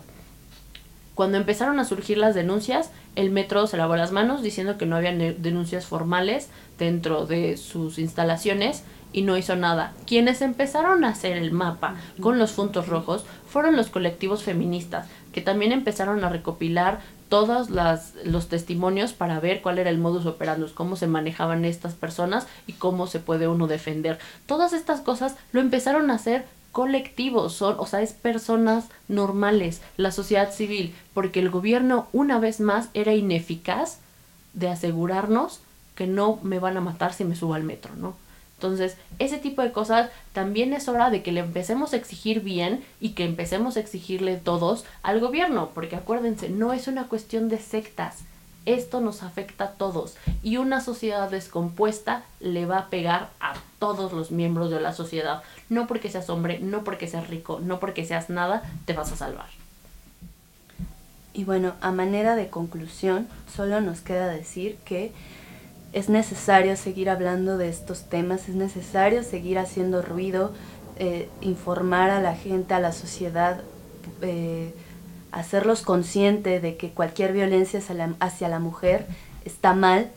Cuando 1.14 1.36
empezaron 1.36 1.78
a 1.78 1.84
surgir 1.84 2.16
las 2.16 2.34
denuncias, 2.34 2.90
el 3.16 3.28
metro 3.28 3.66
se 3.66 3.76
lavó 3.76 3.96
las 3.96 4.12
manos 4.12 4.42
diciendo 4.42 4.78
que 4.78 4.86
no 4.86 4.96
había 4.96 5.12
denuncias 5.12 5.84
formales 5.84 6.48
dentro 6.78 7.26
de 7.26 7.58
sus 7.58 7.98
instalaciones 7.98 8.82
y 9.12 9.22
no 9.22 9.36
hizo 9.36 9.56
nada. 9.56 9.92
Quienes 10.06 10.40
empezaron 10.40 11.04
a 11.04 11.10
hacer 11.10 11.36
el 11.36 11.52
mapa 11.52 11.96
con 12.18 12.38
los 12.38 12.52
puntos 12.52 12.88
rojos 12.88 13.26
fueron 13.46 13.76
los 13.76 13.90
colectivos 13.90 14.42
feministas, 14.42 15.06
que 15.34 15.42
también 15.42 15.72
empezaron 15.72 16.24
a 16.24 16.30
recopilar 16.30 17.00
todos 17.28 17.70
las, 17.70 18.14
los 18.24 18.48
testimonios 18.48 19.12
para 19.12 19.40
ver 19.40 19.62
cuál 19.62 19.78
era 19.78 19.90
el 19.90 19.98
modus 19.98 20.26
operandi, 20.26 20.70
cómo 20.74 20.96
se 20.96 21.06
manejaban 21.06 21.64
estas 21.64 21.94
personas 21.94 22.46
y 22.66 22.74
cómo 22.74 23.06
se 23.06 23.20
puede 23.20 23.48
uno 23.48 23.66
defender. 23.66 24.18
Todas 24.46 24.72
estas 24.72 25.00
cosas 25.00 25.36
lo 25.52 25.60
empezaron 25.60 26.10
a 26.10 26.14
hacer 26.14 26.44
colectivos, 26.72 27.54
son, 27.54 27.76
o 27.78 27.86
sea, 27.86 28.02
es 28.02 28.12
personas 28.12 28.84
normales, 29.08 29.80
la 29.96 30.12
sociedad 30.12 30.52
civil, 30.52 30.94
porque 31.14 31.40
el 31.40 31.48
gobierno 31.48 32.06
una 32.12 32.38
vez 32.38 32.60
más 32.60 32.90
era 32.92 33.14
ineficaz 33.14 33.98
de 34.52 34.68
asegurarnos 34.68 35.60
que 35.94 36.06
no 36.06 36.38
me 36.42 36.58
van 36.58 36.76
a 36.76 36.82
matar 36.82 37.14
si 37.14 37.24
me 37.24 37.34
subo 37.34 37.54
al 37.54 37.62
metro, 37.62 37.94
¿no? 37.96 38.14
Entonces, 38.56 38.96
ese 39.18 39.38
tipo 39.38 39.62
de 39.62 39.72
cosas 39.72 40.10
también 40.32 40.72
es 40.72 40.88
hora 40.88 41.10
de 41.10 41.22
que 41.22 41.32
le 41.32 41.40
empecemos 41.40 41.92
a 41.92 41.96
exigir 41.96 42.40
bien 42.40 42.84
y 43.00 43.10
que 43.10 43.24
empecemos 43.24 43.76
a 43.76 43.80
exigirle 43.80 44.36
todos 44.36 44.84
al 45.02 45.20
gobierno, 45.20 45.70
porque 45.74 45.96
acuérdense, 45.96 46.48
no 46.48 46.72
es 46.72 46.88
una 46.88 47.06
cuestión 47.06 47.48
de 47.48 47.58
sectas, 47.58 48.24
esto 48.66 49.00
nos 49.00 49.22
afecta 49.22 49.64
a 49.64 49.70
todos 49.72 50.16
y 50.42 50.56
una 50.56 50.80
sociedad 50.80 51.30
descompuesta 51.30 52.24
le 52.40 52.66
va 52.66 52.78
a 52.78 52.90
pegar 52.90 53.30
a 53.40 53.54
todos 53.78 54.12
los 54.12 54.32
miembros 54.32 54.70
de 54.70 54.80
la 54.80 54.92
sociedad. 54.92 55.42
No 55.68 55.86
porque 55.86 56.10
seas 56.10 56.28
hombre, 56.28 56.58
no 56.58 56.82
porque 56.82 57.06
seas 57.06 57.28
rico, 57.28 57.60
no 57.62 57.78
porque 57.78 58.04
seas 58.04 58.28
nada, 58.28 58.62
te 58.84 58.92
vas 58.92 59.12
a 59.12 59.16
salvar. 59.16 59.46
Y 61.32 61.44
bueno, 61.44 61.74
a 61.80 61.92
manera 61.92 62.34
de 62.34 62.48
conclusión, 62.48 63.28
solo 63.54 63.80
nos 63.80 64.00
queda 64.00 64.26
decir 64.26 64.78
que 64.84 65.12
es 65.96 66.10
necesario 66.10 66.76
seguir 66.76 67.08
hablando 67.08 67.56
de 67.56 67.70
estos 67.70 68.02
temas, 68.02 68.50
es 68.50 68.54
necesario 68.54 69.22
seguir 69.22 69.58
haciendo 69.58 70.02
ruido, 70.02 70.52
eh, 70.98 71.30
informar 71.40 72.10
a 72.10 72.20
la 72.20 72.36
gente, 72.36 72.74
a 72.74 72.80
la 72.80 72.92
sociedad, 72.92 73.62
eh, 74.20 74.74
hacerlos 75.32 75.80
conscientes 75.80 76.60
de 76.60 76.76
que 76.76 76.90
cualquier 76.90 77.32
violencia 77.32 77.80
hacia 78.20 78.48
la, 78.50 78.58
mujer 78.58 79.06
está 79.46 79.72
mal. 79.72 80.10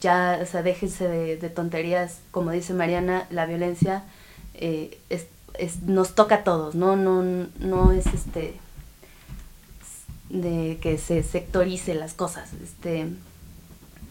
Ya, 0.00 0.38
o 0.40 0.46
sea, 0.46 0.62
déjense 0.62 1.08
de, 1.08 1.50
tonterías, 1.50 2.20
como 2.30 2.52
dice 2.52 2.72
Mariana, 2.72 3.26
la 3.30 3.46
violencia 3.46 4.04
eh, 4.54 4.96
nos 5.86 6.14
toca 6.14 6.36
a 6.36 6.44
todos, 6.44 6.76
¿no? 6.76 6.94
No, 6.94 7.48
no 7.58 7.90
es 7.90 8.06
este 8.06 8.54
de 10.30 10.78
que 10.80 10.98
se 10.98 11.24
sectorice 11.24 11.94
las 11.94 12.14
cosas. 12.14 12.52
Este, 12.62 13.08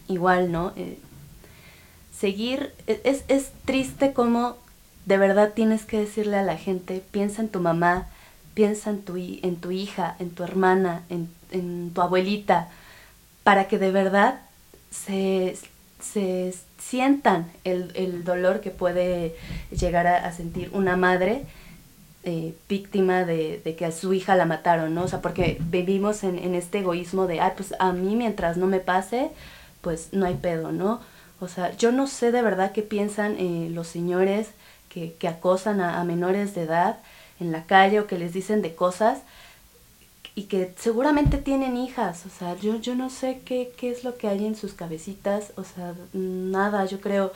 igual, 0.08 0.52
¿no? 0.52 0.74
Seguir, 2.18 2.72
e, 2.86 3.00
es, 3.04 3.24
es 3.28 3.50
triste 3.64 4.12
como 4.12 4.56
de 5.06 5.18
verdad 5.18 5.52
tienes 5.54 5.84
que 5.84 5.98
decirle 5.98 6.36
a 6.36 6.42
la 6.42 6.56
gente, 6.56 7.02
piensa 7.10 7.40
en 7.40 7.48
tu 7.48 7.60
mamá, 7.60 8.08
piensa 8.54 8.90
en 8.90 9.02
tu, 9.02 9.16
en 9.16 9.56
tu 9.56 9.70
hija, 9.70 10.16
en 10.18 10.30
tu 10.30 10.42
hermana, 10.42 11.02
en, 11.08 11.30
en 11.52 11.92
tu 11.94 12.02
abuelita, 12.02 12.68
para 13.44 13.68
que 13.68 13.78
de 13.78 13.92
verdad 13.92 14.40
se, 14.90 15.56
se 16.00 16.54
sientan 16.78 17.50
el, 17.62 17.92
el, 17.94 18.24
dolor 18.24 18.60
que 18.60 18.70
puede 18.70 19.36
llegar 19.70 20.08
a, 20.08 20.32
sentir 20.32 20.70
una 20.72 20.96
madre 20.96 21.44
eh, 22.24 22.54
víctima 22.68 23.24
de, 23.24 23.60
de, 23.64 23.76
que 23.76 23.84
a 23.84 23.92
su 23.92 24.12
hija 24.12 24.34
la 24.34 24.46
mataron, 24.46 24.92
¿no? 24.94 25.04
O 25.04 25.08
sea, 25.08 25.20
porque 25.20 25.58
vivimos 25.60 26.24
en, 26.24 26.38
en 26.38 26.56
este 26.56 26.80
egoísmo 26.80 27.28
de, 27.28 27.40
ay, 27.40 27.52
pues 27.56 27.74
a 27.78 27.92
mí 27.92 28.16
mientras 28.16 28.56
no 28.56 28.66
me 28.66 28.80
pase, 28.80 29.30
pues 29.82 30.08
no 30.12 30.26
hay 30.26 30.34
pedo, 30.34 30.72
¿no? 30.72 31.00
O 31.40 31.48
sea, 31.48 31.76
yo 31.76 31.92
no 31.92 32.06
sé 32.06 32.32
de 32.32 32.42
verdad 32.42 32.72
qué 32.72 32.82
piensan 32.82 33.36
eh, 33.38 33.68
los 33.70 33.88
señores 33.88 34.48
que, 34.88 35.12
que 35.14 35.28
acosan 35.28 35.80
a, 35.80 36.02
menores 36.04 36.54
de 36.54 36.62
edad 36.62 36.98
en 37.40 37.52
la 37.52 37.64
calle 37.64 38.00
o 38.00 38.06
que 38.06 38.18
les 38.18 38.32
dicen 38.32 38.62
de 38.62 38.74
cosas 38.74 39.18
y 40.34 40.44
que 40.44 40.72
seguramente 40.78 41.38
tienen 41.38 41.76
hijas. 41.76 42.24
O 42.26 42.30
sea, 42.30 42.56
yo, 42.56 42.76
yo 42.76 42.94
no 42.94 43.10
sé 43.10 43.40
qué, 43.44 43.72
qué 43.76 43.90
es 43.90 44.04
lo 44.04 44.16
que 44.16 44.28
hay 44.28 44.46
en 44.46 44.56
sus 44.56 44.72
cabecitas. 44.72 45.52
O 45.56 45.64
sea, 45.64 45.94
nada, 46.12 46.86
yo 46.86 47.00
creo, 47.00 47.32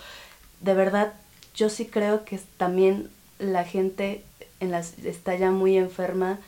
de 0.60 0.74
verdad, 0.74 1.12
yo 1.54 1.68
sí 1.68 1.86
creo 1.86 2.24
que 2.24 2.40
también 2.56 3.10
la 3.38 3.64
gente 3.64 4.24
en 4.60 4.70
las, 4.70 4.98
está 4.98 5.34
ya 5.36 5.50
muy 5.50 5.76
enferma. 5.76 6.38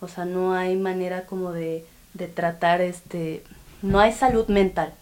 O 0.00 0.08
sea, 0.08 0.24
no 0.24 0.54
hay 0.54 0.76
manera 0.76 1.26
como 1.26 1.52
de, 1.52 1.84
de 2.14 2.28
tratar 2.28 2.80
este, 2.80 3.42
no 3.82 3.98
hay 3.98 4.12
salud 4.12 4.46
mental, 4.48 4.92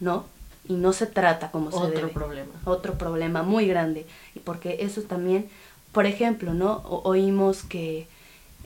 ¿no? 0.00 0.26
Y 0.68 0.74
no 0.74 0.92
se 0.92 1.06
trata 1.06 1.50
como 1.50 1.70
se 1.70 1.76
Otro 1.76 2.10
problema. 2.10 2.52
Otro 2.64 2.98
problema 2.98 3.42
muy 3.42 3.66
grande. 3.66 4.06
Y 4.34 4.40
porque 4.40 4.78
eso 4.80 5.02
también, 5.02 5.48
por 5.92 6.06
ejemplo, 6.06 6.54
¿no? 6.54 6.82
oímos 6.84 7.62
que 7.62 8.06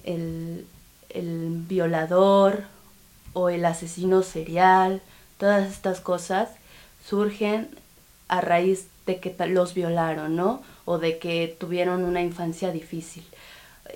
el, 0.04 0.66
el 1.10 1.64
violador 1.66 2.64
o 3.32 3.48
el 3.48 3.64
asesino 3.64 4.22
serial, 4.22 5.02
todas 5.38 5.70
estas 5.70 6.00
cosas 6.00 6.50
surgen 7.06 7.68
a 8.28 8.40
raíz 8.40 8.88
de 9.06 9.20
que 9.20 9.34
los 9.46 9.74
violaron, 9.74 10.36
¿no? 10.36 10.62
O 10.84 10.98
de 10.98 11.18
que 11.18 11.56
tuvieron 11.58 12.04
una 12.04 12.22
infancia 12.22 12.72
difícil. 12.72 13.24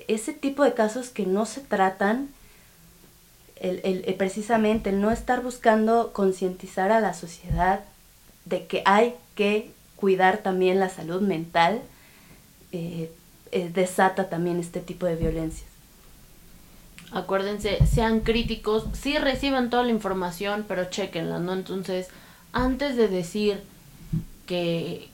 Ese 0.09 0.33
tipo 0.33 0.63
de 0.65 0.75
casos 0.75 1.09
que 1.09 1.27
no 1.27 1.47
se 1.47 1.61
tratan, 1.61 2.29
el, 3.61 3.81
el, 3.85 4.15
precisamente 4.15 4.91
el 4.91 5.01
no 5.01 5.11
estar 5.11 5.43
buscando 5.43 6.13
concientizar 6.13 6.91
a 6.93 7.01
la 7.01 7.15
sociedad 7.15 7.81
de 8.47 8.67
que 8.67 8.83
hay 8.87 9.15
que 9.35 9.71
cuidar 9.97 10.39
también 10.39 10.81
la 10.81 10.89
salud 10.89 11.21
mental, 11.21 11.83
eh, 12.73 13.13
eh, 13.53 13.71
desata 13.73 14.31
también 14.31 14.59
este 14.59 14.81
tipo 14.81 15.05
de 15.05 15.17
violencias. 15.17 15.69
Acuérdense, 17.13 17.85
sean 17.87 18.21
críticos, 18.21 18.87
sí 18.95 19.19
reciban 19.19 19.69
toda 19.69 19.83
la 19.83 19.91
información, 19.91 20.65
pero 20.67 20.87
chequenla, 20.87 21.39
¿no? 21.39 21.53
Entonces, 21.53 22.09
antes 22.53 22.97
de 22.97 23.09
decir 23.09 23.63
que 24.47 25.10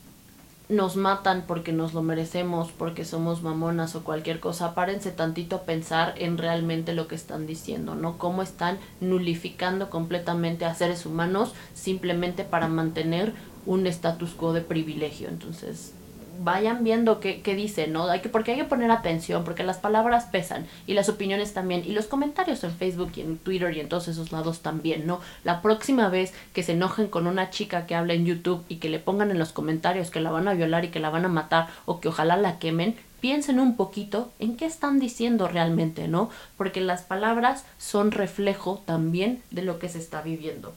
nos 0.69 0.97
matan 0.97 1.45
porque 1.47 1.71
nos 1.71 1.93
lo 1.93 2.01
merecemos, 2.01 2.71
porque 2.71 3.05
somos 3.05 3.41
mamonas 3.41 3.95
o 3.95 4.03
cualquier 4.03 4.39
cosa, 4.39 4.75
párense 4.75 5.11
tantito 5.11 5.57
a 5.57 5.63
pensar 5.63 6.13
en 6.17 6.37
realmente 6.37 6.93
lo 6.93 7.07
que 7.07 7.15
están 7.15 7.47
diciendo, 7.47 7.95
¿no? 7.95 8.17
Cómo 8.17 8.41
están 8.41 8.77
nulificando 8.99 9.89
completamente 9.89 10.65
a 10.65 10.75
seres 10.75 11.05
humanos 11.05 11.53
simplemente 11.73 12.43
para 12.43 12.67
mantener 12.67 13.33
un 13.65 13.87
status 13.87 14.31
quo 14.31 14.53
de 14.53 14.61
privilegio. 14.61 15.29
Entonces, 15.29 15.93
vayan 16.39 16.83
viendo 16.83 17.19
qué, 17.19 17.41
qué 17.41 17.55
dice, 17.55 17.87
¿no? 17.87 18.07
Hay 18.07 18.21
que, 18.21 18.29
porque 18.29 18.51
hay 18.51 18.57
que 18.57 18.63
poner 18.63 18.91
atención, 18.91 19.43
porque 19.43 19.63
las 19.63 19.77
palabras 19.77 20.25
pesan 20.25 20.65
y 20.85 20.93
las 20.93 21.09
opiniones 21.09 21.53
también, 21.53 21.83
y 21.85 21.93
los 21.93 22.07
comentarios 22.07 22.63
en 22.63 22.71
Facebook 22.71 23.11
y 23.15 23.21
en 23.21 23.37
Twitter 23.37 23.75
y 23.75 23.79
en 23.79 23.89
todos 23.89 24.07
esos 24.07 24.31
lados 24.31 24.59
también, 24.59 25.07
¿no? 25.07 25.19
La 25.43 25.61
próxima 25.61 26.09
vez 26.09 26.33
que 26.53 26.63
se 26.63 26.73
enojen 26.73 27.07
con 27.07 27.27
una 27.27 27.49
chica 27.49 27.85
que 27.85 27.95
habla 27.95 28.13
en 28.13 28.25
YouTube 28.25 28.63
y 28.69 28.77
que 28.77 28.89
le 28.89 28.99
pongan 28.99 29.31
en 29.31 29.39
los 29.39 29.51
comentarios 29.51 30.11
que 30.11 30.21
la 30.21 30.31
van 30.31 30.47
a 30.47 30.53
violar 30.53 30.85
y 30.85 30.89
que 30.89 30.99
la 30.99 31.09
van 31.09 31.25
a 31.25 31.29
matar 31.29 31.67
o 31.85 31.99
que 31.99 32.09
ojalá 32.09 32.37
la 32.37 32.59
quemen, 32.59 32.95
piensen 33.19 33.59
un 33.59 33.75
poquito 33.75 34.31
en 34.39 34.57
qué 34.57 34.65
están 34.65 34.99
diciendo 34.99 35.47
realmente, 35.47 36.07
¿no? 36.07 36.29
Porque 36.55 36.81
las 36.81 37.01
palabras 37.01 37.65
son 37.77 38.11
reflejo 38.11 38.81
también 38.85 39.41
de 39.51 39.63
lo 39.63 39.79
que 39.79 39.89
se 39.89 39.99
está 39.99 40.21
viviendo. 40.21 40.73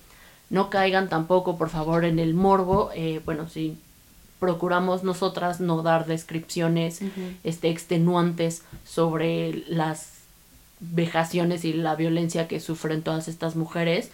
No 0.49 0.69
caigan 0.69 1.09
tampoco, 1.09 1.57
por 1.57 1.69
favor, 1.69 2.05
en 2.05 2.19
el 2.19 2.35
morbo, 2.35 2.91
eh, 2.95 3.21
bueno, 3.25 3.49
sí 3.49 3.79
procuramos 4.41 5.05
nosotras 5.05 5.61
no 5.61 5.83
dar 5.83 6.07
descripciones 6.07 7.01
este, 7.45 7.69
extenuantes 7.69 8.63
sobre 8.85 9.63
las 9.69 10.15
vejaciones 10.81 11.65
y 11.65 11.75
la 11.75 11.95
violencia 11.95 12.49
que 12.49 12.59
sufren 12.59 13.03
todas 13.03 13.29
estas 13.29 13.55
mujeres, 13.55 14.11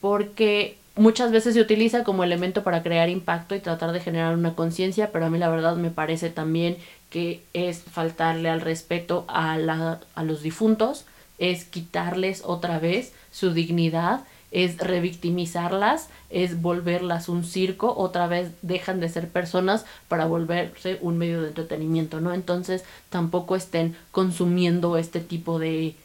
porque 0.00 0.76
muchas 0.94 1.32
veces 1.32 1.54
se 1.54 1.60
utiliza 1.60 2.04
como 2.04 2.22
elemento 2.22 2.62
para 2.62 2.82
crear 2.82 3.08
impacto 3.08 3.54
y 3.54 3.60
tratar 3.60 3.92
de 3.92 4.00
generar 4.00 4.34
una 4.36 4.54
conciencia, 4.54 5.10
pero 5.10 5.26
a 5.26 5.30
mí 5.30 5.38
la 5.38 5.48
verdad 5.48 5.76
me 5.76 5.90
parece 5.90 6.28
también 6.28 6.76
que 7.10 7.42
es 7.54 7.82
faltarle 7.82 8.50
al 8.50 8.60
respeto 8.60 9.24
a, 9.28 9.56
la, 9.56 10.00
a 10.14 10.22
los 10.22 10.42
difuntos, 10.42 11.06
es 11.38 11.64
quitarles 11.64 12.42
otra 12.44 12.78
vez 12.78 13.12
su 13.30 13.52
dignidad 13.52 14.20
es 14.52 14.76
revictimizarlas, 14.78 16.08
es 16.30 16.62
volverlas 16.62 17.28
un 17.28 17.42
circo, 17.44 17.94
otra 17.96 18.26
vez 18.26 18.52
dejan 18.62 19.00
de 19.00 19.08
ser 19.08 19.28
personas 19.28 19.84
para 20.08 20.26
volverse 20.26 20.98
un 21.00 21.18
medio 21.18 21.42
de 21.42 21.48
entretenimiento, 21.48 22.20
¿no? 22.20 22.32
Entonces 22.32 22.84
tampoco 23.08 23.56
estén 23.56 23.96
consumiendo 24.12 24.96
este 24.96 25.20
tipo 25.20 25.58
de, 25.58 25.96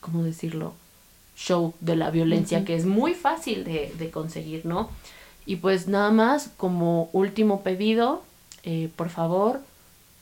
¿cómo 0.00 0.22
decirlo? 0.22 0.74
show 1.36 1.74
de 1.80 1.96
la 1.96 2.10
violencia 2.10 2.64
que 2.64 2.76
es 2.76 2.86
muy 2.86 3.14
fácil 3.14 3.64
de, 3.64 3.92
de, 3.98 4.10
conseguir, 4.10 4.64
¿no? 4.64 4.88
Y 5.46 5.56
pues 5.56 5.88
nada 5.88 6.10
más 6.10 6.50
como 6.56 7.10
último 7.12 7.62
pedido, 7.62 8.22
eh, 8.62 8.88
por 8.94 9.10
favor, 9.10 9.60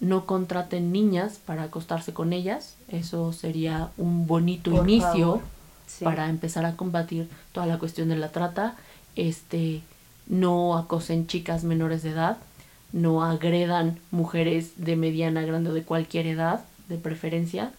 no 0.00 0.26
contraten 0.26 0.90
niñas 0.90 1.38
para 1.44 1.64
acostarse 1.64 2.12
con 2.12 2.32
ellas, 2.32 2.76
eso 2.88 3.32
sería 3.32 3.90
un 3.96 4.26
bonito 4.26 4.72
inicio 4.72 5.42
para 6.02 6.28
empezar 6.28 6.64
a 6.64 6.76
combatir 6.76 7.28
toda 7.52 7.66
la 7.66 7.78
cuestión 7.78 8.08
de 8.08 8.16
la 8.16 8.30
trata. 8.30 8.74
Este, 9.16 9.82
no 10.26 10.76
acosen 10.76 11.26
chicas 11.26 11.64
menores 11.64 12.02
de 12.02 12.10
edad, 12.10 12.38
no 12.92 13.24
agredan 13.24 13.98
mujeres 14.10 14.72
de 14.76 14.96
mediana, 14.96 15.42
grande 15.42 15.70
o 15.70 15.74
de 15.74 15.82
cualquier 15.82 16.26
edad, 16.26 16.64
de 16.88 16.96
preferencia. 16.96 17.72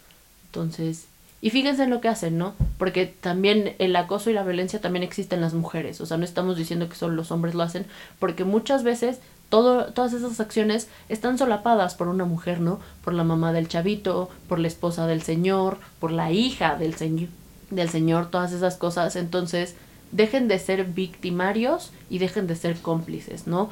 Entonces, 0.47 1.07
y 1.41 1.49
fíjense 1.49 1.83
en 1.83 1.89
lo 1.89 1.99
que 1.99 2.07
hacen, 2.07 2.37
¿no? 2.37 2.53
Porque 2.77 3.05
también 3.05 3.75
el 3.79 3.95
acoso 3.95 4.29
y 4.29 4.33
la 4.33 4.43
violencia 4.43 4.79
también 4.79 5.03
existen 5.03 5.39
en 5.39 5.43
las 5.43 5.53
mujeres. 5.53 5.99
O 5.99 6.05
sea, 6.05 6.17
no 6.17 6.23
estamos 6.23 6.57
diciendo 6.57 6.87
que 6.87 6.95
solo 6.95 7.15
los 7.15 7.31
hombres 7.31 7.53
lo 7.53 7.63
hacen, 7.63 7.85
porque 8.17 8.45
muchas 8.45 8.83
veces 8.83 9.19
todas 9.49 10.13
esas 10.13 10.39
acciones 10.39 10.87
están 11.09 11.37
solapadas 11.37 11.95
por 11.95 12.07
una 12.07 12.25
mujer, 12.25 12.59
¿no? 12.59 12.79
Por 13.03 13.13
la 13.13 13.23
mamá 13.23 13.53
del 13.53 13.67
chavito, 13.67 14.29
por 14.47 14.57
la 14.57 14.67
esposa 14.67 15.05
del 15.05 15.21
señor, 15.21 15.79
por 15.99 16.11
la 16.11 16.31
hija 16.31 16.75
del 16.75 16.95
señor 16.95 17.29
del 17.75 17.89
Señor, 17.89 18.29
todas 18.29 18.51
esas 18.51 18.77
cosas. 18.77 19.15
Entonces, 19.15 19.75
dejen 20.11 20.47
de 20.47 20.59
ser 20.59 20.85
victimarios 20.85 21.91
y 22.09 22.19
dejen 22.19 22.47
de 22.47 22.55
ser 22.55 22.77
cómplices, 22.79 23.47
¿no? 23.47 23.69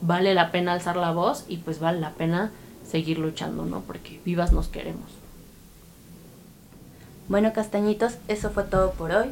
Vale 0.00 0.34
la 0.34 0.50
pena 0.50 0.72
alzar 0.72 0.96
la 0.96 1.12
voz 1.12 1.44
y 1.48 1.58
pues 1.58 1.80
vale 1.80 2.00
la 2.00 2.12
pena 2.12 2.50
seguir 2.88 3.18
luchando, 3.18 3.64
¿no? 3.64 3.80
Porque 3.80 4.20
vivas 4.24 4.52
nos 4.52 4.68
queremos. 4.68 5.10
Bueno, 7.28 7.52
castañitos, 7.52 8.14
eso 8.28 8.50
fue 8.50 8.64
todo 8.64 8.92
por 8.92 9.12
hoy. 9.12 9.28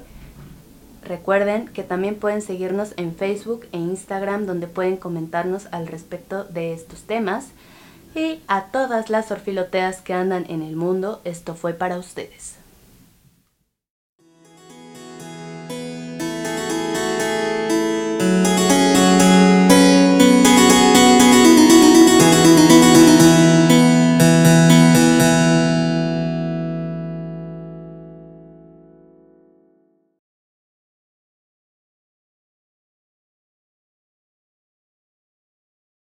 Recuerden 1.04 1.68
que 1.68 1.82
también 1.82 2.16
pueden 2.16 2.42
seguirnos 2.42 2.92
en 2.96 3.14
Facebook 3.14 3.66
e 3.72 3.78
Instagram 3.78 4.46
donde 4.46 4.66
pueden 4.66 4.96
comentarnos 4.96 5.66
al 5.70 5.86
respecto 5.86 6.44
de 6.44 6.74
estos 6.74 7.02
temas. 7.02 7.46
Y 8.14 8.40
a 8.46 8.66
todas 8.66 9.10
las 9.10 9.30
orfiloteas 9.30 10.00
que 10.00 10.12
andan 10.12 10.44
en 10.48 10.62
el 10.62 10.76
mundo, 10.76 11.20
esto 11.24 11.54
fue 11.54 11.72
para 11.72 11.98
ustedes. 11.98 12.57